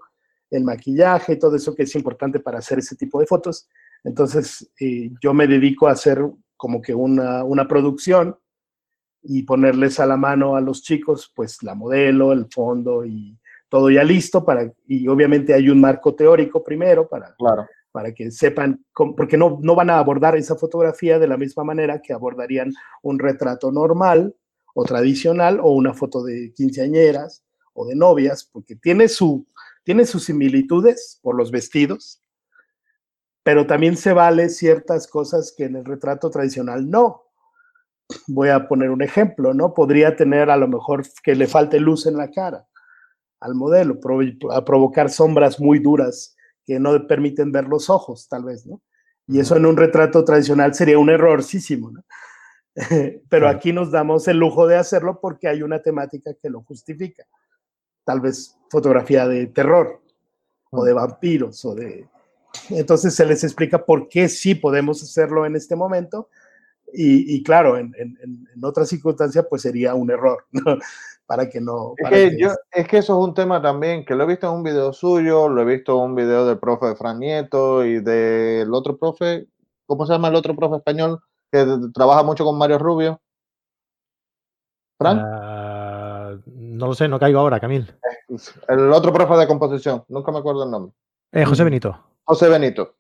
el 0.50 0.62
maquillaje, 0.62 1.36
todo 1.36 1.56
eso 1.56 1.74
que 1.74 1.84
es 1.84 1.94
importante 1.96 2.38
para 2.38 2.58
hacer 2.58 2.78
ese 2.78 2.96
tipo 2.96 3.18
de 3.18 3.26
fotos. 3.26 3.66
Entonces, 4.04 4.70
eh, 4.78 5.10
yo 5.20 5.32
me 5.32 5.46
dedico 5.48 5.88
a 5.88 5.92
hacer 5.92 6.22
como 6.56 6.82
que 6.82 6.94
una, 6.94 7.42
una 7.42 7.66
producción 7.66 8.36
y 9.22 9.42
ponerles 9.42 9.98
a 9.98 10.06
la 10.06 10.16
mano 10.16 10.54
a 10.54 10.60
los 10.60 10.82
chicos, 10.82 11.32
pues 11.34 11.62
la 11.62 11.74
modelo, 11.74 12.32
el 12.32 12.46
fondo 12.52 13.04
y 13.04 13.36
todo 13.68 13.90
ya 13.90 14.04
listo 14.04 14.44
para, 14.44 14.70
y 14.86 15.08
obviamente 15.08 15.52
hay 15.52 15.68
un 15.68 15.80
marco 15.80 16.14
teórico 16.14 16.62
primero 16.62 17.08
para, 17.08 17.34
claro 17.34 17.66
para 17.96 18.12
que 18.12 18.30
sepan, 18.30 18.84
porque 19.16 19.38
no, 19.38 19.58
no 19.62 19.74
van 19.74 19.88
a 19.88 19.98
abordar 19.98 20.36
esa 20.36 20.54
fotografía 20.54 21.18
de 21.18 21.26
la 21.26 21.38
misma 21.38 21.64
manera 21.64 22.02
que 22.02 22.12
abordarían 22.12 22.70
un 23.02 23.18
retrato 23.18 23.72
normal 23.72 24.36
o 24.74 24.84
tradicional 24.84 25.60
o 25.62 25.70
una 25.70 25.94
foto 25.94 26.22
de 26.22 26.52
quinceañeras 26.54 27.42
o 27.72 27.86
de 27.86 27.94
novias, 27.96 28.44
porque 28.52 28.76
tiene, 28.76 29.08
su, 29.08 29.46
tiene 29.82 30.04
sus 30.04 30.24
similitudes 30.24 31.18
por 31.22 31.36
los 31.36 31.50
vestidos, 31.50 32.22
pero 33.42 33.66
también 33.66 33.96
se 33.96 34.12
vale 34.12 34.50
ciertas 34.50 35.06
cosas 35.06 35.54
que 35.56 35.64
en 35.64 35.76
el 35.76 35.86
retrato 35.86 36.28
tradicional 36.28 36.90
no. 36.90 37.22
Voy 38.26 38.50
a 38.50 38.68
poner 38.68 38.90
un 38.90 39.00
ejemplo, 39.00 39.54
¿no? 39.54 39.72
Podría 39.72 40.16
tener 40.16 40.50
a 40.50 40.58
lo 40.58 40.68
mejor 40.68 41.02
que 41.22 41.34
le 41.34 41.46
falte 41.46 41.80
luz 41.80 42.04
en 42.04 42.18
la 42.18 42.30
cara 42.30 42.66
al 43.40 43.54
modelo, 43.54 43.98
a 44.50 44.64
provocar 44.66 45.08
sombras 45.08 45.58
muy 45.58 45.78
duras 45.78 46.35
que 46.66 46.80
no 46.80 47.06
permiten 47.06 47.52
ver 47.52 47.64
los 47.68 47.88
ojos, 47.88 48.28
tal 48.28 48.44
vez, 48.44 48.66
¿no? 48.66 48.82
Y 49.28 49.40
eso 49.40 49.56
en 49.56 49.66
un 49.66 49.76
retrato 49.76 50.24
tradicional 50.24 50.74
sería 50.74 50.98
un 50.98 51.10
errorcísimo, 51.10 51.90
¿no? 51.90 52.04
Pero 53.28 53.48
aquí 53.48 53.72
nos 53.72 53.90
damos 53.90 54.28
el 54.28 54.38
lujo 54.38 54.66
de 54.66 54.76
hacerlo 54.76 55.20
porque 55.20 55.48
hay 55.48 55.62
una 55.62 55.80
temática 55.80 56.34
que 56.34 56.50
lo 56.50 56.62
justifica. 56.62 57.24
Tal 58.04 58.20
vez 58.20 58.56
fotografía 58.70 59.26
de 59.26 59.46
terror 59.46 60.02
o 60.70 60.84
de 60.84 60.92
vampiros 60.92 61.64
o 61.64 61.74
de... 61.74 62.08
Entonces 62.70 63.14
se 63.14 63.26
les 63.26 63.42
explica 63.44 63.84
por 63.84 64.08
qué 64.08 64.28
sí 64.28 64.54
podemos 64.54 65.02
hacerlo 65.02 65.46
en 65.46 65.56
este 65.56 65.76
momento 65.76 66.28
y, 66.92 67.42
claro, 67.42 67.76
en, 67.76 67.92
en, 67.98 68.16
en 68.22 68.64
otra 68.64 68.86
circunstancia 68.86 69.42
pues 69.42 69.62
sería 69.62 69.94
un 69.94 70.10
error. 70.10 70.46
¿no? 70.52 70.78
Para 71.26 71.48
que 71.48 71.60
no... 71.60 71.94
Es 71.96 72.08
que, 72.08 72.36
Yo, 72.38 72.50
es 72.72 72.88
que 72.88 72.98
eso 72.98 73.20
es 73.20 73.28
un 73.28 73.34
tema 73.34 73.60
también 73.60 74.04
que 74.04 74.14
lo 74.14 74.24
he 74.24 74.28
visto 74.28 74.46
en 74.46 74.54
un 74.54 74.62
video 74.62 74.92
suyo, 74.92 75.48
lo 75.48 75.62
he 75.62 75.64
visto 75.64 75.96
en 75.96 76.10
un 76.10 76.14
video 76.14 76.46
del 76.46 76.58
profe 76.58 76.86
de 76.86 76.96
Fran 76.96 77.18
Nieto 77.18 77.84
y 77.84 78.00
del 78.00 78.72
otro 78.72 78.96
profe, 78.96 79.48
¿cómo 79.86 80.06
se 80.06 80.12
llama 80.12 80.28
el 80.28 80.36
otro 80.36 80.54
profe 80.54 80.76
español 80.76 81.20
que 81.50 81.66
trabaja 81.92 82.22
mucho 82.22 82.44
con 82.44 82.56
Mario 82.56 82.78
Rubio? 82.78 83.20
¿Fran? 84.98 85.20
Ah, 85.22 86.36
no 86.46 86.86
lo 86.86 86.94
sé, 86.94 87.08
no 87.08 87.18
caigo 87.18 87.40
ahora, 87.40 87.60
Camil. 87.60 87.92
El 88.68 88.92
otro 88.92 89.12
profe 89.12 89.34
de 89.34 89.46
composición, 89.46 90.04
nunca 90.08 90.32
me 90.32 90.38
acuerdo 90.38 90.64
el 90.64 90.70
nombre. 90.70 90.92
Eh, 91.32 91.44
José 91.44 91.64
Benito. 91.64 91.98
José 92.24 92.48
Benito. 92.48 92.94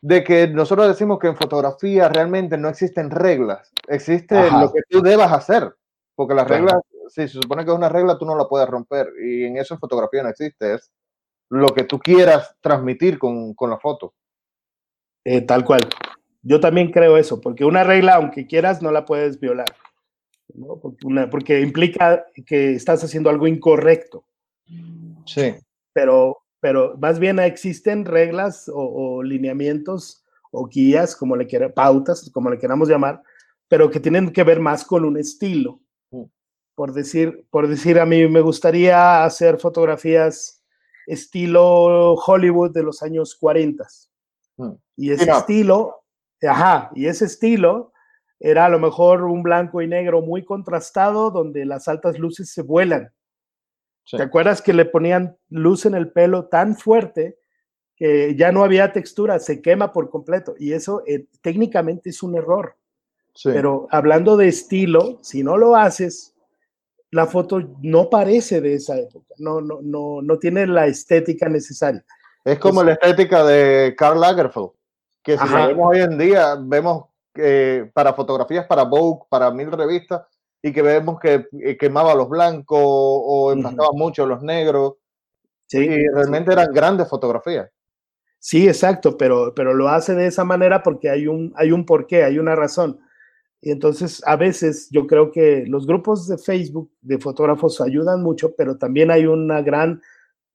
De 0.00 0.24
que 0.24 0.48
nosotros 0.48 0.88
decimos 0.88 1.20
que 1.20 1.28
en 1.28 1.36
fotografía 1.36 2.08
realmente 2.08 2.58
no 2.58 2.68
existen 2.68 3.10
reglas, 3.10 3.70
existe 3.86 4.50
lo 4.50 4.72
que 4.72 4.80
tú 4.88 5.00
debas 5.00 5.32
hacer, 5.32 5.76
porque 6.16 6.34
las 6.34 6.48
reglas 6.48 6.74
sí, 7.12 7.28
se 7.28 7.40
supone 7.40 7.64
que 7.64 7.70
es 7.70 7.76
una 7.76 7.88
regla, 7.88 8.18
tú 8.18 8.24
no 8.24 8.36
la 8.36 8.48
puedes 8.48 8.68
romper. 8.68 9.08
Y 9.22 9.44
en 9.44 9.56
eso 9.56 9.74
en 9.74 9.80
fotografía 9.80 10.22
no 10.22 10.30
existe. 10.30 10.74
Es 10.74 10.90
lo 11.50 11.68
que 11.68 11.84
tú 11.84 11.98
quieras 11.98 12.56
transmitir 12.60 13.18
con, 13.18 13.54
con 13.54 13.70
la 13.70 13.78
foto. 13.78 14.14
Eh, 15.24 15.42
tal 15.42 15.64
cual. 15.64 15.82
Yo 16.42 16.58
también 16.58 16.90
creo 16.90 17.16
eso, 17.16 17.40
porque 17.40 17.64
una 17.64 17.84
regla, 17.84 18.14
aunque 18.14 18.46
quieras, 18.46 18.82
no 18.82 18.90
la 18.90 19.04
puedes 19.04 19.38
violar. 19.38 19.68
¿no? 20.54 20.78
Porque, 20.80 21.06
una, 21.06 21.30
porque 21.30 21.60
implica 21.60 22.24
que 22.46 22.72
estás 22.72 23.04
haciendo 23.04 23.30
algo 23.30 23.46
incorrecto. 23.46 24.24
Sí. 25.26 25.54
Pero, 25.92 26.38
pero 26.60 26.96
más 26.98 27.18
bien 27.18 27.38
existen 27.38 28.04
reglas 28.04 28.70
o, 28.72 29.22
lineamientos 29.22 30.24
o 30.50 30.66
guías, 30.66 31.14
como 31.14 31.36
le 31.36 31.46
quiera, 31.46 31.72
pautas, 31.72 32.30
como 32.32 32.50
le 32.50 32.58
queramos 32.58 32.88
llamar, 32.88 33.22
pero 33.68 33.90
que 33.90 34.00
tienen 34.00 34.32
que 34.32 34.42
ver 34.42 34.60
más 34.60 34.84
con 34.84 35.04
un 35.04 35.16
estilo 35.16 35.80
por 36.82 36.92
decir, 36.92 37.46
por 37.48 37.68
decir, 37.68 38.00
a 38.00 38.04
mí 38.04 38.26
me 38.26 38.40
gustaría 38.40 39.22
hacer 39.22 39.60
fotografías 39.60 40.64
estilo 41.06 42.14
Hollywood 42.14 42.72
de 42.72 42.82
los 42.82 43.04
años 43.04 43.36
40. 43.36 43.86
Mm. 44.56 44.72
Y 44.96 45.12
ese 45.12 45.30
estilo, 45.30 46.02
ajá, 46.42 46.90
y 46.96 47.06
ese 47.06 47.26
estilo 47.26 47.92
era 48.40 48.66
a 48.66 48.68
lo 48.68 48.80
mejor 48.80 49.22
un 49.22 49.44
blanco 49.44 49.80
y 49.80 49.86
negro 49.86 50.22
muy 50.22 50.44
contrastado 50.44 51.30
donde 51.30 51.64
las 51.66 51.86
altas 51.86 52.18
luces 52.18 52.50
se 52.50 52.62
vuelan. 52.62 53.12
¿Te 54.10 54.20
acuerdas 54.20 54.60
que 54.60 54.72
le 54.72 54.84
ponían 54.84 55.36
luz 55.50 55.86
en 55.86 55.94
el 55.94 56.10
pelo 56.10 56.46
tan 56.46 56.76
fuerte 56.76 57.38
que 57.94 58.34
ya 58.34 58.50
no 58.50 58.64
había 58.64 58.92
textura, 58.92 59.38
se 59.38 59.62
quema 59.62 59.92
por 59.92 60.10
completo? 60.10 60.56
Y 60.58 60.72
eso 60.72 61.04
eh, 61.06 61.28
técnicamente 61.42 62.10
es 62.10 62.24
un 62.24 62.34
error. 62.34 62.74
Pero 63.44 63.86
hablando 63.92 64.36
de 64.36 64.48
estilo, 64.48 65.20
si 65.22 65.44
no 65.44 65.56
lo 65.56 65.76
haces, 65.76 66.32
la 67.12 67.26
foto 67.26 67.60
no 67.82 68.10
parece 68.10 68.60
de 68.60 68.74
esa 68.74 68.98
época, 68.98 69.34
no, 69.38 69.60
no, 69.60 69.80
no, 69.82 70.22
no 70.22 70.38
tiene 70.38 70.66
la 70.66 70.86
estética 70.86 71.48
necesaria. 71.48 72.04
Es 72.44 72.58
como 72.58 72.82
la 72.82 72.94
estética 72.94 73.44
de 73.44 73.94
Karl 73.96 74.18
Lagerfeld, 74.18 74.70
que 75.22 75.38
si 75.38 75.54
vemos 75.54 75.90
hoy 75.90 76.00
en 76.00 76.18
día, 76.18 76.56
vemos 76.58 77.04
que 77.32 77.90
para 77.94 78.14
fotografías 78.14 78.66
para 78.66 78.84
Vogue, 78.84 79.24
para 79.28 79.50
mil 79.50 79.70
revistas, 79.70 80.22
y 80.62 80.72
que 80.72 80.80
vemos 80.80 81.20
que 81.20 81.46
eh, 81.60 81.76
quemaba 81.76 82.14
los 82.14 82.28
blancos 82.28 82.78
o 82.80 83.52
empastaba 83.52 83.90
mucho 83.92 84.24
los 84.26 84.42
negros. 84.42 84.94
Sí, 85.66 85.78
y 85.78 86.08
realmente 86.08 86.52
eran 86.52 86.72
grandes 86.72 87.08
fotografías. 87.08 87.68
Sí, 88.38 88.66
exacto, 88.66 89.16
pero, 89.16 89.52
pero 89.54 89.74
lo 89.74 89.88
hace 89.88 90.14
de 90.14 90.26
esa 90.26 90.44
manera 90.44 90.82
porque 90.82 91.10
hay 91.10 91.26
un, 91.26 91.52
hay 91.56 91.72
un 91.72 91.84
porqué, 91.84 92.24
hay 92.24 92.38
una 92.38 92.54
razón. 92.54 93.00
Y 93.64 93.70
entonces, 93.70 94.20
a 94.26 94.34
veces 94.34 94.88
yo 94.90 95.06
creo 95.06 95.30
que 95.30 95.64
los 95.68 95.86
grupos 95.86 96.26
de 96.26 96.36
Facebook 96.36 96.90
de 97.00 97.18
fotógrafos 97.18 97.80
ayudan 97.80 98.20
mucho, 98.20 98.56
pero 98.56 98.76
también 98.76 99.12
hay 99.12 99.24
una 99.24 99.62
gran 99.62 100.02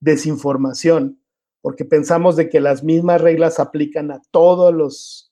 desinformación, 0.02 1.18
porque 1.62 1.86
pensamos 1.86 2.36
de 2.36 2.50
que 2.50 2.60
las 2.60 2.84
mismas 2.84 3.22
reglas 3.22 3.62
aplican 3.62 4.12
a 4.12 4.22
todos 4.30 4.74
los, 4.74 5.32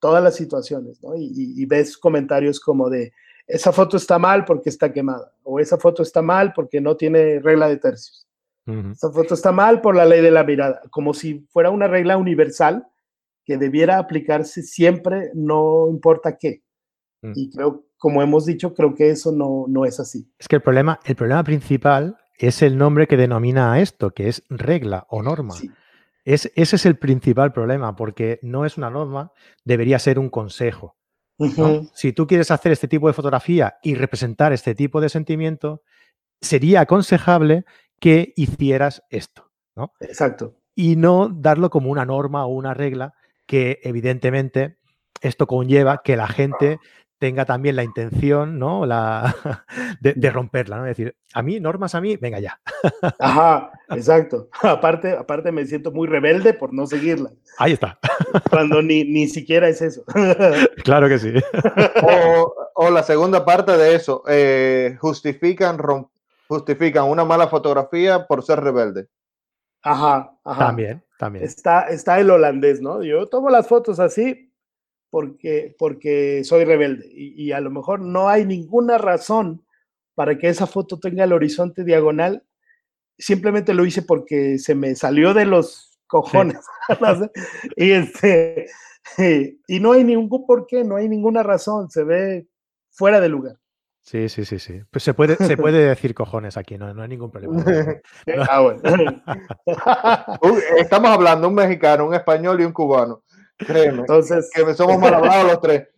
todas 0.00 0.22
las 0.22 0.36
situaciones, 0.36 1.02
¿no? 1.02 1.14
Y, 1.16 1.64
ves 1.64 1.96
comentarios 1.96 2.60
como 2.60 2.90
de, 2.90 3.14
esa 3.46 3.72
foto 3.72 3.96
está 3.96 4.18
mal 4.18 4.44
porque 4.44 4.68
está 4.68 4.92
quemada, 4.92 5.32
o 5.44 5.58
esa 5.58 5.78
foto 5.78 6.02
está 6.02 6.20
mal 6.20 6.52
porque 6.52 6.78
no 6.78 6.94
tiene 6.94 7.40
regla 7.40 7.68
de 7.68 7.78
tercios. 7.78 8.26
Esa 8.92 9.10
foto 9.10 9.32
está 9.32 9.50
mal 9.50 9.80
por 9.80 9.96
la 9.96 10.04
ley 10.04 10.20
de 10.20 10.30
la 10.30 10.44
mirada, 10.44 10.82
como 10.90 11.14
si 11.14 11.46
fuera 11.48 11.70
una 11.70 11.88
regla 11.88 12.18
universal 12.18 12.86
que 13.46 13.56
debiera 13.56 13.96
aplicarse 13.96 14.62
siempre, 14.62 15.30
no 15.32 15.88
importa 15.88 16.36
qué. 16.36 16.62
Mm. 17.22 17.32
Y 17.34 17.50
creo, 17.50 17.86
como 17.96 18.22
hemos 18.22 18.46
dicho, 18.46 18.74
creo 18.74 18.94
que 18.94 19.10
eso 19.10 19.32
no, 19.32 19.66
no 19.68 19.84
es 19.84 20.00
así. 20.00 20.30
Es 20.38 20.48
que 20.48 20.56
el 20.56 20.62
problema, 20.62 21.00
el 21.04 21.16
problema 21.16 21.42
principal 21.44 22.16
es 22.38 22.62
el 22.62 22.78
nombre 22.78 23.06
que 23.06 23.16
denomina 23.16 23.72
a 23.72 23.80
esto, 23.80 24.12
que 24.12 24.28
es 24.28 24.44
regla 24.48 25.06
o 25.10 25.22
norma. 25.22 25.54
Es, 26.24 26.52
ese 26.54 26.76
es 26.76 26.86
el 26.86 26.96
principal 26.96 27.52
problema, 27.52 27.96
porque 27.96 28.38
no 28.42 28.64
es 28.64 28.76
una 28.76 28.90
norma, 28.90 29.32
debería 29.64 29.98
ser 29.98 30.18
un 30.18 30.28
consejo. 30.28 30.96
Si 31.92 32.12
tú 32.12 32.26
quieres 32.26 32.50
hacer 32.50 32.72
este 32.72 32.88
tipo 32.88 33.06
de 33.06 33.12
fotografía 33.12 33.76
y 33.82 33.94
representar 33.94 34.52
este 34.52 34.74
tipo 34.74 35.00
de 35.00 35.08
sentimiento, 35.08 35.82
sería 36.40 36.80
aconsejable 36.80 37.64
que 38.00 38.32
hicieras 38.36 39.04
esto, 39.08 39.50
¿no? 39.76 39.92
Exacto. 40.00 40.56
Y 40.74 40.96
no 40.96 41.28
darlo 41.28 41.70
como 41.70 41.90
una 41.90 42.04
norma 42.04 42.44
o 42.44 42.48
una 42.48 42.74
regla 42.74 43.14
que 43.46 43.78
evidentemente 43.82 44.78
esto 45.20 45.46
conlleva 45.46 46.02
que 46.02 46.16
la 46.16 46.28
gente 46.28 46.78
tenga 47.18 47.44
también 47.44 47.76
la 47.76 47.84
intención, 47.84 48.58
¿no? 48.58 48.86
La, 48.86 49.34
de, 50.00 50.30
romperla, 50.30 50.78
¿no? 50.78 50.86
Es 50.86 50.96
decir, 50.96 51.16
a 51.34 51.42
mí, 51.42 51.60
normas 51.60 51.94
a 51.94 52.00
mí, 52.00 52.16
venga 52.16 52.38
ya. 52.38 52.60
Ajá, 53.18 53.72
exacto. 53.90 54.48
Aparte, 54.62 55.12
aparte 55.12 55.52
me 55.52 55.66
siento 55.66 55.90
muy 55.90 56.06
rebelde 56.06 56.54
por 56.54 56.72
no 56.72 56.86
seguirla. 56.86 57.30
Ahí 57.58 57.72
está. 57.72 57.98
Cuando 58.50 58.82
ni, 58.82 59.04
ni 59.04 59.28
siquiera 59.28 59.68
es 59.68 59.82
eso. 59.82 60.04
Claro 60.84 61.08
que 61.08 61.18
sí. 61.18 61.32
O, 62.74 62.90
la 62.90 63.02
segunda 63.02 63.44
parte 63.44 63.76
de 63.76 63.94
eso, 63.94 64.22
eh, 64.28 64.96
justifican, 65.00 65.78
justifican 66.46 67.04
una 67.04 67.24
mala 67.24 67.48
fotografía 67.48 68.26
por 68.26 68.44
ser 68.44 68.60
rebelde. 68.60 69.08
Ajá, 69.82 70.32
ajá. 70.44 70.66
También, 70.66 71.04
también. 71.18 71.44
Está, 71.44 71.88
está 71.88 72.18
el 72.18 72.30
holandés, 72.30 72.80
¿no? 72.80 73.02
Yo 73.02 73.26
tomo 73.26 73.50
las 73.50 73.66
fotos 73.66 74.00
así, 74.00 74.47
porque, 75.10 75.74
porque 75.78 76.42
soy 76.44 76.64
rebelde 76.64 77.08
y, 77.10 77.52
a 77.52 77.60
lo 77.60 77.70
mejor 77.70 78.00
no 78.00 78.28
hay 78.28 78.44
ninguna 78.44 78.98
razón 78.98 79.64
para 80.14 80.36
que 80.38 80.48
esa 80.48 80.66
foto 80.66 80.98
tenga 80.98 81.24
el 81.24 81.32
horizonte 81.32 81.84
diagonal. 81.84 82.44
Simplemente 83.16 83.74
lo 83.74 83.84
hice 83.84 84.02
porque 84.02 84.58
se 84.58 84.74
me 84.74 84.94
salió 84.94 85.34
de 85.34 85.44
los 85.44 85.98
cojones. 86.06 86.58
y, 87.76 87.92
este, 87.92 88.66
y 89.66 89.80
no 89.80 89.92
hay 89.92 90.04
ningún 90.04 90.46
por 90.46 90.66
qué, 90.66 90.84
no 90.84 90.96
hay 90.96 91.08
ninguna 91.08 91.42
razón, 91.42 91.90
se 91.90 92.04
ve 92.04 92.48
fuera 92.90 93.20
de 93.20 93.28
lugar. 93.28 93.56
Sí, 94.08 94.30
sí, 94.30 94.46
sí, 94.46 94.58
sí. 94.58 94.80
Pues 94.90 95.04
se 95.04 95.12
puede, 95.12 95.36
se 95.36 95.58
puede 95.58 95.86
decir 95.88 96.14
cojones 96.14 96.56
aquí, 96.56 96.78
no, 96.78 96.94
no 96.94 97.02
hay 97.02 97.08
ningún 97.08 97.30
problema. 97.30 97.62
ah, 98.48 98.60
bueno. 98.60 99.22
Estamos 100.78 101.10
hablando 101.10 101.46
un 101.48 101.54
mexicano, 101.54 102.06
un 102.06 102.14
español 102.14 102.58
y 102.60 102.64
un 102.64 102.72
cubano. 102.72 103.22
Créeme. 103.58 104.00
Entonces, 104.00 104.50
que 104.54 104.74
somos 104.74 104.98
mal 104.98 105.14
hablados 105.14 105.52
los 105.52 105.60
tres. 105.60 105.88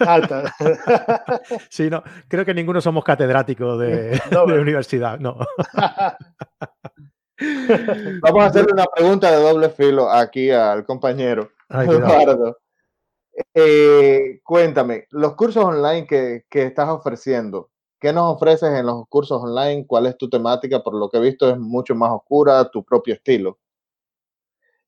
Alta. 0.00 0.54
Sí, 1.70 1.90
no, 1.90 2.02
creo 2.28 2.44
que 2.44 2.54
ninguno 2.54 2.80
somos 2.80 3.04
catedráticos 3.04 3.78
de, 3.78 4.20
universidad, 4.60 5.18
no. 5.18 5.38
Vamos 8.20 8.42
a 8.42 8.46
hacerle 8.46 8.72
una 8.72 8.86
pregunta 8.86 9.30
de 9.30 9.36
doble 9.36 9.70
filo 9.70 10.10
aquí 10.10 10.50
al 10.50 10.84
compañero 10.84 11.50
Eduardo. 11.70 12.58
Eh, 13.54 14.40
cuéntame, 14.42 15.06
los 15.10 15.36
cursos 15.36 15.64
online 15.64 16.04
que, 16.06 16.44
que, 16.50 16.64
estás 16.64 16.88
ofreciendo, 16.88 17.70
¿qué 18.00 18.12
nos 18.12 18.34
ofreces 18.34 18.70
en 18.70 18.86
los 18.86 19.06
cursos 19.08 19.40
online? 19.40 19.86
¿Cuál 19.86 20.06
es 20.06 20.16
tu 20.18 20.28
temática? 20.28 20.82
Por 20.82 20.94
lo 20.94 21.08
que 21.08 21.18
he 21.18 21.20
visto 21.20 21.48
es 21.48 21.56
mucho 21.56 21.94
más 21.94 22.10
oscura, 22.10 22.68
tu 22.68 22.84
propio 22.84 23.14
estilo. 23.14 23.58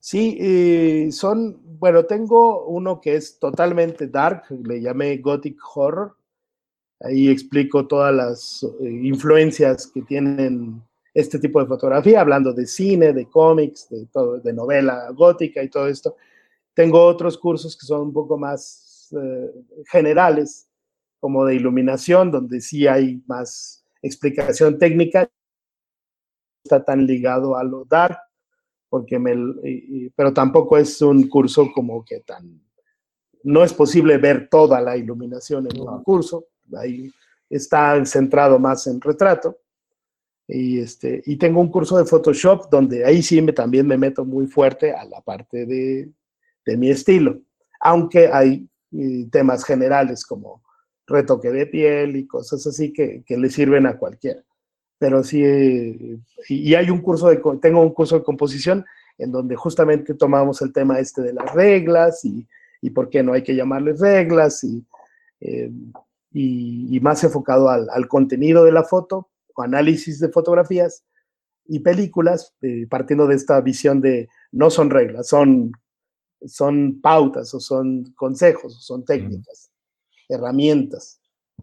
Sí, 0.03 0.38
eh, 0.40 1.12
son, 1.12 1.61
bueno, 1.78 2.07
tengo 2.07 2.64
uno 2.66 3.03
que 3.03 3.16
es 3.16 3.38
totalmente 3.38 4.09
dark, 4.09 4.44
le 4.48 4.80
llamé 4.80 5.18
Gothic 5.18 5.59
Horror. 5.74 6.16
Ahí 7.01 7.28
explico 7.28 7.86
todas 7.86 8.14
las 8.14 8.62
eh, 8.62 8.90
influencias 8.90 9.86
que 9.88 10.03
tienen 10.03 10.82
este 11.12 11.38
tipo 11.38 11.61
de 11.61 11.66
fotografía, 11.66 12.22
hablando 12.22 12.53
de 12.55 12.66
cine, 12.66 13.12
de 13.12 13.28
cómics, 13.28 13.88
de, 13.90 14.07
todo, 14.07 14.38
de 14.40 14.53
novela 14.55 15.11
gótica 15.11 15.62
y 15.62 15.68
todo 15.68 15.86
esto. 15.86 16.16
Tengo 16.74 17.05
otros 17.05 17.36
cursos 17.36 17.76
que 17.76 17.84
son 17.86 18.03
un 18.03 18.12
poco 18.12 18.38
más 18.38 19.11
eh, 19.12 19.51
generales, 19.90 20.66
como 21.20 21.44
de 21.44 21.57
iluminación, 21.57 22.30
donde 22.30 22.62
sí 22.62 22.86
hay 22.86 23.22
más 23.26 23.84
explicación 24.01 24.78
técnica, 24.78 25.30
está 26.64 26.82
tan 26.84 27.07
ligado 27.07 27.57
a 27.57 27.64
lo 27.64 27.84
dark 27.84 28.30
porque 28.91 29.20
me, 29.20 29.34
pero 30.16 30.34
tampoco 30.34 30.76
es 30.76 31.01
un 31.01 31.28
curso 31.28 31.70
como 31.72 32.05
que 32.05 32.20
tan, 32.20 32.61
no 33.45 33.62
es 33.62 33.72
posible 33.72 34.18
ver 34.18 34.49
toda 34.51 34.80
la 34.80 34.97
iluminación 34.97 35.68
en 35.70 35.80
un 35.80 36.03
curso, 36.03 36.49
ahí 36.76 37.11
está 37.49 38.05
centrado 38.05 38.59
más 38.59 38.86
en 38.88 39.01
retrato. 39.01 39.57
Y, 40.47 40.80
este, 40.80 41.22
y 41.26 41.36
tengo 41.36 41.61
un 41.61 41.70
curso 41.70 41.97
de 41.97 42.05
Photoshop 42.05 42.68
donde 42.68 43.05
ahí 43.05 43.22
sí 43.22 43.41
me, 43.41 43.53
también 43.53 43.86
me 43.86 43.97
meto 43.97 44.24
muy 44.24 44.49
fuerte 44.49 44.93
a 44.93 45.05
la 45.05 45.20
parte 45.20 45.64
de, 45.64 46.11
de 46.66 46.76
mi 46.76 46.91
estilo, 46.91 47.41
aunque 47.80 48.26
hay 48.26 48.68
temas 49.30 49.64
generales 49.64 50.26
como 50.26 50.64
retoque 51.07 51.53
de 51.53 51.66
piel 51.66 52.16
y 52.16 52.26
cosas 52.26 52.66
así 52.66 52.93
que, 52.93 53.22
que 53.24 53.38
le 53.38 53.49
sirven 53.49 53.86
a 53.86 53.97
cualquiera 53.97 54.43
pero 55.01 55.24
sí, 55.24 56.20
y 56.51 56.74
hay 56.74 56.90
un 56.90 57.01
curso 57.01 57.30
de, 57.30 57.40
tengo 57.62 57.80
un 57.80 57.94
curso 57.94 58.18
de 58.18 58.22
composición 58.22 58.84
en 59.16 59.32
donde 59.32 59.57
justamente 59.57 60.12
tomamos 60.12 60.61
el 60.61 60.74
tema 60.74 60.98
este 60.98 61.22
de 61.22 61.32
las 61.32 61.55
reglas 61.55 62.22
y, 62.22 62.46
y 62.82 62.90
por 62.90 63.09
qué 63.09 63.22
no 63.22 63.32
hay 63.32 63.42
que 63.42 63.57
llamarles 63.57 63.98
reglas 63.98 64.62
y, 64.62 64.84
eh, 65.40 65.72
y, 66.32 67.01
más 67.01 67.24
enfocado 67.24 67.70
al, 67.70 67.88
al, 67.88 68.09
contenido 68.09 68.62
de 68.62 68.72
la 68.72 68.84
foto 68.84 69.30
o 69.55 69.62
análisis 69.62 70.20
de 70.20 70.28
fotografías 70.28 71.03
y 71.66 71.78
películas, 71.78 72.55
eh, 72.61 72.86
partiendo 72.86 73.26
de 73.26 73.36
esta 73.36 73.59
visión 73.62 74.03
de 74.03 74.28
no 74.53 74.68
son 74.68 74.90
reglas, 74.90 75.28
son, 75.28 75.72
son 76.44 77.01
pautas 77.01 77.55
o 77.55 77.61
son 77.61 78.12
consejos 78.16 78.76
o 78.76 78.80
son 78.80 79.03
técnicas, 79.07 79.70
herramientas. 80.28 81.20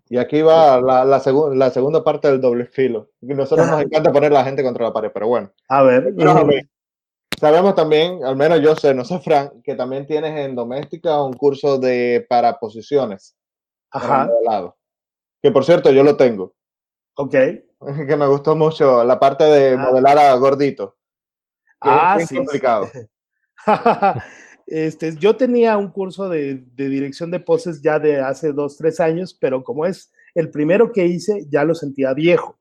Y 0.10 0.18
aquí 0.18 0.42
va 0.42 0.80
la, 0.82 1.06
la, 1.06 1.22
la, 1.54 1.70
segunda 1.70 2.04
parte 2.04 2.28
del 2.30 2.42
doble 2.42 2.66
filo. 2.66 3.10
Nosotros 3.22 3.68
nos 3.68 3.82
encanta 3.82 4.12
poner 4.12 4.32
la 4.32 4.44
gente 4.44 4.64
contra 4.64 4.86
la 4.86 4.94
pared, 4.94 5.12
pero 5.14 5.28
bueno. 5.28 5.52
A 5.70 5.84
ver. 5.84 6.14
Sabemos 7.40 7.76
también, 7.76 8.24
al 8.24 8.36
menos 8.36 8.62
yo 8.62 8.76
sé, 8.76 8.96
no 8.96 9.06
sé, 9.06 9.20
Fran, 9.20 9.62
que 9.62 9.76
también 9.76 10.08
tienes 10.08 10.36
en 10.40 10.56
doméstica 10.56 11.22
un 11.22 11.34
curso 11.34 11.78
de 11.78 12.26
para 12.28 12.60
posiciones. 12.60 13.38
Ajá. 13.92 14.30
Que 15.42 15.52
por 15.52 15.64
cierto, 15.64 15.92
yo 15.92 16.04
lo 16.04 16.18
tengo. 16.18 16.54
Ok. 17.16 17.36
Que 18.08 18.16
me 18.16 18.26
gustó 18.26 18.56
mucho 18.56 19.04
la 19.04 19.20
parte 19.20 19.44
de 19.44 19.76
ah. 19.76 19.78
modelar 19.78 20.18
a 20.18 20.34
gordito. 20.34 20.98
ah, 21.82 22.18
sí. 22.20 22.36
complicado. 22.36 22.88
Este, 24.68 25.16
yo 25.16 25.38
tenía 25.38 25.78
un 25.78 25.90
curso 25.90 26.28
de, 26.28 26.62
dirección 26.76 27.32
de 27.32 27.40
poses 27.40 27.82
ya 27.82 28.00
de 28.00 28.20
hace 28.20 28.52
dos, 28.52 28.76
tres 28.76 29.00
años, 29.00 29.34
pero 29.34 29.64
como 29.64 29.86
es 29.86 30.12
el 30.36 30.52
primero 30.52 30.92
que 30.92 31.08
hice, 31.08 31.48
ya 31.50 31.64
lo 31.64 31.74
sentía 31.74 32.14
viejo. 32.14 32.60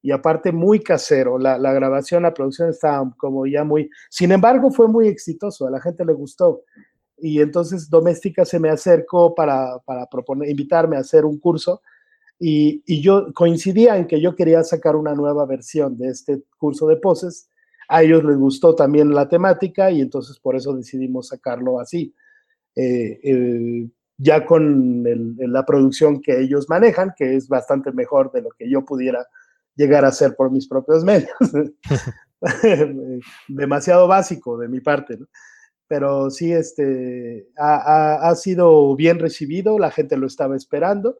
Y 0.00 0.12
aparte 0.12 0.52
muy 0.52 0.80
casero, 0.80 1.38
la, 1.38 1.58
grabación, 1.72 2.22
la 2.22 2.34
producción 2.34 2.70
estaba 2.70 3.12
como 3.16 3.46
ya 3.46 3.64
muy... 3.64 3.90
Sin 4.10 4.30
embargo, 4.30 4.70
fue 4.70 4.86
muy 4.86 5.08
exitoso, 5.08 5.66
a 5.66 5.70
la 5.70 5.80
gente 5.80 6.04
le 6.04 6.12
gustó. 6.12 6.62
Y 7.18 7.40
entonces 7.40 7.90
Doméstica 7.90 8.44
se 8.44 8.60
me 8.60 8.70
acercó 8.70 9.34
para, 9.34 9.78
para 9.80 10.06
proponer, 10.06 10.48
invitarme 10.48 10.96
a 10.96 11.00
hacer 11.00 11.24
un 11.24 11.38
curso. 11.38 11.82
Y, 12.38 12.82
y 12.86 13.00
yo 13.00 13.32
coincidía 13.32 13.96
en 13.96 14.06
que 14.06 14.20
yo 14.20 14.36
quería 14.36 14.62
sacar 14.62 14.94
una 14.94 15.14
nueva 15.14 15.46
versión 15.46 15.96
de 15.96 16.08
este 16.08 16.42
curso 16.58 16.86
de 16.86 16.96
poses 16.96 17.48
a 17.88 18.02
ellos 18.02 18.24
les 18.24 18.36
gustó 18.36 18.74
también 18.74 19.14
la 19.14 19.28
temática 19.28 19.90
y 19.90 20.00
entonces 20.00 20.38
por 20.38 20.56
eso 20.56 20.74
decidimos 20.74 21.28
sacarlo 21.28 21.80
así. 21.80 22.14
Eh, 22.76 23.88
ya 24.16 24.46
con 24.46 25.04
la 25.38 25.64
producción 25.64 26.20
que 26.20 26.40
ellos 26.40 26.68
manejan, 26.68 27.14
que 27.16 27.36
es 27.36 27.48
bastante 27.48 27.92
mejor 27.92 28.30
de 28.32 28.42
lo 28.42 28.50
que 28.50 28.70
yo 28.70 28.84
pudiera 28.84 29.26
llegar 29.76 30.04
a 30.04 30.08
hacer 30.08 30.34
por 30.36 30.50
mis 30.50 30.68
propios 30.68 31.04
medios. 31.04 31.30
Demasiado 33.48 34.06
básico 34.06 34.58
de 34.58 34.68
mi 34.68 34.80
parte, 34.80 35.18
pero 35.88 36.30
sí 36.30 36.52
este, 36.52 37.48
ha, 37.56 38.32
sido 38.36 38.94
bien 38.94 39.18
recibido, 39.18 39.78
la 39.78 39.90
gente 39.90 40.16
lo 40.16 40.26
estaba 40.26 40.56
esperando. 40.56 41.18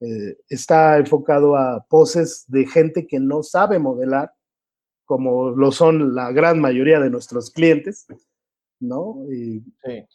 Eh, 0.00 0.36
está 0.50 0.98
enfocado 0.98 1.56
a 1.56 1.86
poses 1.88 2.44
de 2.48 2.66
gente 2.66 3.06
que 3.06 3.18
no 3.18 3.42
sabe 3.42 3.78
modelar, 3.78 4.32
como 5.06 5.50
lo 5.50 5.72
son 5.72 6.14
la 6.14 6.32
gran 6.32 6.60
mayoría 6.60 7.00
de 7.00 7.08
nuestros 7.08 7.50
clientes, 7.50 8.06
¿no? 8.80 9.24
Y, 9.32 9.64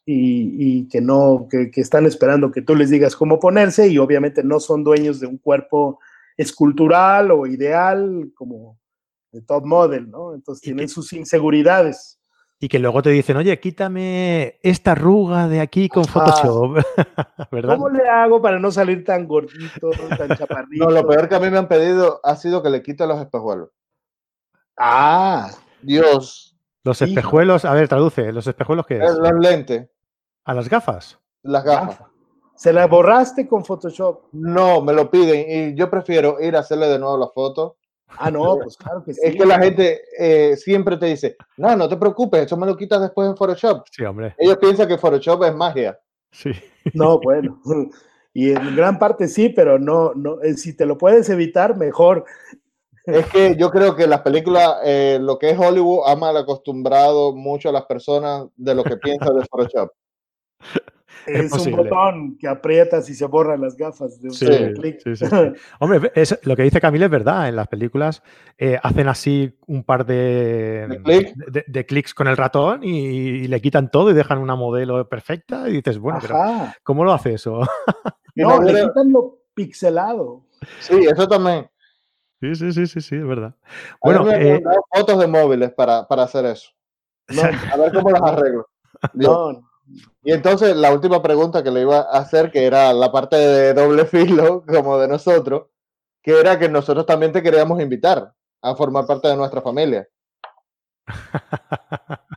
y, 0.05 0.87
que 0.87 1.01
no, 1.01 1.47
que, 1.49 1.71
que, 1.71 1.81
están 1.81 2.05
esperando 2.05 2.51
que 2.51 2.61
tú 2.61 2.75
les 2.75 2.89
digas 2.91 3.15
cómo 3.15 3.39
ponerse 3.39 3.87
y 3.87 3.97
obviamente 3.97 4.43
no 4.43 4.59
son 4.59 4.83
dueños 4.83 5.19
de 5.19 5.27
un 5.27 5.37
cuerpo 5.37 5.99
escultural 6.37 7.31
o 7.31 7.47
ideal 7.47 8.31
como 8.35 8.77
de 9.31 9.41
top 9.41 9.65
model, 9.65 10.09
¿no? 10.09 10.33
Entonces 10.33 10.61
tienen 10.61 10.89
sus 10.89 11.11
inseguridades. 11.13 12.19
Y 12.63 12.67
que 12.67 12.77
luego 12.77 13.01
te 13.01 13.09
dicen, 13.09 13.37
oye, 13.37 13.59
quítame 13.59 14.59
esta 14.61 14.91
arruga 14.91 15.47
de 15.47 15.61
aquí 15.61 15.89
con 15.89 16.05
Photoshop. 16.05 16.75
¿verdad? 17.51 17.75
¿Cómo 17.75 17.89
le 17.89 18.07
hago 18.07 18.39
para 18.39 18.59
no 18.59 18.71
salir 18.71 19.03
tan 19.03 19.27
gordito, 19.27 19.89
tan 20.15 20.37
chaparrito? 20.37 20.85
No, 20.85 20.91
lo 20.91 21.07
peor 21.07 21.27
que 21.27 21.35
a 21.35 21.39
mí 21.39 21.49
me 21.49 21.57
han 21.57 21.67
pedido 21.67 22.19
ha 22.23 22.35
sido 22.35 22.61
que 22.61 22.69
le 22.69 22.83
quite 22.83 23.07
los 23.07 23.19
espejuelos. 23.19 23.69
Ah. 24.77 25.49
Dios. 25.81 26.55
Los 26.83 27.01
espejuelos, 27.01 27.65
a 27.65 27.73
ver, 27.73 27.87
traduce, 27.87 28.31
¿los 28.31 28.47
espejuelos 28.47 28.85
qué 28.87 28.95
Eh, 28.95 29.05
es? 29.05 29.15
Los 29.17 29.33
lentes, 29.39 29.87
¿A 30.45 30.53
las 30.53 30.67
gafas? 30.69 31.19
las 31.43 31.63
gafas. 31.63 31.99
Gafa. 31.99 32.11
Se 32.55 32.71
la 32.73 32.85
borraste 32.87 33.47
con 33.47 33.65
Photoshop. 33.65 34.25
No, 34.33 34.81
me 34.81 34.93
lo 34.93 35.09
piden 35.09 35.73
y 35.73 35.75
yo 35.75 35.89
prefiero 35.89 36.39
ir 36.39 36.55
a 36.55 36.59
hacerle 36.59 36.87
de 36.87 36.99
nuevo 36.99 37.17
la 37.17 37.27
foto. 37.27 37.77
Ah, 38.17 38.29
no, 38.29 38.57
pues 38.57 38.77
claro 38.77 39.03
que 39.03 39.13
sí. 39.15 39.21
Es 39.23 39.35
que 39.35 39.45
la 39.45 39.59
gente 39.59 40.01
eh, 40.19 40.55
siempre 40.57 40.97
te 40.97 41.07
dice, 41.07 41.35
no, 41.57 41.75
no 41.75 41.87
te 41.89 41.97
preocupes, 41.97 42.45
eso 42.45 42.57
me 42.57 42.67
lo 42.67 42.75
quitas 42.77 43.01
después 43.01 43.27
en 43.29 43.37
Photoshop. 43.37 43.85
Sí, 43.91 44.03
hombre. 44.03 44.35
Ellos 44.37 44.57
piensan 44.57 44.87
que 44.87 44.97
Photoshop 44.97 45.43
es 45.45 45.55
magia. 45.55 45.99
Sí. 46.31 46.51
No, 46.93 47.19
bueno. 47.19 47.59
Y 48.33 48.51
en 48.51 48.77
gran 48.77 48.97
parte 48.97 49.27
sí, 49.27 49.49
pero 49.49 49.77
no, 49.77 50.13
no, 50.15 50.41
eh, 50.41 50.53
si 50.53 50.73
te 50.73 50.85
lo 50.85 50.97
puedes 50.97 51.29
evitar, 51.29 51.75
mejor. 51.75 52.23
Es 53.05 53.25
que 53.27 53.55
yo 53.57 53.71
creo 53.71 53.95
que 53.95 54.05
las 54.07 54.21
películas, 54.21 54.75
eh, 54.83 55.17
lo 55.21 55.39
que 55.39 55.49
es 55.51 55.57
Hollywood, 55.59 56.03
ha 56.07 56.15
mal 56.15 56.37
acostumbrado 56.37 57.33
mucho 57.35 57.69
a 57.69 57.71
las 57.71 57.85
personas 57.85 58.45
de 58.55 58.75
lo 58.75 58.83
que 58.83 58.97
piensan 58.97 59.35
de 59.37 59.45
Photoshop. 59.45 59.91
Es 61.25 61.51
un 61.53 61.71
botón 61.71 62.37
que 62.39 62.47
aprietas 62.47 63.07
y 63.09 63.13
se 63.13 63.25
borran 63.25 63.61
las 63.61 63.77
gafas 63.77 64.19
de 64.19 64.29
un 64.29 64.33
Sí, 64.33 64.45
solo 64.45 64.73
clic. 64.73 64.99
sí. 65.15 65.25
Hombre, 65.79 66.11
es, 66.15 66.39
lo 66.43 66.55
que 66.55 66.63
dice 66.63 66.81
Camille 66.81 67.05
es 67.05 67.11
verdad. 67.11 67.47
En 67.47 67.55
las 67.55 67.67
películas 67.67 68.23
eh, 68.57 68.79
hacen 68.81 69.07
así 69.07 69.55
un 69.67 69.83
par 69.83 70.05
de, 70.05 70.87
¿De 70.89 71.01
clic? 71.03 71.35
de- 71.35 71.63
de 71.67 71.85
clics 71.85 72.13
con 72.15 72.27
el 72.27 72.37
ratón 72.37 72.83
y, 72.83 72.97
y 72.97 73.47
le 73.47 73.61
quitan 73.61 73.91
todo 73.91 74.09
y 74.09 74.13
dejan 74.15 74.39
una 74.39 74.55
modelo 74.55 75.07
perfecta 75.07 75.69
y 75.69 75.73
dices, 75.73 75.99
bueno, 75.99 76.19
pero. 76.21 76.35
¿cómo 76.83 77.03
lo 77.05 77.13
hace 77.13 77.33
eso? 77.33 77.61
No, 78.33 78.59
no 78.59 78.61
le 78.63 78.81
quitan 78.83 79.11
lo 79.11 79.39
pixelado. 79.53 80.45
Sí, 80.79 80.95
eso 81.03 81.27
también. 81.27 81.69
Sí, 82.41 82.55
sí, 82.55 82.73
sí, 82.73 82.87
sí, 82.87 83.01
sí, 83.01 83.15
es 83.15 83.27
verdad. 83.27 83.53
Bueno, 84.03 84.23
me 84.23 84.55
eh, 84.55 84.63
fotos 84.91 85.19
de 85.19 85.27
móviles 85.27 85.71
para, 85.73 86.07
para 86.07 86.23
hacer 86.23 86.43
eso. 86.45 86.71
No, 87.29 87.43
A 87.43 87.77
ver 87.77 87.93
cómo 87.93 88.09
las 88.09 88.21
arreglo. 88.23 88.67
No, 89.13 89.69
Y 90.23 90.31
entonces 90.31 90.75
la 90.75 90.91
última 90.91 91.21
pregunta 91.21 91.63
que 91.63 91.71
le 91.71 91.81
iba 91.81 91.99
a 91.99 92.17
hacer, 92.19 92.51
que 92.51 92.65
era 92.65 92.93
la 92.93 93.11
parte 93.11 93.35
de 93.35 93.73
doble 93.73 94.05
filo, 94.05 94.63
como 94.67 94.97
de 94.97 95.07
nosotros, 95.07 95.67
que 96.21 96.39
era 96.39 96.57
que 96.57 96.67
nosotros 96.67 97.05
también 97.05 97.31
te 97.31 97.43
queríamos 97.43 97.79
invitar 97.79 98.33
a 98.61 98.75
formar 98.75 99.05
parte 99.05 99.27
de 99.27 99.37
nuestra 99.37 99.61
familia. 99.61 100.07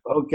ok. 0.02 0.32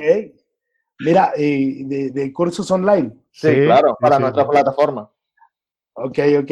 Mira, 1.00 1.32
eh, 1.38 1.84
de, 1.86 2.10
de 2.10 2.34
cursos 2.34 2.70
online. 2.72 3.12
Sí, 3.32 3.48
Sí, 3.50 3.56
claro, 3.66 3.96
para 4.00 4.18
sí, 4.18 4.22
nuestra 4.24 4.44
sí. 4.44 4.50
plataforma. 4.50 5.12
Ok, 5.94 6.20
ok. 6.42 6.52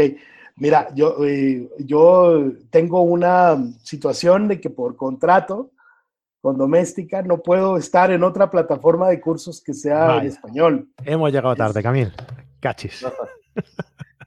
Mira, 0.58 0.89
yo, 0.95 1.24
eh, 1.24 1.70
yo 1.80 2.51
tengo 2.70 3.01
una 3.01 3.58
situación 3.84 4.47
de 4.47 4.60
que 4.60 4.70
por 4.70 4.95
contrato 4.95 5.72
con 6.41 6.58
doméstica 6.58 7.22
no 7.22 7.39
puedo 7.39 7.78
estar 7.78 8.12
en 8.12 8.24
otra 8.24 8.49
plataforma 8.49 9.10
de 9.10 9.20
cursos 9.22 9.62
que 9.64 9.74
sea 9.74 10.01
en 10.01 10.08
Vaya. 10.18 10.30
español. 10.30 10.88
hemos 11.03 11.32
llegado 11.32 11.55
tarde, 11.55 11.84
Camil. 11.84 12.12
Cachis. 12.60 13.05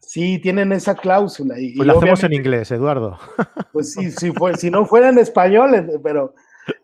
Sí, 0.01 0.39
tienen 0.41 0.72
esa 0.72 0.95
cláusula. 0.95 1.59
Y, 1.59 1.76
Pues 1.76 1.87
lo 1.87 1.99
hacemos 1.99 2.22
en 2.24 2.33
inglés, 2.33 2.70
Eduardo. 2.70 3.18
Pues 3.72 3.93
sí, 3.93 4.11
sí 4.11 4.33
fue, 4.33 4.57
si 4.57 4.70
no 4.70 4.85
fuera 4.85 5.09
en 5.09 5.18
español, 5.18 5.74
eh, 5.74 6.01
pero 6.03 6.35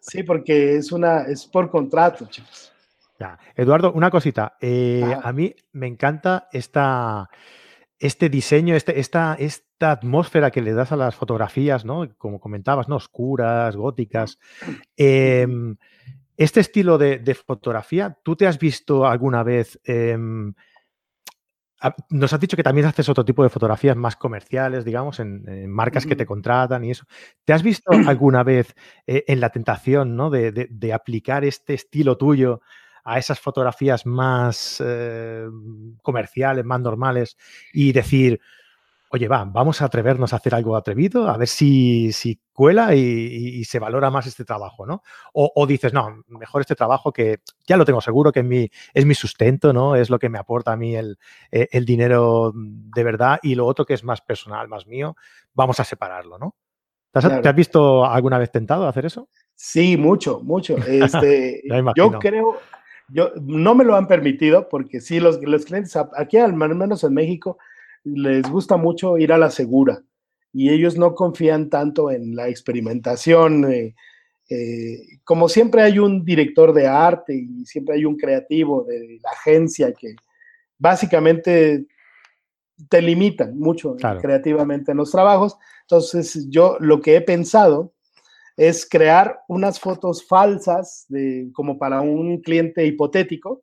sí, 0.00 0.22
porque 0.22 0.76
es 0.76 0.92
una, 0.92 1.22
es 1.22 1.44
por 1.46 1.68
contrato, 1.68 2.26
chicos. 2.26 2.72
Ya. 3.18 3.38
Eduardo, 3.56 3.92
una 3.92 4.10
cosita. 4.10 4.56
eh, 4.60 5.16
a 5.20 5.32
mí 5.32 5.54
me 5.72 5.86
encanta 5.88 6.48
esta, 6.52 7.28
este 7.98 8.28
diseño, 8.28 8.74
este, 8.76 9.00
esta, 9.00 9.34
esta 9.38 9.90
atmósfera 9.92 10.50
que 10.50 10.62
le 10.62 10.72
das 10.74 10.92
a 10.92 10.96
las 10.96 11.14
fotografías, 11.14 11.84
¿no? 11.84 12.08
Como 12.18 12.40
comentabas, 12.40 12.88
¿no? 12.88 12.96
Oscuras, 12.96 13.74
góticas. 13.76 14.38
Em, 14.96 15.76
este 16.36 16.60
estilo 16.60 16.98
de, 16.98 17.18
de 17.18 17.34
fotografía, 17.34 18.18
¿tú 18.22 18.36
te 18.36 18.46
has 18.46 18.58
visto 18.58 19.06
alguna 19.06 19.42
vez? 19.42 19.80
em, 19.84 20.54
nos 22.08 22.32
has 22.32 22.40
dicho 22.40 22.56
que 22.56 22.62
también 22.62 22.86
haces 22.86 23.08
otro 23.08 23.24
tipo 23.24 23.42
de 23.42 23.50
fotografías 23.50 23.96
más 23.96 24.16
comerciales, 24.16 24.84
digamos, 24.84 25.20
en, 25.20 25.46
en 25.46 25.70
marcas 25.70 26.06
que 26.06 26.16
te 26.16 26.22
Ujú. 26.24 26.28
contratan 26.28 26.84
y 26.84 26.90
eso. 26.90 27.04
¿Te 27.44 27.52
has 27.52 27.62
visto 27.62 27.90
alguna 28.06 28.42
vez 28.42 28.74
eh, 29.06 29.24
en 29.28 29.40
la 29.40 29.50
tentación 29.50 30.16
¿no? 30.16 30.30
de, 30.30 30.52
de- 30.52 30.68
de 30.70 30.92
aplicar 30.94 31.44
este 31.44 31.74
estilo 31.74 32.16
tuyo 32.16 32.60
a 33.06 33.18
esas 33.18 33.38
fotografías 33.40 34.04
más 34.04 34.82
eh, 34.84 35.46
comerciales, 36.02 36.64
más 36.64 36.80
normales 36.80 37.36
y 37.72 37.92
decir, 37.92 38.40
oye, 39.10 39.28
va, 39.28 39.44
vamos 39.44 39.80
a 39.80 39.84
atrevernos 39.84 40.32
a 40.32 40.36
hacer 40.36 40.54
algo 40.54 40.76
atrevido, 40.76 41.28
a 41.28 41.36
ver 41.38 41.46
si, 41.46 42.12
si 42.12 42.40
cuela 42.52 42.94
y, 42.96 42.98
y- 43.00 43.60
y 43.60 43.64
se 43.64 43.78
valora 43.78 44.10
más 44.10 44.26
este 44.26 44.44
trabajo, 44.44 44.84
¿no? 44.84 45.02
O, 45.32 45.52
o 45.54 45.66
dices, 45.66 45.92
no, 45.92 46.24
mejor 46.26 46.62
este 46.62 46.74
trabajo 46.74 47.12
que 47.12 47.38
ya 47.66 47.76
lo 47.76 47.84
tengo 47.84 48.00
seguro, 48.00 48.32
que 48.32 48.40
es 48.40 48.44
mi, 48.46 48.68
es 48.92 49.06
mi 49.06 49.14
sustento, 49.14 49.72
¿no? 49.72 49.94
Es 49.94 50.10
lo 50.10 50.18
que 50.18 50.28
me 50.28 50.38
aporta 50.38 50.72
a 50.72 50.76
mí 50.76 50.96
el, 50.96 51.16
eh, 51.52 51.68
el 51.70 51.84
dinero 51.84 52.52
de 52.54 53.04
verdad 53.04 53.38
y 53.42 53.54
lo 53.54 53.66
otro 53.66 53.86
que 53.86 53.94
es 53.94 54.02
más 54.02 54.20
personal, 54.20 54.66
más 54.66 54.86
mío, 54.88 55.16
vamos 55.54 55.78
a 55.78 55.84
separarlo, 55.84 56.38
¿no? 56.38 56.56
¿Te 57.12 57.20
has, 57.20 57.24
Claro. 57.26 57.42
te 57.42 57.48
has 57.48 57.54
visto 57.56 58.04
alguna 58.04 58.38
vez 58.38 58.50
tentado 58.50 58.84
a 58.84 58.88
hacer 58.90 59.06
eso? 59.06 59.28
Sí, 59.54 59.96
mucho, 59.96 60.40
mucho. 60.40 60.76
Este, 60.76 61.62
yo 61.96 62.18
creo, 62.18 62.58
yo 63.08 63.30
no 63.40 63.74
me 63.74 63.84
lo 63.84 63.94
han 63.96 64.08
permitido 64.08 64.68
porque 64.68 65.00
sí, 65.00 65.20
los, 65.20 65.40
los 65.42 65.64
clientes 65.64 65.96
aquí, 66.16 66.36
al 66.38 66.54
menos 66.54 67.04
en 67.04 67.14
México, 67.14 67.58
les 68.04 68.48
gusta 68.50 68.76
mucho 68.76 69.18
ir 69.18 69.32
a 69.32 69.38
la 69.38 69.50
segura 69.50 70.02
y 70.52 70.70
ellos 70.70 70.96
no 70.96 71.14
confían 71.14 71.68
tanto 71.70 72.10
en 72.10 72.34
la 72.34 72.48
experimentación. 72.48 73.64
eh, 73.72 73.94
eh, 74.48 74.98
como 75.24 75.48
siempre 75.48 75.82
hay 75.82 75.98
un 75.98 76.24
director 76.24 76.72
de 76.72 76.86
arte 76.86 77.34
y 77.34 77.64
siempre 77.66 77.96
hay 77.96 78.04
un 78.04 78.16
creativo 78.16 78.84
de 78.84 79.18
la 79.20 79.30
agencia 79.30 79.92
que 79.92 80.14
básicamente 80.78 81.86
te 82.88 83.02
limitan 83.02 83.58
mucho 83.58 83.96
Claro. 83.96 84.20
creativamente 84.20 84.92
en 84.92 84.98
los 84.98 85.10
trabajos. 85.10 85.56
Entonces, 85.82 86.46
yo 86.48 86.76
lo 86.80 87.00
que 87.00 87.16
he 87.16 87.20
pensado 87.22 87.92
es 88.56 88.88
crear 88.88 89.40
unas 89.48 89.78
fotos 89.78 90.26
falsas 90.26 91.04
de, 91.08 91.48
como 91.52 91.78
para 91.78 92.00
un 92.00 92.40
cliente 92.40 92.86
hipotético. 92.86 93.62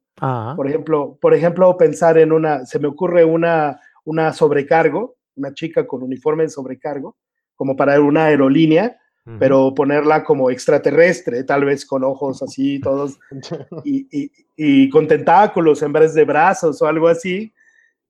Por 0.55 0.67
ejemplo, 0.67 1.17
por 1.19 1.33
ejemplo, 1.33 1.75
pensar 1.77 2.17
en 2.17 2.31
una, 2.31 2.65
se 2.65 2.77
me 2.79 2.87
ocurre 2.87 3.25
una, 3.25 3.79
una 4.05 4.31
sobrecargo, 4.33 5.15
una 5.35 5.53
chica 5.53 5.87
con 5.87 6.03
uniforme 6.03 6.43
de 6.43 6.49
sobrecargo, 6.49 7.17
como 7.55 7.75
para 7.75 7.99
una 7.99 8.25
aerolínea, 8.25 8.99
pero 9.39 9.73
ponerla 9.73 10.23
como 10.23 10.49
extraterrestre, 10.51 11.43
tal 11.45 11.63
vez 11.65 11.85
con 11.85 12.03
ojos 12.03 12.43
así, 12.43 12.79
todos, 12.81 13.17
y, 13.85 14.07
y- 14.11 14.31
y 14.55 14.89
con 14.89 15.07
tentáculos 15.07 15.81
en 15.81 15.93
vez 15.93 16.13
de 16.13 16.25
brazos 16.25 16.81
o 16.81 16.85
algo 16.87 17.07
así, 17.07 17.51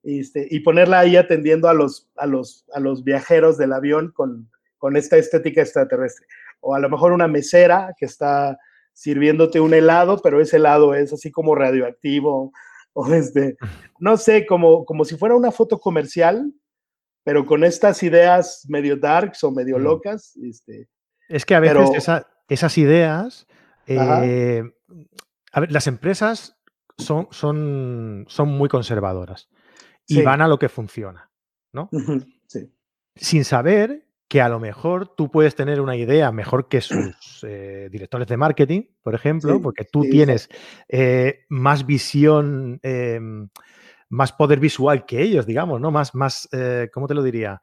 este, 0.02 0.46
y 0.50 0.60
ponerla 0.60 0.98
ahí 1.00 1.16
atendiendo 1.16 1.68
a 1.68 1.72
los, 1.74 2.10
a 2.16 2.26
los, 2.26 2.66
a 2.74 2.80
los 2.80 3.04
viajeros 3.04 3.56
del 3.56 3.72
avión 3.72 4.10
con, 4.12 4.50
con 4.76 4.96
esta 4.96 5.16
estética 5.16 5.62
extraterrestre. 5.62 6.26
O 6.66 6.74
a 6.74 6.78
lo 6.80 6.88
mejor 6.88 7.12
una 7.12 7.28
mesera 7.28 7.94
que 7.98 8.06
está 8.06 8.58
sirviéndote 8.92 9.60
un 9.60 9.74
helado, 9.74 10.20
pero 10.22 10.40
ese 10.40 10.56
helado 10.56 10.94
es 10.94 11.12
así 11.12 11.30
como 11.30 11.54
radioactivo, 11.54 12.52
o 12.94 13.12
este, 13.12 13.56
no 13.98 14.16
sé, 14.16 14.46
como, 14.46 14.84
como 14.84 15.04
si 15.04 15.16
fuera 15.16 15.34
una 15.34 15.50
foto 15.50 15.78
comercial, 15.78 16.52
pero 17.24 17.44
con 17.44 17.64
estas 17.64 18.02
ideas 18.02 18.64
medio 18.68 18.96
darks 18.96 19.42
o 19.44 19.50
medio 19.50 19.78
locas, 19.78 20.36
este, 20.36 20.88
Es 21.28 21.44
que 21.44 21.54
a 21.54 21.60
veces 21.60 21.76
Pero- 21.78 21.94
esa- 21.98 22.28
esas 22.48 22.76
ideas, 22.78 23.46
eh, 23.86 24.62
a 25.52 25.60
ver, 25.60 25.72
las 25.72 25.86
empresas 25.86 26.56
son, 26.98 27.26
son, 27.30 28.24
son 28.28 28.48
muy 28.50 28.68
conservadoras 28.68 29.48
y 30.06 30.16
Sí. 30.16 30.22
van 30.22 30.40
a 30.42 30.48
lo 30.48 30.58
que 30.58 30.68
funciona, 30.68 31.30
¿no? 31.72 31.88
sí. 32.46 32.70
Sin 33.16 33.44
saber 33.44 34.03
que 34.34 34.40
a 34.40 34.48
lo 34.48 34.58
mejor 34.58 35.14
tú 35.14 35.30
puedes 35.30 35.54
tener 35.54 35.80
una 35.80 35.94
idea 35.94 36.32
mejor 36.32 36.66
que 36.66 36.80
sus 36.80 37.44
eh, 37.46 37.88
directores 37.88 38.26
de 38.26 38.36
marketing, 38.36 38.82
por 39.00 39.14
ejemplo, 39.14 39.54
Sí, 39.54 39.60
porque 39.62 39.84
tú 39.84 40.02
sí, 40.02 40.10
tienes 40.10 40.48
eh, 40.88 41.44
más 41.50 41.86
visión, 41.86 42.80
eh, 42.82 43.20
más 44.08 44.32
poder 44.32 44.58
visual 44.58 45.06
que 45.06 45.22
ellos, 45.22 45.46
digamos, 45.46 45.80
¿no? 45.80 45.92
Más, 45.92 46.16
más 46.16 46.48
eh, 46.50 46.88
¿cómo 46.92 47.06
te 47.06 47.14
lo 47.14 47.22
diría? 47.22 47.62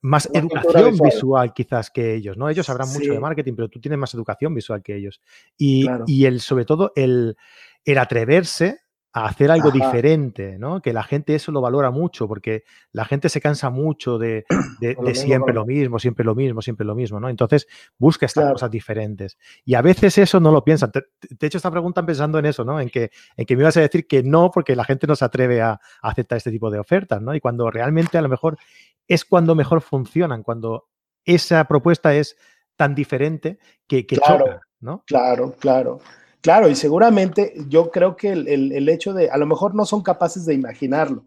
Más 0.00 0.30
educación 0.32 0.92
visual. 0.92 1.10
visual. 1.12 1.52
quizás 1.52 1.90
que 1.90 2.14
ellos, 2.14 2.38
¿no? 2.38 2.48
Ellos 2.48 2.64
sabrán 2.64 2.88
mucho 2.88 3.12
de 3.12 3.20
marketing, 3.20 3.52
pero 3.54 3.68
tú 3.68 3.82
tienes 3.82 3.98
más 3.98 4.14
educación 4.14 4.54
visual 4.54 4.82
que 4.82 4.96
ellos. 4.96 5.20
Y, 5.58 5.84
Claro. 5.84 6.04
y 6.06 6.24
el, 6.24 6.40
sobre 6.40 6.64
todo, 6.64 6.90
el, 6.96 7.36
el 7.84 7.98
atreverse 7.98 8.83
a 9.16 9.26
hacer 9.26 9.48
algo 9.52 9.68
Ajá. 9.68 9.78
diferente, 9.78 10.58
¿no? 10.58 10.82
Que 10.82 10.92
la 10.92 11.04
gente 11.04 11.36
eso 11.36 11.52
lo 11.52 11.60
valora 11.60 11.92
mucho, 11.92 12.26
porque 12.26 12.64
la 12.90 13.04
gente 13.04 13.28
se 13.28 13.40
cansa 13.40 13.70
mucho 13.70 14.18
de, 14.18 14.44
de- 14.80 14.96
lo 15.00 15.14
siempre 15.14 15.54
lo 15.54 15.64
mismo, 15.64 16.00
siempre 16.00 16.24
lo 16.24 16.34
mismo, 16.34 16.60
siempre 16.60 16.84
lo 16.84 16.96
mismo, 16.96 17.20
¿no? 17.20 17.28
Entonces 17.28 17.68
busca 17.96 18.26
estas 18.26 18.42
Claro. 18.42 18.54
cosas 18.56 18.72
diferentes. 18.72 19.38
Y 19.64 19.74
a 19.74 19.82
veces 19.82 20.18
eso 20.18 20.40
no 20.40 20.50
lo 20.50 20.64
piensan. 20.64 20.90
Te, 20.90 21.02
te- 21.20 21.36
te 21.36 21.46
he 21.46 21.48
hecho 21.48 21.58
esta 21.58 21.70
pregunta 21.70 22.04
pensando 22.04 22.40
en 22.40 22.46
eso, 22.46 22.64
¿no? 22.64 22.80
En 22.80 22.90
que, 22.90 23.12
en 23.36 23.46
que 23.46 23.54
me 23.54 23.62
ibas 23.62 23.76
a 23.76 23.82
decir 23.82 24.08
que 24.08 24.24
no, 24.24 24.50
porque 24.50 24.74
la 24.74 24.84
gente 24.84 25.06
no 25.06 25.14
se 25.14 25.24
atreve 25.24 25.62
a, 25.62 25.70
a 25.70 25.78
aceptar 26.02 26.36
este 26.38 26.50
tipo 26.50 26.68
de 26.68 26.80
ofertas, 26.80 27.22
¿no? 27.22 27.36
Y 27.36 27.40
cuando 27.40 27.70
realmente 27.70 28.18
a 28.18 28.22
lo 28.22 28.28
mejor 28.28 28.58
es 29.06 29.24
cuando 29.24 29.54
mejor 29.54 29.80
funcionan, 29.80 30.42
cuando 30.42 30.88
esa 31.24 31.62
propuesta 31.68 32.16
es 32.16 32.36
tan 32.74 32.96
diferente 32.96 33.60
que, 33.86 34.06
que 34.06 34.16
Claro. 34.16 34.44
choca, 34.46 34.60
¿no? 34.80 35.04
Claro, 35.06 35.52
claro. 35.52 36.00
Claro, 36.44 36.68
y 36.68 36.74
seguramente 36.74 37.54
yo 37.68 37.90
creo 37.90 38.16
que 38.16 38.30
el, 38.30 38.88
hecho 38.90 39.14
de, 39.14 39.30
a 39.30 39.38
lo 39.38 39.46
mejor 39.46 39.74
no 39.74 39.86
son 39.86 40.02
capaces 40.02 40.44
de 40.44 40.52
imaginarlo, 40.52 41.24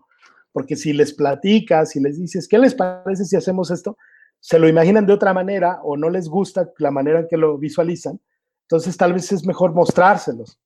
porque 0.52 0.76
si 0.76 0.94
les 0.94 1.12
platicas, 1.12 1.90
si 1.90 2.00
les 2.00 2.20
dices, 2.20 2.48
¿qué 2.48 2.60
les 2.60 2.76
parece 2.76 3.26
si 3.26 3.36
hacemos 3.36 3.72
esto? 3.72 3.98
Se 4.40 4.60
lo 4.60 4.70
imaginan 4.70 5.08
de 5.08 5.14
otra 5.14 5.34
manera 5.34 5.80
o 5.82 5.98
no 5.98 6.12
les 6.12 6.30
gusta 6.30 6.70
la 6.78 6.92
manera 6.92 7.22
en 7.22 7.28
que 7.28 7.36
lo 7.36 7.58
visualizan, 7.58 8.22
entonces 8.66 8.96
tal 8.96 9.14
vez 9.14 9.32
es 9.32 9.44
mejor 9.44 9.74
mostrárselos. 9.74 10.60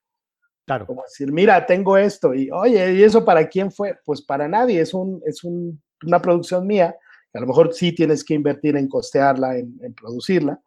Claro. 0.65 0.85
Como 0.85 1.03
decir, 1.03 1.31
mira, 1.31 1.65
tengo 1.65 1.95
esto, 1.95 2.33
y 2.33 2.51
oye, 2.51 2.95
¿y 2.95 3.03
eso 3.03 3.23
para 3.23 3.47
quién 3.47 3.71
fue? 3.71 3.99
Pues 4.03 4.21
para 4.21 4.49
nadie, 4.49 4.81
es, 4.81 4.93
un, 4.93 5.21
es 5.25 5.45
una 5.45 6.21
producción 6.21 6.67
mía, 6.67 6.93
a 7.33 7.39
lo 7.39 7.47
mejor 7.47 7.73
sí 7.73 7.93
tienes 7.95 8.21
que 8.21 8.33
invertir 8.33 8.75
en 8.75 8.89
costearla, 8.89 9.57
en, 9.57 9.79
en 9.81 9.93
producirla, 9.93 10.59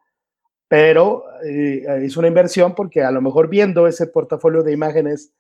pero 0.75 1.27
eh, 1.45 1.85
es 2.03 2.17
una 2.17 2.27
inversión 2.27 2.75
porque 2.75 3.05
a 3.05 3.13
lo 3.13 3.23
mejor 3.23 3.49
viendo 3.49 3.87
ese 3.87 4.09
portafolio 4.09 4.65
de 4.65 4.73
imágenes 4.73 5.33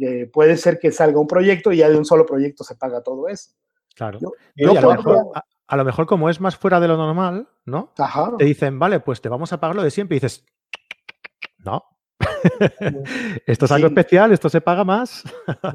eh, 0.00 0.30
puede 0.32 0.56
ser 0.56 0.78
que 0.78 0.90
salga 0.90 1.20
un 1.20 1.26
proyecto 1.26 1.72
y 1.72 1.76
ya 1.76 1.90
de 1.90 1.98
un 1.98 2.06
solo 2.06 2.24
proyecto 2.24 2.64
se 2.64 2.74
paga 2.74 3.02
todo 3.02 3.28
eso. 3.28 3.50
Claro. 3.94 4.18
a, 5.66 5.76
lo 5.76 5.84
mejor, 5.84 6.06
como 6.06 6.30
es 6.30 6.40
más 6.40 6.56
fuera 6.56 6.80
de 6.80 6.88
lo 6.88 6.96
normal, 6.96 7.46
¿no? 7.66 7.92
Te 8.38 8.46
dicen, 8.46 8.78
vale, 8.78 9.00
pues 9.00 9.20
te 9.20 9.28
vamos 9.28 9.52
a 9.52 9.60
pagar 9.60 9.76
lo 9.76 9.82
de 9.82 9.90
siempre 9.90 10.16
y 10.16 10.20
dices, 10.20 10.42
no. 11.58 11.84
esto 13.46 13.66
es 13.66 13.72
algo 13.72 13.88
especial, 13.88 14.32
esto 14.32 14.48
se 14.48 14.62
paga 14.62 14.84
más. 14.84 15.22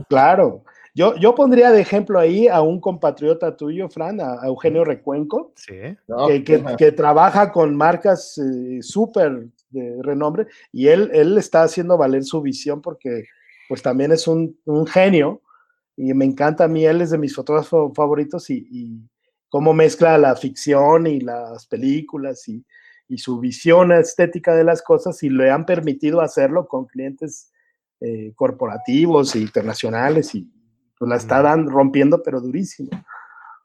claro. 0.10 0.64
Yo, 0.98 1.16
yo 1.18 1.36
pondría 1.36 1.70
de 1.70 1.80
ejemplo 1.80 2.18
ahí 2.18 2.48
a 2.48 2.62
un 2.62 2.82
compatriota 2.82 3.56
tuyo, 3.56 3.88
Fran, 3.88 4.20
a, 4.20 4.48
Eugenio 4.48 4.84
Recuenco, 4.84 5.54
que, 5.68 6.92
trabaja 6.92 7.52
con 7.52 7.76
marcas 7.76 8.36
eh, 8.40 8.80
súper 8.82 9.48
de 9.70 10.00
renombre 10.02 10.48
y 10.72 10.88
él, 10.88 11.12
él 11.14 11.38
está 11.38 11.62
haciendo 11.62 12.00
valer 12.00 12.24
su 12.24 12.42
visión 12.42 12.82
porque 12.82 13.26
pues 13.70 13.84
también 13.84 14.12
es 14.12 14.28
un, 14.28 14.58
genio 14.88 15.44
y 15.96 16.16
me 16.16 16.26
encanta 16.26 16.64
a 16.64 16.68
mí, 16.68 16.84
él 16.84 17.02
es 17.02 17.12
de 17.12 17.20
mis 17.20 17.36
fotógrafos 17.36 17.92
favoritos 17.96 18.50
y, 18.50 19.00
cómo 19.50 19.74
mezcla 19.76 20.18
la 20.18 20.36
ficción 20.36 21.06
y 21.06 21.20
las 21.20 21.68
películas 21.68 22.48
y, 22.48 22.66
su 23.18 23.40
visión 23.40 23.92
estética 23.92 24.56
de 24.56 24.64
las 24.64 24.82
cosas 24.82 25.22
y 25.22 25.30
le 25.30 25.52
han 25.52 25.68
permitido 25.68 26.22
hacerlo 26.22 26.68
con 26.68 26.86
clientes 26.86 27.52
eh, 28.02 28.34
corporativos 28.36 29.36
e 29.36 29.40
internacionales 29.40 30.34
y, 30.34 30.52
pues 30.98 31.10
la 31.10 31.16
está 31.16 31.42
dan, 31.42 31.68
rompiendo, 31.68 32.22
pero 32.24 32.42
durísimo. 32.42 32.90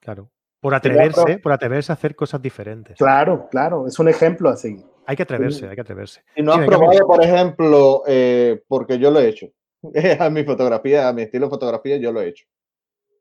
Claro. 0.01 0.31
Por 0.61 0.75
atreverse, 0.75 1.39
por 1.39 1.51
atreverse 1.51 1.91
a 1.91 1.95
hacer 1.95 2.15
cosas 2.15 2.41
diferentes. 2.41 2.97
Claro, 2.97 3.49
claro, 3.51 3.87
es 3.87 3.99
un 3.99 4.09
ejemplo 4.09 4.49
a 4.49 4.57
seguir. 4.57 4.85
Hay 5.07 5.17
que 5.17 5.25
atreverse, 5.25 5.67
hay 5.69 5.75
que 5.75 5.81
atreverse. 5.81 6.23
Y 6.37 6.43
no 6.43 6.53
has 6.53 6.65
probado, 6.65 7.05
por 7.05 7.25
ejemplo, 7.25 8.05
eh, 8.07 8.63
porque 8.69 8.97
yo 8.97 9.11
lo 9.11 9.19
he 9.19 9.29
hecho. 9.29 9.49
a 10.21 10.31
mi 10.31 10.45
fotografía, 10.45 11.09
a 11.09 11.13
mi 11.13 11.23
estilo 11.23 11.47
de 11.47 11.51
fotografía, 11.51 11.97
yo 11.97 12.13
lo 12.13 12.21
he 12.21 12.29
hecho. 12.29 12.45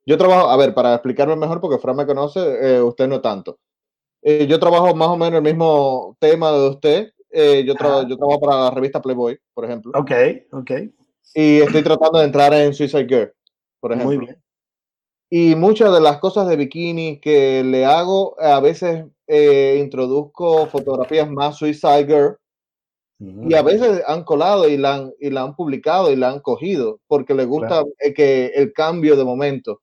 Yo 0.06 0.18
trabajo, 0.20 0.50
a 0.50 0.58
ver, 0.58 0.76
para 0.76 0.94
explicarme 0.94 1.36
mejor, 1.36 1.60
porque 1.60 1.80
Fran 1.80 1.96
me 1.96 2.06
conoce, 2.06 2.40
eh, 2.40 2.82
usted 2.82 3.08
no 3.08 3.22
tanto. 3.22 3.58
Eh, 4.22 4.46
yo 4.46 4.60
trabajo 4.60 4.94
más 4.94 5.08
o 5.08 5.18
menos 5.18 5.38
el 5.38 5.44
mismo 5.44 6.16
tema 6.20 6.52
de 6.52 6.70
usted. 6.70 7.12
yo, 7.32 7.74
yo 8.08 8.18
trabajo 8.18 8.40
para 8.40 8.66
la 8.66 8.72
revista 8.72 9.02
Playboy, 9.02 9.40
por 9.56 9.66
ejemplo. 9.66 9.94
Ok, 9.96 10.12
ok. 10.52 10.72
Y 11.34 11.62
estoy 11.62 11.82
tratando 11.82 12.20
de 12.20 12.26
entrar 12.26 12.54
en 12.54 12.72
Suicide 12.72 13.08
Girl 13.08 13.34
por 13.82 13.92
ejemplo. 13.92 14.18
Muy 14.18 14.26
bien. 14.26 14.42
Y 15.30 15.56
muchas 15.56 15.94
de 15.94 16.02
las 16.02 16.20
cosas 16.20 16.48
de 16.48 16.56
bikini 16.56 17.20
que 17.20 17.64
le 17.64 17.86
hago, 17.86 18.40
a 18.40 18.60
veces 18.60 19.06
eh, 19.28 19.78
introduzco 19.82 20.68
fotografías 20.68 21.30
más 21.30 21.58
Suicide 21.58 22.06
Girl 22.06 22.38
y 23.48 23.54
a 23.54 23.62
veces 23.62 24.02
han 24.08 24.24
colado 24.24 24.68
y 24.68 24.78
la 24.78 24.96
han, 24.96 25.14
y 25.20 25.30
la 25.30 25.44
han 25.44 25.56
publicado 25.56 26.12
y 26.12 26.16
la 26.16 26.30
han 26.30 26.40
cogido 26.40 27.00
porque 27.08 27.36
les 27.36 27.46
gusta 27.46 27.84
eh, 28.00 28.14
que 28.14 28.48
el 28.48 28.74
cambio 28.74 29.16
de 29.16 29.24
momento. 29.24 29.82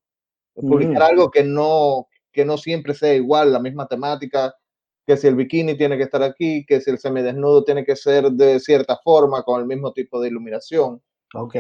Publicar 0.54 1.02
algo 1.02 1.30
que 1.30 1.44
no, 1.44 2.08
que 2.32 2.44
no 2.44 2.58
siempre 2.58 2.92
sea 2.92 3.14
igual, 3.14 3.52
la 3.52 3.60
misma 3.60 3.86
temática, 3.86 4.52
que 5.06 5.16
si 5.16 5.28
el 5.28 5.36
bikini 5.36 5.76
tiene 5.76 5.96
que 5.96 6.02
estar 6.02 6.22
aquí, 6.22 6.66
que 6.66 6.80
si 6.80 6.90
el 6.90 6.98
semidesnudo 6.98 7.62
tiene 7.62 7.84
que 7.84 7.94
ser 7.94 8.28
de 8.32 8.58
cierta 8.58 8.98
forma, 9.04 9.44
con 9.44 9.60
el 9.60 9.68
mismo 9.68 9.92
tipo 9.92 10.20
de 10.20 10.28
iluminación. 10.28 11.00
Ok. 11.32 11.54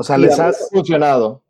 O 0.00 0.02
sea, 0.02 0.16
les 0.16 0.40
has 0.40 0.70
funcionado. 0.70 1.42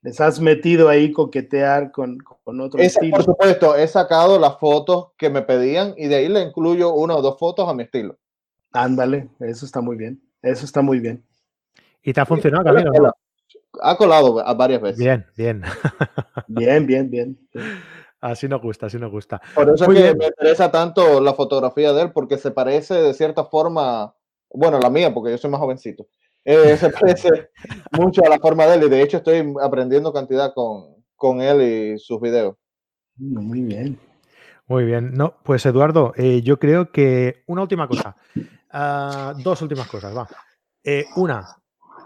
Les 0.00 0.18
has 0.22 0.40
metido 0.40 0.88
ahí 0.88 1.12
coquetear 1.12 1.92
con, 1.92 2.16
con 2.16 2.62
otro 2.62 2.80
estilo. 2.80 3.14
Por 3.14 3.24
supuesto, 3.24 3.76
he 3.76 3.86
sacado 3.86 4.38
las 4.38 4.58
fotos 4.58 5.08
que 5.18 5.28
me 5.28 5.42
pedían 5.42 5.92
y 5.98 6.06
de 6.06 6.14
ahí 6.14 6.28
le 6.30 6.40
incluyo 6.40 6.94
una 6.94 7.14
o 7.14 7.20
dos 7.20 7.38
fotos 7.38 7.68
a 7.68 7.74
mi 7.74 7.82
estilo. 7.82 8.16
Ándale, 8.72 9.28
eso 9.40 9.66
está 9.66 9.82
muy 9.82 9.96
bien. 9.96 10.18
Eso 10.40 10.64
está 10.64 10.80
muy 10.80 10.98
bien. 10.98 11.22
¿Y 12.02 12.14
te 12.14 12.22
ha 12.22 12.24
funcionado, 12.24 12.64
Camilo? 12.64 13.12
Ha 13.82 13.96
colado 13.98 14.42
varias 14.56 14.80
veces. 14.80 14.98
Bien, 14.98 15.26
bien. 15.36 15.62
bien, 16.48 16.86
bien, 16.86 17.10
bien. 17.10 17.48
Así 18.18 18.48
nos 18.48 18.62
gusta, 18.62 18.86
así 18.86 18.96
nos 18.96 19.10
gusta. 19.12 19.42
Por 19.54 19.68
eso 19.68 19.84
es 19.84 19.98
que 20.02 20.14
me 20.14 20.24
interesa 20.24 20.70
tanto 20.70 21.20
la 21.20 21.34
fotografía 21.34 21.92
de 21.92 22.00
él, 22.00 22.12
porque 22.12 22.38
se 22.38 22.50
parece 22.50 22.94
de 22.94 23.12
cierta 23.12 23.44
forma, 23.44 24.14
bueno, 24.48 24.78
la 24.78 24.88
mía, 24.88 25.12
porque 25.12 25.32
yo 25.32 25.36
soy 25.36 25.50
más 25.50 25.60
jovencito, 25.60 26.06
eh, 26.44 26.76
se 26.76 26.90
parece 26.90 27.50
mucho 27.92 28.24
a 28.24 28.28
la 28.28 28.38
forma 28.38 28.66
de 28.66 28.76
él 28.76 28.84
y 28.84 28.88
de 28.88 29.02
hecho 29.02 29.18
estoy 29.18 29.54
aprendiendo 29.62 30.12
cantidad 30.12 30.52
con, 30.54 30.96
con 31.16 31.40
él 31.40 31.60
y 31.62 31.98
sus 31.98 32.20
videos. 32.20 32.56
Muy 33.16 33.62
bien. 33.62 33.98
Muy 34.66 34.84
bien. 34.84 35.12
No, 35.14 35.34
pues 35.42 35.64
Eduardo, 35.66 36.12
eh, 36.16 36.42
yo 36.42 36.58
creo 36.58 36.92
que 36.92 37.42
una 37.46 37.62
última 37.62 37.88
cosa. 37.88 38.16
Ah, 38.70 39.34
dos 39.42 39.62
últimas 39.62 39.88
cosas, 39.88 40.16
va. 40.16 40.28
Eh, 40.84 41.06
una, 41.16 41.56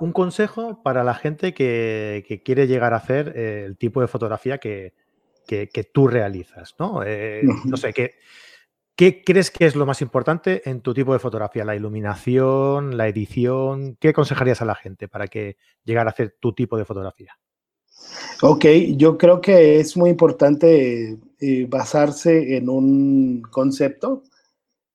un 0.00 0.12
consejo 0.12 0.82
para 0.82 1.04
la 1.04 1.14
gente 1.14 1.54
que, 1.54 2.24
que 2.26 2.42
quiere 2.42 2.66
llegar 2.66 2.94
a 2.94 2.98
hacer 2.98 3.36
el 3.36 3.76
tipo 3.76 4.00
de 4.00 4.08
fotografía 4.08 4.58
que, 4.58 4.94
que, 5.46 5.68
que 5.68 5.84
tú 5.84 6.06
realizas, 6.08 6.74
¿no? 6.78 7.00
no 7.64 7.76
sé, 7.76 7.92
que 7.92 8.14
¿Qué 9.02 9.24
crees 9.24 9.50
que 9.50 9.66
es 9.66 9.74
lo 9.74 9.84
más 9.84 10.00
importante 10.00 10.62
en 10.70 10.80
tu 10.80 10.94
tipo 10.94 11.12
de 11.12 11.18
fotografía? 11.18 11.64
¿La 11.64 11.74
iluminación, 11.74 12.96
la 12.96 13.08
edición? 13.08 13.96
¿Qué 13.98 14.10
aconsejarías 14.10 14.62
a 14.62 14.64
la 14.64 14.76
gente 14.76 15.08
para 15.08 15.26
que 15.26 15.56
llegara 15.82 16.10
a 16.10 16.12
hacer 16.12 16.36
tu 16.38 16.52
tipo 16.52 16.78
de 16.78 16.84
fotografía? 16.84 17.36
Ok, 18.42 18.64
yo 18.94 19.18
creo 19.18 19.40
que 19.40 19.80
es 19.80 19.96
muy 19.96 20.08
importante 20.08 21.18
eh, 21.40 21.66
basarse 21.68 22.56
en 22.56 22.68
un 22.68 23.42
concepto 23.50 24.22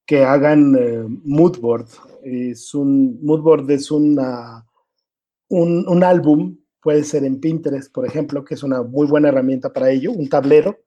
que 0.05 0.23
hagan 0.23 0.73
eh, 0.79 1.03
mood 1.25 1.59
board. 1.59 1.89
Es 2.23 2.73
un 2.73 3.19
mood 3.21 3.41
board 3.41 3.69
es 3.71 3.91
un, 3.91 4.17
un 5.49 6.03
álbum, 6.05 6.57
puede 6.81 7.03
ser 7.03 7.25
en 7.25 7.41
Pinterest, 7.41 7.93
por 7.93 8.05
ejemplo, 8.05 8.45
que 8.45 8.53
es 8.53 8.63
una 8.63 8.83
muy 8.83 9.05
buena 9.05 9.27
herramienta 9.27 9.73
para 9.73 9.91
ello, 9.91 10.13
un 10.13 10.29
tablero 10.29 10.77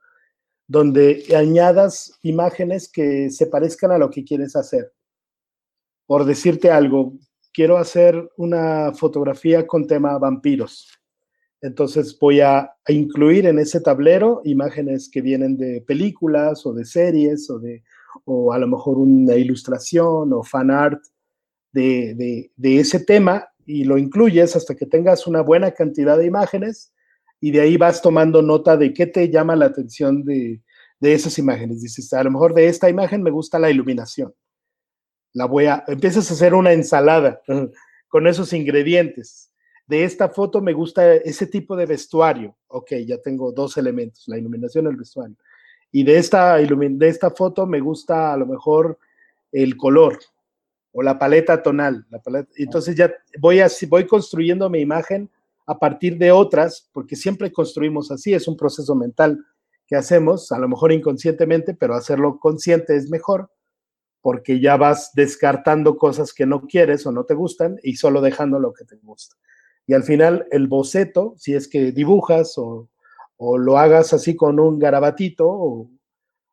donde 0.71 1.25
añadas 1.37 2.17
imágenes 2.23 2.89
que 2.89 3.29
se 3.31 3.49
parezcan 3.49 3.91
a 3.91 3.99
lo 3.99 4.09
que 4.09 4.23
quieres 4.23 4.55
hacer. 4.55 4.93
Por 6.07 6.25
decirte 6.25 6.71
algo, 6.71 7.15
quiero 7.53 7.77
hacer 7.77 8.31
una 8.37 8.93
fotografía 8.95 9.67
con 9.67 9.89
tema 9.89 10.17
vampiros. 10.17 10.89
Entonces 11.61 12.17
voy 12.21 12.41
a, 12.41 12.71
incluir 12.87 13.47
en 13.47 13.59
ese 13.59 13.81
tablero 13.81 14.43
imágenes 14.45 15.11
que 15.11 15.21
vienen 15.21 15.57
de 15.57 15.81
películas 15.81 16.65
o 16.65 16.73
de 16.73 16.85
series 16.85 17.51
o 17.51 17.59
de 17.59 17.83
o 18.25 18.53
a 18.53 18.59
lo 18.59 18.69
mejor 18.69 18.97
una 18.97 19.35
ilustración 19.35 20.33
o 20.33 20.45
fan 20.45 20.71
art 20.71 21.03
de, 21.73 22.49
de 22.55 22.79
ese 22.79 23.01
tema 23.01 23.49
y 23.67 23.83
lo 23.83 23.99
incluyes 23.99 24.55
hasta 24.55 24.77
que 24.77 24.87
tengas 24.87 25.27
una 25.27 25.41
buena 25.41 25.73
cantidad 25.73 26.17
de 26.17 26.27
imágenes 26.27 26.93
y 27.41 27.51
de 27.51 27.61
ahí 27.61 27.77
vas 27.77 28.03
tomando 28.03 28.43
nota 28.43 28.77
de 28.77 28.93
qué 28.93 29.07
te 29.07 29.31
llama 29.31 29.57
la 29.57 29.67
atención 29.67 30.23
de, 30.25 30.61
esas 31.01 31.39
imágenes. 31.39 31.81
Dices, 31.81 32.13
a 32.13 32.23
lo 32.23 32.31
mejor 32.31 32.53
de 32.53 32.67
esta 32.69 32.91
imagen 32.91 33.23
me 33.23 33.31
gusta 33.31 33.59
la 33.59 33.71
iluminación. 33.71 34.35
La 35.33 35.47
voy 35.47 35.67
a, 35.67 35.83
empiezas 35.89 36.31
a 36.31 36.35
hacer 36.35 36.53
una 36.55 36.73
ensalada 36.73 37.41
con 38.09 38.27
esos 38.27 38.53
ingredientes. 38.53 39.51
De 39.87 40.05
esta 40.05 40.29
foto 40.29 40.61
me 40.61 40.75
gusta 40.75 41.15
ese 41.15 41.47
tipo 41.47 41.75
de 41.75 41.87
vestuario. 41.87 42.57
Ok, 42.69 42.93
ya 43.07 43.17
tengo 43.19 43.51
dos 43.51 43.77
elementos, 43.79 44.29
la 44.29 44.39
iluminación 44.39 44.85
y 44.85 44.89
el 44.91 44.97
vestuario. 44.97 45.37
Y 45.91 46.05
de 46.05 46.19
esta, 46.19 46.57
de 46.57 47.09
esta 47.09 47.31
foto 47.31 47.67
me 47.67 47.81
gusta 47.81 48.35
a 48.35 48.37
lo 48.37 48.47
mejor 48.47 48.99
el 49.51 49.77
color 49.77 50.19
o 50.93 51.03
la 51.03 51.19
paleta 51.19 51.63
tonal. 51.63 52.07
La 52.11 52.21
paleta. 52.21 52.51
Entonces 52.57 52.95
ya 52.95 53.13
voy, 53.41 53.61
así, 53.61 53.87
voy 53.87 54.07
construyendo 54.07 54.69
mi 54.69 54.81
imagen 54.81 55.31
a 55.67 55.79
partir 55.79 56.19
de 56.19 56.33
otras, 56.33 56.89
porque 56.93 57.17
siempre 57.17 57.53
construimos 57.53 58.11
así, 58.11 58.35
es 58.35 58.49
un 58.49 58.57
proceso 58.57 58.95
mental 58.95 59.45
que 59.87 59.97
hacemos, 59.97 60.53
a 60.53 60.59
lo 60.59 60.69
mejor 60.69 60.93
inconscientemente, 60.93 61.75
pero 61.75 61.95
hacerlo 61.95 62.39
consciente 62.39 62.97
es 62.97 63.11
mejor, 63.11 63.51
porque 64.21 64.61
ya 64.61 64.77
vas 64.77 65.11
descartando 65.15 65.97
cosas 65.97 66.33
que 66.33 66.47
no 66.47 66.63
quieres 66.63 67.07
o 67.07 67.13
no 67.13 67.25
te 67.25 67.35
gustan 67.35 67.79
y 67.83 67.97
solo 67.97 68.21
dejando 68.21 68.59
lo 68.59 68.73
que 68.73 68.85
te 68.85 68.97
gusta. 68.97 69.37
Y 69.87 69.95
al 69.95 70.05
final 70.05 70.47
el 70.53 70.69
boceto, 70.69 71.35
si 71.39 71.55
es 71.55 71.67
que 71.67 71.93
dibujas 71.93 72.55
o, 72.57 72.89
lo 73.59 73.79
hagas 73.79 74.13
así 74.13 74.37
con 74.37 74.61
un 74.61 74.79
garabatito 74.79 75.49
o, 75.49 75.91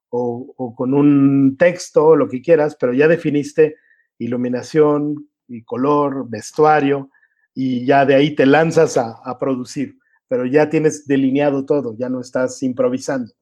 o, 0.10 0.74
con 0.76 0.94
un 0.94 1.58
texto, 1.58 2.08
o 2.08 2.16
lo 2.16 2.30
que 2.30 2.42
quieras, 2.42 2.78
pero 2.80 2.94
ya 2.94 3.08
definiste 3.08 3.76
iluminación 4.18 5.30
y 5.48 5.64
color, 5.64 6.30
vestuario, 6.30 7.12
y 7.60 7.88
ya 7.88 8.06
de 8.06 8.14
ahí 8.14 8.36
te 8.36 8.46
lanzas 8.46 8.98
a, 8.98 9.36
producir, 9.40 9.98
pero 10.28 10.46
ya 10.46 10.70
tienes 10.70 11.08
delineado 11.08 11.66
todo, 11.66 11.96
ya 11.98 12.08
no 12.08 12.22
estás 12.22 12.62
improvisando. 12.62 13.34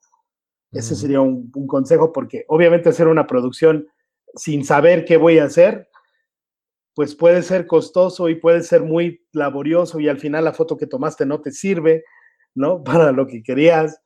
Ese 0.72 0.96
sería 0.96 1.20
un, 1.20 1.52
un 1.54 1.68
consejo 1.68 2.14
porque 2.14 2.46
obviamente 2.48 2.88
hacer 2.88 3.10
una 3.10 3.28
producción 3.28 3.90
sin 4.34 4.64
saber 4.64 5.04
qué 5.04 5.18
voy 5.18 5.40
a 5.40 5.44
hacer, 5.44 5.90
pues 6.94 7.14
puede 7.14 7.44
ser 7.44 7.68
costoso 7.68 8.30
y 8.30 8.36
puede 8.36 8.64
ser 8.64 8.84
muy 8.84 9.28
laborioso 9.34 10.00
y 10.00 10.08
al 10.08 10.18
final 10.18 10.46
la 10.46 10.54
foto 10.54 10.78
que 10.78 10.88
tomaste 10.88 11.26
no 11.26 11.42
te 11.42 11.52
sirve, 11.52 12.06
¿no? 12.54 12.82
Para 12.86 13.12
lo 13.12 13.28
que 13.28 13.44
querías 13.44 14.00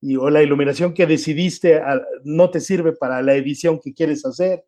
y 0.00 0.14
o 0.14 0.30
la 0.30 0.40
iluminación 0.40 0.94
que 0.94 1.08
decidiste 1.08 1.82
no 2.22 2.48
te 2.52 2.60
sirve 2.60 2.92
para 2.92 3.22
la 3.22 3.34
edición 3.34 3.80
que 3.80 3.92
quieres 3.92 4.24
hacer. 4.24 4.64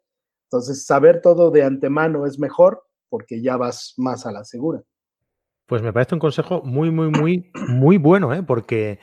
Entonces, 0.49 0.85
saber 0.85 1.21
todo 1.21 1.53
de 1.53 1.63
antemano 1.63 2.27
es 2.27 2.41
mejor 2.41 2.83
porque 3.11 3.43
ya 3.43 3.57
vas 3.59 3.93
más 3.99 4.25
a 4.25 4.33
la 4.33 4.45
segura. 4.45 4.81
Pues 5.67 5.83
me 5.83 5.93
parece 5.93 6.15
un 6.15 6.21
consejo 6.21 6.63
muy, 6.65 6.91
muy, 6.91 7.11
muy, 7.11 7.51
muy 7.69 7.97
bueno, 7.99 8.33
¿eh? 8.35 8.43
porque 8.43 8.99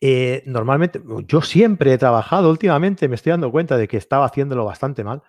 eh, 0.00 0.42
normalmente, 0.46 1.00
yo 1.26 1.42
siempre 1.42 1.92
he 1.92 1.98
trabajado, 1.98 2.50
últimamente 2.50 3.06
me 3.08 3.14
estoy 3.16 3.30
dando 3.30 3.50
cuenta 3.52 3.76
de 3.76 3.86
que 3.86 3.96
estaba 3.98 4.24
haciéndolo 4.24 4.64
bastante 4.64 5.04
mal, 5.04 5.22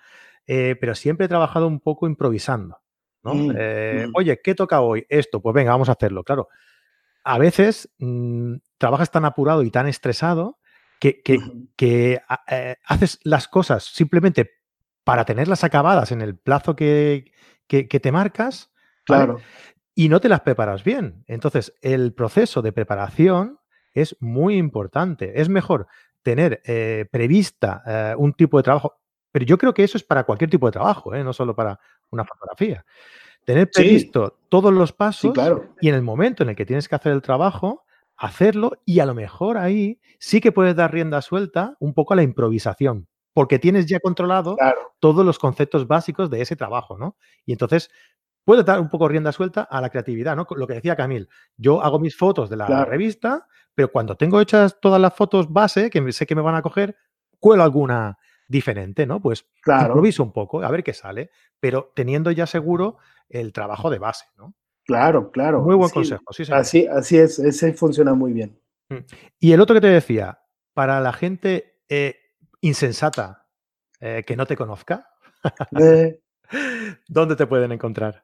eh, 0.47 0.75
pero 0.79 0.95
siempre 0.95 1.25
he 1.25 1.29
trabajado 1.29 1.67
un 1.67 1.79
poco 1.81 2.07
improvisando. 2.07 2.77
¿no? 3.23 3.33
Mm, 3.35 3.51
Eh, 3.57 4.05
mm. 4.07 4.11
Oye, 4.15 4.39
¿qué 4.43 4.55
toca 4.55 4.81
hoy? 4.81 5.05
Esto, 5.09 5.41
pues 5.41 5.53
venga, 5.53 5.71
vamos 5.71 5.89
a 5.89 5.91
hacerlo. 5.91 6.23
Claro, 6.23 6.47
a 7.23 7.37
veces 7.37 7.93
mm, 7.99 8.55
trabajas 8.79 9.11
tan 9.11 9.25
apurado 9.25 9.61
y 9.63 9.69
tan 9.69 9.87
estresado 9.87 10.57
que, 10.99 11.21
que- 11.21 11.37
Ujú. 11.37 11.67
que, 11.75 12.21
a- 12.27 12.41
eh, 12.49 12.77
haces 12.85 13.19
las 13.23 13.47
cosas 13.47 13.83
simplemente 13.83 14.49
para 15.03 15.25
tenerlas 15.25 15.63
acabadas 15.63 16.11
en 16.11 16.21
el 16.21 16.37
plazo 16.37 16.75
que, 16.75 17.31
que- 17.71 17.87
que 17.87 18.01
te 18.01 18.11
marcas, 18.11 18.69
¿vale? 19.07 19.23
Claro, 19.25 19.39
y 19.95 20.09
no 20.09 20.19
te 20.19 20.27
las 20.27 20.41
preparas 20.41 20.83
bien. 20.83 21.23
Entonces, 21.27 21.73
el 21.81 22.13
proceso 22.13 22.61
de 22.61 22.73
preparación 22.73 23.59
es 23.93 24.15
muy 24.19 24.57
importante. 24.57 25.39
Es 25.39 25.47
mejor 25.47 25.87
tener 26.21 26.61
eh, 26.65 27.05
prevista 27.11 27.81
eh, 27.85 28.15
un 28.17 28.33
tipo 28.33 28.57
de 28.57 28.63
trabajo, 28.63 28.99
pero 29.31 29.45
yo 29.45 29.57
creo 29.57 29.73
que 29.73 29.83
eso 29.85 29.97
es 29.97 30.03
para 30.03 30.23
cualquier 30.25 30.49
tipo 30.49 30.65
de 30.65 30.73
trabajo, 30.73 31.15
¿eh? 31.15 31.23
no 31.23 31.31
solo 31.31 31.55
para 31.55 31.79
una 32.09 32.25
fotografía. 32.25 32.83
Tener 33.45 33.69
Sí. 33.71 33.81
previsto 33.81 34.37
todos 34.49 34.73
los 34.73 34.91
pasos 34.91 35.29
sí, 35.29 35.33
claro. 35.33 35.73
y 35.79 35.87
en 35.89 35.95
el 35.95 36.01
momento 36.01 36.43
en 36.43 36.49
el 36.49 36.55
que 36.57 36.65
tienes 36.65 36.87
que 36.89 36.95
hacer 36.95 37.13
el 37.13 37.21
trabajo, 37.21 37.85
hacerlo 38.17 38.73
y 38.85 38.99
a 38.99 39.05
lo 39.05 39.15
mejor 39.15 39.57
ahí 39.57 39.99
sí 40.19 40.41
que 40.41 40.51
puedes 40.51 40.75
dar 40.75 40.91
rienda 40.93 41.21
suelta 41.21 41.75
un 41.79 41.93
poco 41.93 42.13
a 42.13 42.17
la 42.17 42.23
improvisación, 42.23 43.07
porque 43.33 43.59
tienes 43.59 43.85
ya 43.85 43.99
controlado 43.99 44.55
Claro, 44.55 44.93
todos 44.99 45.25
los 45.25 45.39
conceptos 45.39 45.87
básicos 45.87 46.29
de 46.29 46.41
ese 46.41 46.55
trabajo, 46.55 46.97
¿no? 46.97 47.17
Y 47.45 47.53
entonces 47.53 47.89
puede 48.43 48.63
dar 48.63 48.79
un 48.79 48.89
poco 48.89 49.07
rienda 49.07 49.31
suelta 49.31 49.61
a 49.63 49.81
la 49.81 49.89
creatividad, 49.89 50.35
¿no? 50.35 50.47
Lo 50.55 50.67
que 50.67 50.73
decía 50.75 50.95
Camil, 50.95 51.29
yo 51.57 51.81
hago 51.81 51.99
mis 51.99 52.17
fotos 52.17 52.49
de 52.49 52.57
la 52.57 52.65
Claro. 52.65 52.89
revista, 52.89 53.47
pero 53.75 53.91
cuando 53.91 54.15
tengo 54.15 54.41
hechas 54.41 54.79
todas 54.81 54.99
las 54.99 55.13
fotos 55.15 55.51
base, 55.51 55.89
que 55.89 56.11
sé 56.11 56.25
que 56.25 56.35
me 56.35 56.41
van 56.41 56.55
a 56.55 56.61
coger, 56.61 56.95
cuelo 57.39 57.63
alguna 57.63 58.17
diferente, 58.47 59.05
¿no? 59.05 59.21
Pues 59.21 59.47
claro, 59.61 59.87
improviso 59.87 60.23
un 60.23 60.33
poco, 60.33 60.61
a 60.63 60.69
ver 60.69 60.83
qué 60.83 60.93
sale, 60.93 61.31
pero 61.59 61.91
teniendo 61.95 62.31
ya 62.31 62.45
seguro 62.47 62.97
el 63.29 63.53
trabajo 63.53 63.89
de 63.89 63.99
base, 63.99 64.25
¿no? 64.37 64.53
claro, 64.83 65.31
claro. 65.31 65.61
Muy 65.61 65.75
buen 65.75 65.87
Sí, 65.89 65.95
consejo, 65.95 66.23
sí, 66.31 66.43
señor. 66.43 66.59
Así, 66.59 66.87
así 66.87 67.17
es, 67.17 67.39
ese 67.39 67.71
funciona 67.73 68.13
muy 68.13 68.33
bien. 68.33 68.59
Y 69.39 69.53
el 69.53 69.61
otro 69.61 69.73
que 69.73 69.79
te 69.81 69.87
decía, 69.87 70.41
para 70.73 70.99
la 70.99 71.13
gente 71.13 71.79
eh, 71.87 72.15
insensata 72.61 73.47
eh, 73.99 74.23
que 74.25 74.35
no 74.35 74.45
te 74.45 74.55
conozca, 74.55 75.07
Eh, 75.79 76.21
¿dónde 77.07 77.35
te 77.35 77.47
pueden 77.47 77.71
encontrar? 77.71 78.23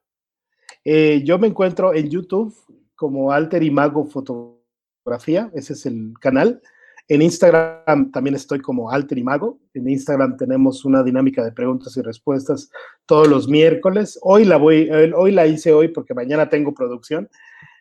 Eh, 0.83 1.23
yo 1.25 1.37
me 1.39 1.47
encuentro 1.47 1.93
en 1.93 2.09
YouTube 2.09 2.55
como 2.95 3.31
Alter 3.31 3.63
Imago 3.63 4.05
Fotografía, 4.05 5.51
ese 5.53 5.73
es 5.73 5.85
el 5.85 6.13
canal. 6.19 6.61
En 7.09 7.21
Instagram 7.21 8.11
también 8.11 8.35
estoy 8.35 8.59
como 8.59 8.91
Alter 8.91 9.17
Imago. 9.17 9.59
En 9.73 9.87
Instagram 9.87 10.35
tenemos 10.35 10.83
una 10.83 11.03
dinámica 11.03 11.43
de 11.43 11.53
preguntas 11.53 11.95
y 11.95 12.01
respuestas 12.01 12.69
todos 13.05 13.27
los 13.29 13.47
miércoles. 13.47 14.19
Hoy 14.21 14.43
la 14.43 14.57
voy, 14.57 14.89
hoy 14.89 15.31
la 15.31 15.47
hice 15.47 15.71
hoy 15.71 15.87
porque 15.87 16.13
mañana 16.13 16.49
tengo 16.49 16.73
producción, 16.73 17.29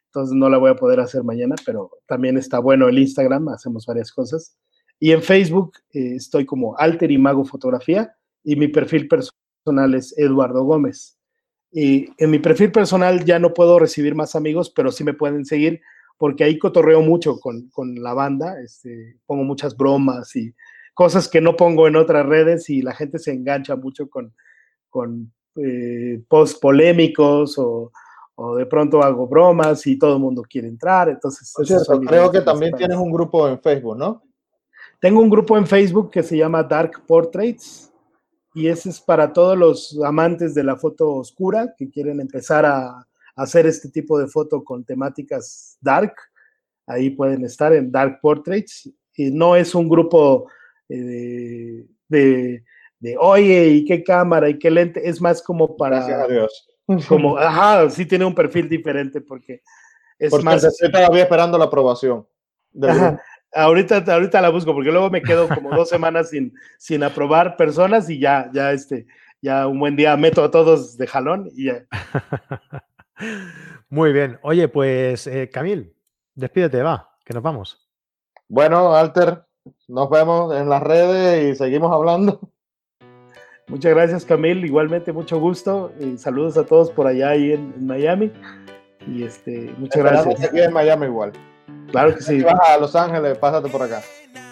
entonces 0.07 0.35
no 0.37 0.49
la 0.49 0.59
voy 0.59 0.71
a 0.71 0.77
poder 0.77 1.01
hacer 1.01 1.25
mañana, 1.25 1.57
pero 1.65 1.91
también 2.07 2.39
está 2.39 2.61
bueno 2.61 2.89
el 2.89 2.99
Instagram, 2.99 3.49
hacemos 3.49 3.85
varias 3.85 4.13
cosas. 4.13 4.57
Y 4.99 5.13
en 5.13 5.23
Facebook 5.23 5.73
eh, 5.93 6.15
estoy 6.17 6.47
como 6.47 6.77
Alter 6.79 7.11
Imago 7.11 7.45
Fotografía 7.45 8.15
y 8.43 8.57
mi 8.57 8.69
perfil 8.69 9.09
personal 9.09 9.95
es 9.95 10.17
Eduardo 10.17 10.65
Gómez. 10.65 11.19
Y 11.73 12.09
en 12.19 12.31
mi 12.31 12.39
perfil 12.39 12.73
personal 12.73 13.25
ya 13.25 13.39
no 13.39 13.53
puedo 13.53 13.79
recibir 13.79 14.15
más 14.15 14.35
amigos, 14.35 14.71
pero 14.71 14.91
sí 14.91 15.05
me 15.05 15.15
pueden 15.15 15.45
seguir 15.45 15.81
porque 16.19 16.45
ahí 16.45 16.59
cotorreo 16.59 17.03
mucho 17.03 17.39
con, 17.39 17.69
con 17.69 18.03
la 18.03 18.15
banda, 18.15 18.61
este, 18.63 19.19
pongo 19.27 19.45
muchas 19.45 19.77
bromas 19.77 20.35
y 20.37 20.55
cosas 20.95 21.29
que 21.29 21.41
no 21.41 21.57
pongo 21.57 21.87
en 21.87 21.97
otras 21.97 22.25
redes 22.25 22.71
y 22.71 22.81
la 22.81 22.95
gente 22.95 23.19
se 23.19 23.33
engancha 23.33 23.77
mucho 23.77 24.09
con, 24.09 24.35
con 24.89 25.31
eh, 25.57 26.23
posts 26.27 26.59
polémicos 26.59 27.59
o, 27.59 27.93
o, 28.37 28.57
de 28.57 28.65
pronto 28.67 29.03
hago 29.03 29.27
bromas 29.27 29.87
y 29.87 29.99
todo 29.99 30.15
el 30.15 30.23
mundo 30.23 30.43
quiere 30.49 30.69
entrar. 30.69 31.11
Entonces, 31.11 31.53
Por 31.55 31.67
cierto, 31.67 32.01
creo 32.01 32.31
que 32.31 32.41
también 32.41 32.75
tienes 32.75 32.97
un 32.97 33.13
grupo 33.13 33.47
en 33.49 33.61
Facebook, 33.61 33.99
¿no? 33.99 34.23
Tengo 35.01 35.21
un 35.21 35.31
grupo 35.31 35.57
en 35.57 35.67
Facebook 35.67 36.11
que 36.11 36.23
se 36.23 36.37
llama 36.37 36.63
Dark 36.63 37.03
Portraits 37.07 37.93
y 38.57 38.69
ese 38.69 38.89
es 38.89 39.01
para 39.03 39.35
todos 39.35 39.57
los 39.57 40.01
amantes 40.03 40.55
de 40.55 40.65
la 40.65 40.77
foto 40.77 41.13
oscura 41.17 41.75
que 41.77 41.91
quieren 41.91 42.21
empezar 42.21 42.65
a, 42.65 43.07
hacer 43.37 43.67
este 43.67 43.91
tipo 43.91 44.19
de 44.19 44.29
foto 44.29 44.65
con 44.65 44.83
temáticas 44.83 45.77
dark. 45.83 46.15
Ahí 46.87 47.11
pueden 47.11 47.45
estar 47.45 47.75
en 47.75 47.93
Dark 47.93 48.19
Portraits. 48.23 48.91
Y 49.15 49.31
no 49.31 49.57
es 49.57 49.75
un 49.75 49.91
grupo 49.91 50.49
eh, 50.89 51.85
de, 52.09 52.65
de, 52.99 53.17
oye, 53.19 53.69
¿y 53.69 53.85
qué 53.85 54.03
cámara? 54.03 54.49
¿Y 54.49 54.59
qué 54.59 54.71
lente? 54.71 55.07
Es 55.07 55.21
más 55.21 55.43
como 55.43 55.77
para... 55.77 55.99
Gracias 55.99 56.21
a 56.23 56.27
Dios. 56.27 56.69
Como, 57.09 57.37
ajá, 57.37 57.91
sí 57.91 58.07
tiene 58.07 58.25
un 58.25 58.35
perfil 58.35 58.69
diferente 58.69 59.21
porque 59.21 59.61
es 60.19 60.31
porque 60.31 60.45
más... 60.45 60.65
Estoy 60.65 60.91
todavía 60.91 61.25
esperando 61.25 61.59
la 61.59 61.65
aprobación. 61.67 62.27
Ajá. 62.81 63.21
Ahorita, 63.53 64.05
ahorita 64.07 64.41
la 64.41 64.51
busco 64.51 64.75
porque 64.75 64.91
luego 64.91 65.11
me 65.11 65.23
quedo 65.23 65.49
como 65.49 65.75
dos 65.75 65.89
semanas 65.89 66.31
sin, 66.31 66.53
sin 66.79 67.03
aprobar 67.03 67.57
personas 67.57 68.11
y 68.11 68.19
ya, 68.19 68.51
ya 68.53 68.73
este, 68.73 69.07
ya 69.41 69.67
un 69.67 69.79
buen 69.79 69.97
día 69.97 70.17
meto 70.17 70.45
a 70.45 70.51
todos 70.51 70.97
de 70.97 71.07
jalón 71.07 71.49
y 71.55 71.67
ya. 71.67 71.87
Muy 73.89 74.13
bien. 74.13 74.39
Oye, 74.43 74.69
pues 74.69 75.27
eh, 75.27 75.49
Camil, 75.51 75.95
despídete, 76.35 76.83
va, 76.83 77.11
que 77.25 77.33
nos 77.33 77.43
vamos. 77.43 77.89
Bueno, 78.49 78.95
Alter, 78.95 79.45
nos 79.89 80.11
vemos 80.11 80.55
en 80.55 80.69
las 80.69 80.83
redes 80.83 81.55
y 81.55 81.57
seguimos 81.57 81.93
hablando. 81.93 82.41
Muchas 83.69 83.95
gracias, 83.95 84.25
Camil. 84.25 84.65
Igualmente, 84.65 85.13
mucho 85.13 85.41
gusto. 85.41 85.93
Y 85.99 86.19
saludos 86.19 86.57
a 86.57 86.65
todos 86.65 86.91
por 86.91 87.07
allá 87.07 87.31
ahí 87.31 87.53
en, 87.53 87.73
en 87.77 87.87
Miami. 87.87 88.33
Y 89.09 89.25
este, 89.25 89.73
muchas 89.79 89.97
Esperamos 89.97 90.25
gracias. 90.27 90.51
Aquí 90.51 90.61
en 90.61 90.73
Miami 90.73 91.07
igual. 91.07 91.33
Claro 91.91 92.15
que 92.15 92.23
sí. 92.23 92.39
Si 92.39 92.43
vas 92.43 92.59
a 92.69 92.77
Los 92.79 92.95
Ángeles, 92.95 93.39
pásate 93.39 93.69
por 93.69 93.83
acá. 93.83 94.03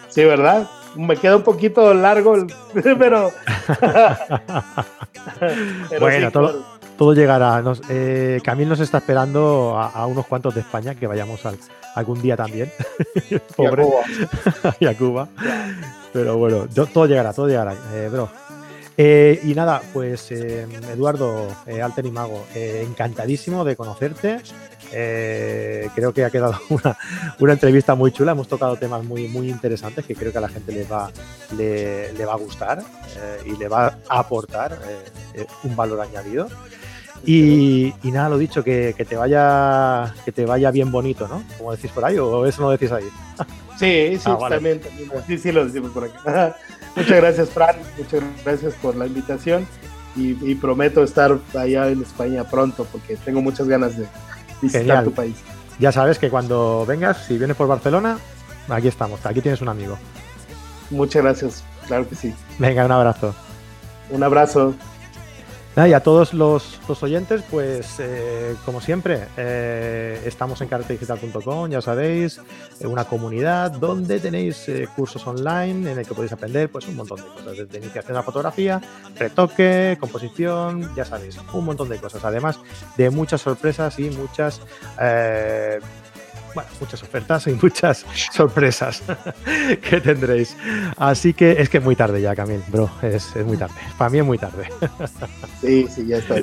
Sí, 0.09 0.25
¿verdad? 0.25 0.69
Me 0.97 1.17
queda 1.17 1.37
un 1.37 1.43
poquito 1.43 1.93
largo, 1.93 2.47
pero. 2.99 3.33
pero 5.91 6.01
bueno, 6.01 6.27
sí, 6.27 6.33
todo, 6.33 6.51
claro. 6.51 6.65
todo, 6.97 7.15
llegará. 7.15 7.63
Nos, 7.63 7.83
eh, 7.89 8.41
Camil 8.45 8.69
nos 8.69 8.81
está 8.81 8.99
esperando 8.99 9.77
a, 9.77 9.89
a, 9.89 10.07
unos 10.07 10.27
cuantos 10.27 10.55
de 10.55 10.61
España 10.61 10.95
que 10.95 11.07
vayamos 11.07 11.45
al, 11.47 11.59
algún 11.95 12.23
día 12.23 12.37
también. 12.37 12.71
Pobre. 13.57 13.83
Y 13.83 13.87
a 13.87 13.87
Cuba. 13.87 14.77
y 14.81 14.87
a 14.87 14.97
Cuba. 14.97 15.29
Pero 16.13 16.37
bueno, 16.37 16.67
todo 16.93 17.07
llegará, 17.07 17.33
todo 17.33 17.49
llegará, 17.49 17.75
eh, 17.93 18.09
bro. 18.11 18.29
Eh, 18.97 19.41
y 19.43 19.55
nada, 19.55 19.83
pues 19.93 20.31
eh, 20.31 20.69
Eduardo 20.93 21.49
eh, 21.67 21.83
Alter 21.83 22.07
y 22.07 22.13
Mago, 22.13 22.47
encantadísimo 22.55 23.65
de 23.65 23.75
conocerte. 23.75 24.41
Eh, 24.93 25.89
creo 25.95 26.13
que 26.13 26.25
ha 26.25 26.31
quedado 26.31 26.59
una, 26.69 26.97
una, 27.39 27.53
entrevista 27.53 27.95
muy 27.95 28.13
chula. 28.13 28.33
Hemos 28.33 28.49
tocado 28.49 28.77
temas 28.77 29.05
muy, 29.05 29.29
muy 29.29 29.51
interesantes 29.51 30.05
que 30.05 30.15
creo 30.15 30.33
que 30.33 30.39
a 30.39 30.43
la 30.43 30.49
gente 30.49 30.73
le 30.73 30.85
va, 30.85 31.11
le, 31.57 32.13
le 32.13 32.25
va 32.25 32.35
a 32.35 32.37
gustar 32.37 32.81
eh, 33.17 33.43
y 33.47 33.57
le 33.57 33.69
va 33.69 33.99
a 34.09 34.19
aportar 34.19 34.79
eh, 35.35 35.47
un 35.65 35.75
valor 35.77 36.01
añadido. 36.01 36.49
Y, 37.27 37.95
y, 38.03 38.11
nada, 38.11 38.29
lo 38.29 38.39
dicho, 38.39 38.63
que, 38.63 38.95
que, 38.97 39.05
te 39.07 39.17
vaya 39.17 40.13
que 40.27 40.33
te 40.33 40.45
vaya 40.45 40.71
bien 40.71 40.93
bonito, 40.93 41.27
¿no? 41.27 41.43
Como 41.57 41.75
decís 41.75 41.91
por 41.91 42.05
ahí, 42.05 42.19
o 42.19 42.45
eso 42.45 42.61
no 42.63 42.71
decís 42.71 42.93
ahí. 42.93 43.09
Sí, 43.77 44.17
sí, 44.19 44.23
ah, 44.27 44.37
vale. 44.37 44.55
también, 44.55 44.81
también, 44.81 45.11
sí, 45.27 45.37
sí 45.37 45.51
lo 45.51 45.65
decimos 45.65 45.91
por 45.91 46.05
acá. 46.05 46.57
Muchas 46.97 47.17
gracias, 47.17 47.51
Fran. 47.51 47.75
Muchas 47.99 48.23
gracias 48.45 48.75
por 48.75 48.95
la 48.95 49.05
invitación. 49.05 49.67
Y, 50.15 50.39
y, 50.49 50.55
prometo 50.55 51.03
estar 51.03 51.37
allá 51.59 51.89
en 51.89 52.01
España 52.03 52.45
pronto 52.45 52.87
porque 52.93 53.17
tengo 53.17 53.43
muchas 53.43 53.67
ganas 53.67 53.99
de 53.99 54.07
visitar 54.61 54.83
Genial. 54.83 55.05
tu 55.05 55.13
país. 55.13 55.37
Ya 55.79 55.93
sabes 55.93 56.19
que 56.19 56.31
cuando 56.31 56.85
vengas, 56.87 57.25
si 57.27 57.37
vienes 57.37 57.57
por 57.57 57.67
Barcelona, 57.67 58.19
aquí 58.69 58.89
estamos. 58.89 59.25
Aquí 59.27 59.41
tienes 59.41 59.61
un 59.61 59.69
amigo. 59.69 59.99
Muchas 60.91 61.23
gracias. 61.23 61.65
Claro 61.87 62.09
que 62.09 62.15
sí. 62.15 62.35
Venga, 62.59 62.85
un 62.85 62.93
abrazo. 62.93 63.35
Un 64.11 64.23
abrazo. 64.23 64.75
Y 65.77 65.93
a 65.93 66.01
todos 66.01 66.33
los, 66.33 66.79
oyentes, 67.03 67.43
pues 67.51 67.97
eh, 67.99 68.55
como 68.65 68.81
siempre, 68.81 69.27
eh, 69.37 70.23
estamos 70.25 70.61
en 70.61 70.69
carretedigital.com, 70.69 71.69
ya 71.69 71.81
sabéis, 71.81 72.41
una 72.81 73.05
comunidad 73.07 73.73
donde 73.73 74.21
tenéis 74.21 74.69
eh, 74.69 74.89
cursos 74.95 75.27
online 75.27 75.91
en 75.91 75.99
el 75.99 76.07
que 76.07 76.15
podéis 76.15 76.33
aprender 76.33 76.71
pues 76.71 76.87
un 76.87 76.95
montón 76.95 77.19
de 77.19 77.25
cosas, 77.25 77.59
desde 77.59 77.79
iniciación 77.79 78.17
a 78.17 78.23
fotografía, 78.23 78.81
retoque, 79.19 79.97
composición, 79.99 80.95
ya 80.95 81.05
sabéis, 81.05 81.39
un 81.53 81.65
montón 81.65 81.89
de 81.89 81.99
cosas, 81.99 82.25
además 82.25 82.61
de 82.97 83.11
muchas 83.11 83.41
sorpresas 83.41 83.99
y 83.99 84.11
muchas 84.11 84.61
bueno, 86.55 86.71
muchas 86.81 87.03
ofertas 87.03 87.47
y 87.47 87.53
muchas 87.53 88.05
sorpresas 88.33 89.03
que 89.83 90.01
tendréis. 90.01 90.57
Así 90.97 91.35
que 91.35 91.53
es 91.53 91.69
que 91.69 91.79
es 91.79 91.85
muy 91.85 91.97
tarde 91.97 92.21
ya, 92.21 92.35
Camil, 92.35 92.63
bro. 92.69 92.91
Es, 93.03 93.35
muy 93.45 93.57
tarde. 93.57 93.75
Para 93.99 94.11
mí 94.11 94.19
es 94.19 94.25
muy 94.25 94.39
tarde. 94.39 94.69
sí, 95.61 95.87
sí, 95.95 96.07
ya 96.07 96.19
está. 96.19 96.37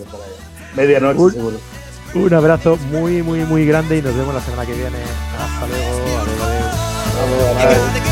Medianoche, 0.76 1.36
seguro. 1.36 1.58
Un 2.14 2.34
abrazo 2.34 2.78
muy, 2.92 3.24
muy, 3.24 3.40
muy 3.42 3.66
grande 3.66 3.98
y 3.98 4.02
nos 4.02 4.16
vemos 4.16 4.34
la 4.34 4.42
semana 4.42 4.66
que 4.66 4.74
viene. 4.74 4.98
Hasta 5.40 5.68
luego. 5.68 5.92
Adiós, 7.22 7.80
adiós. 7.96 8.11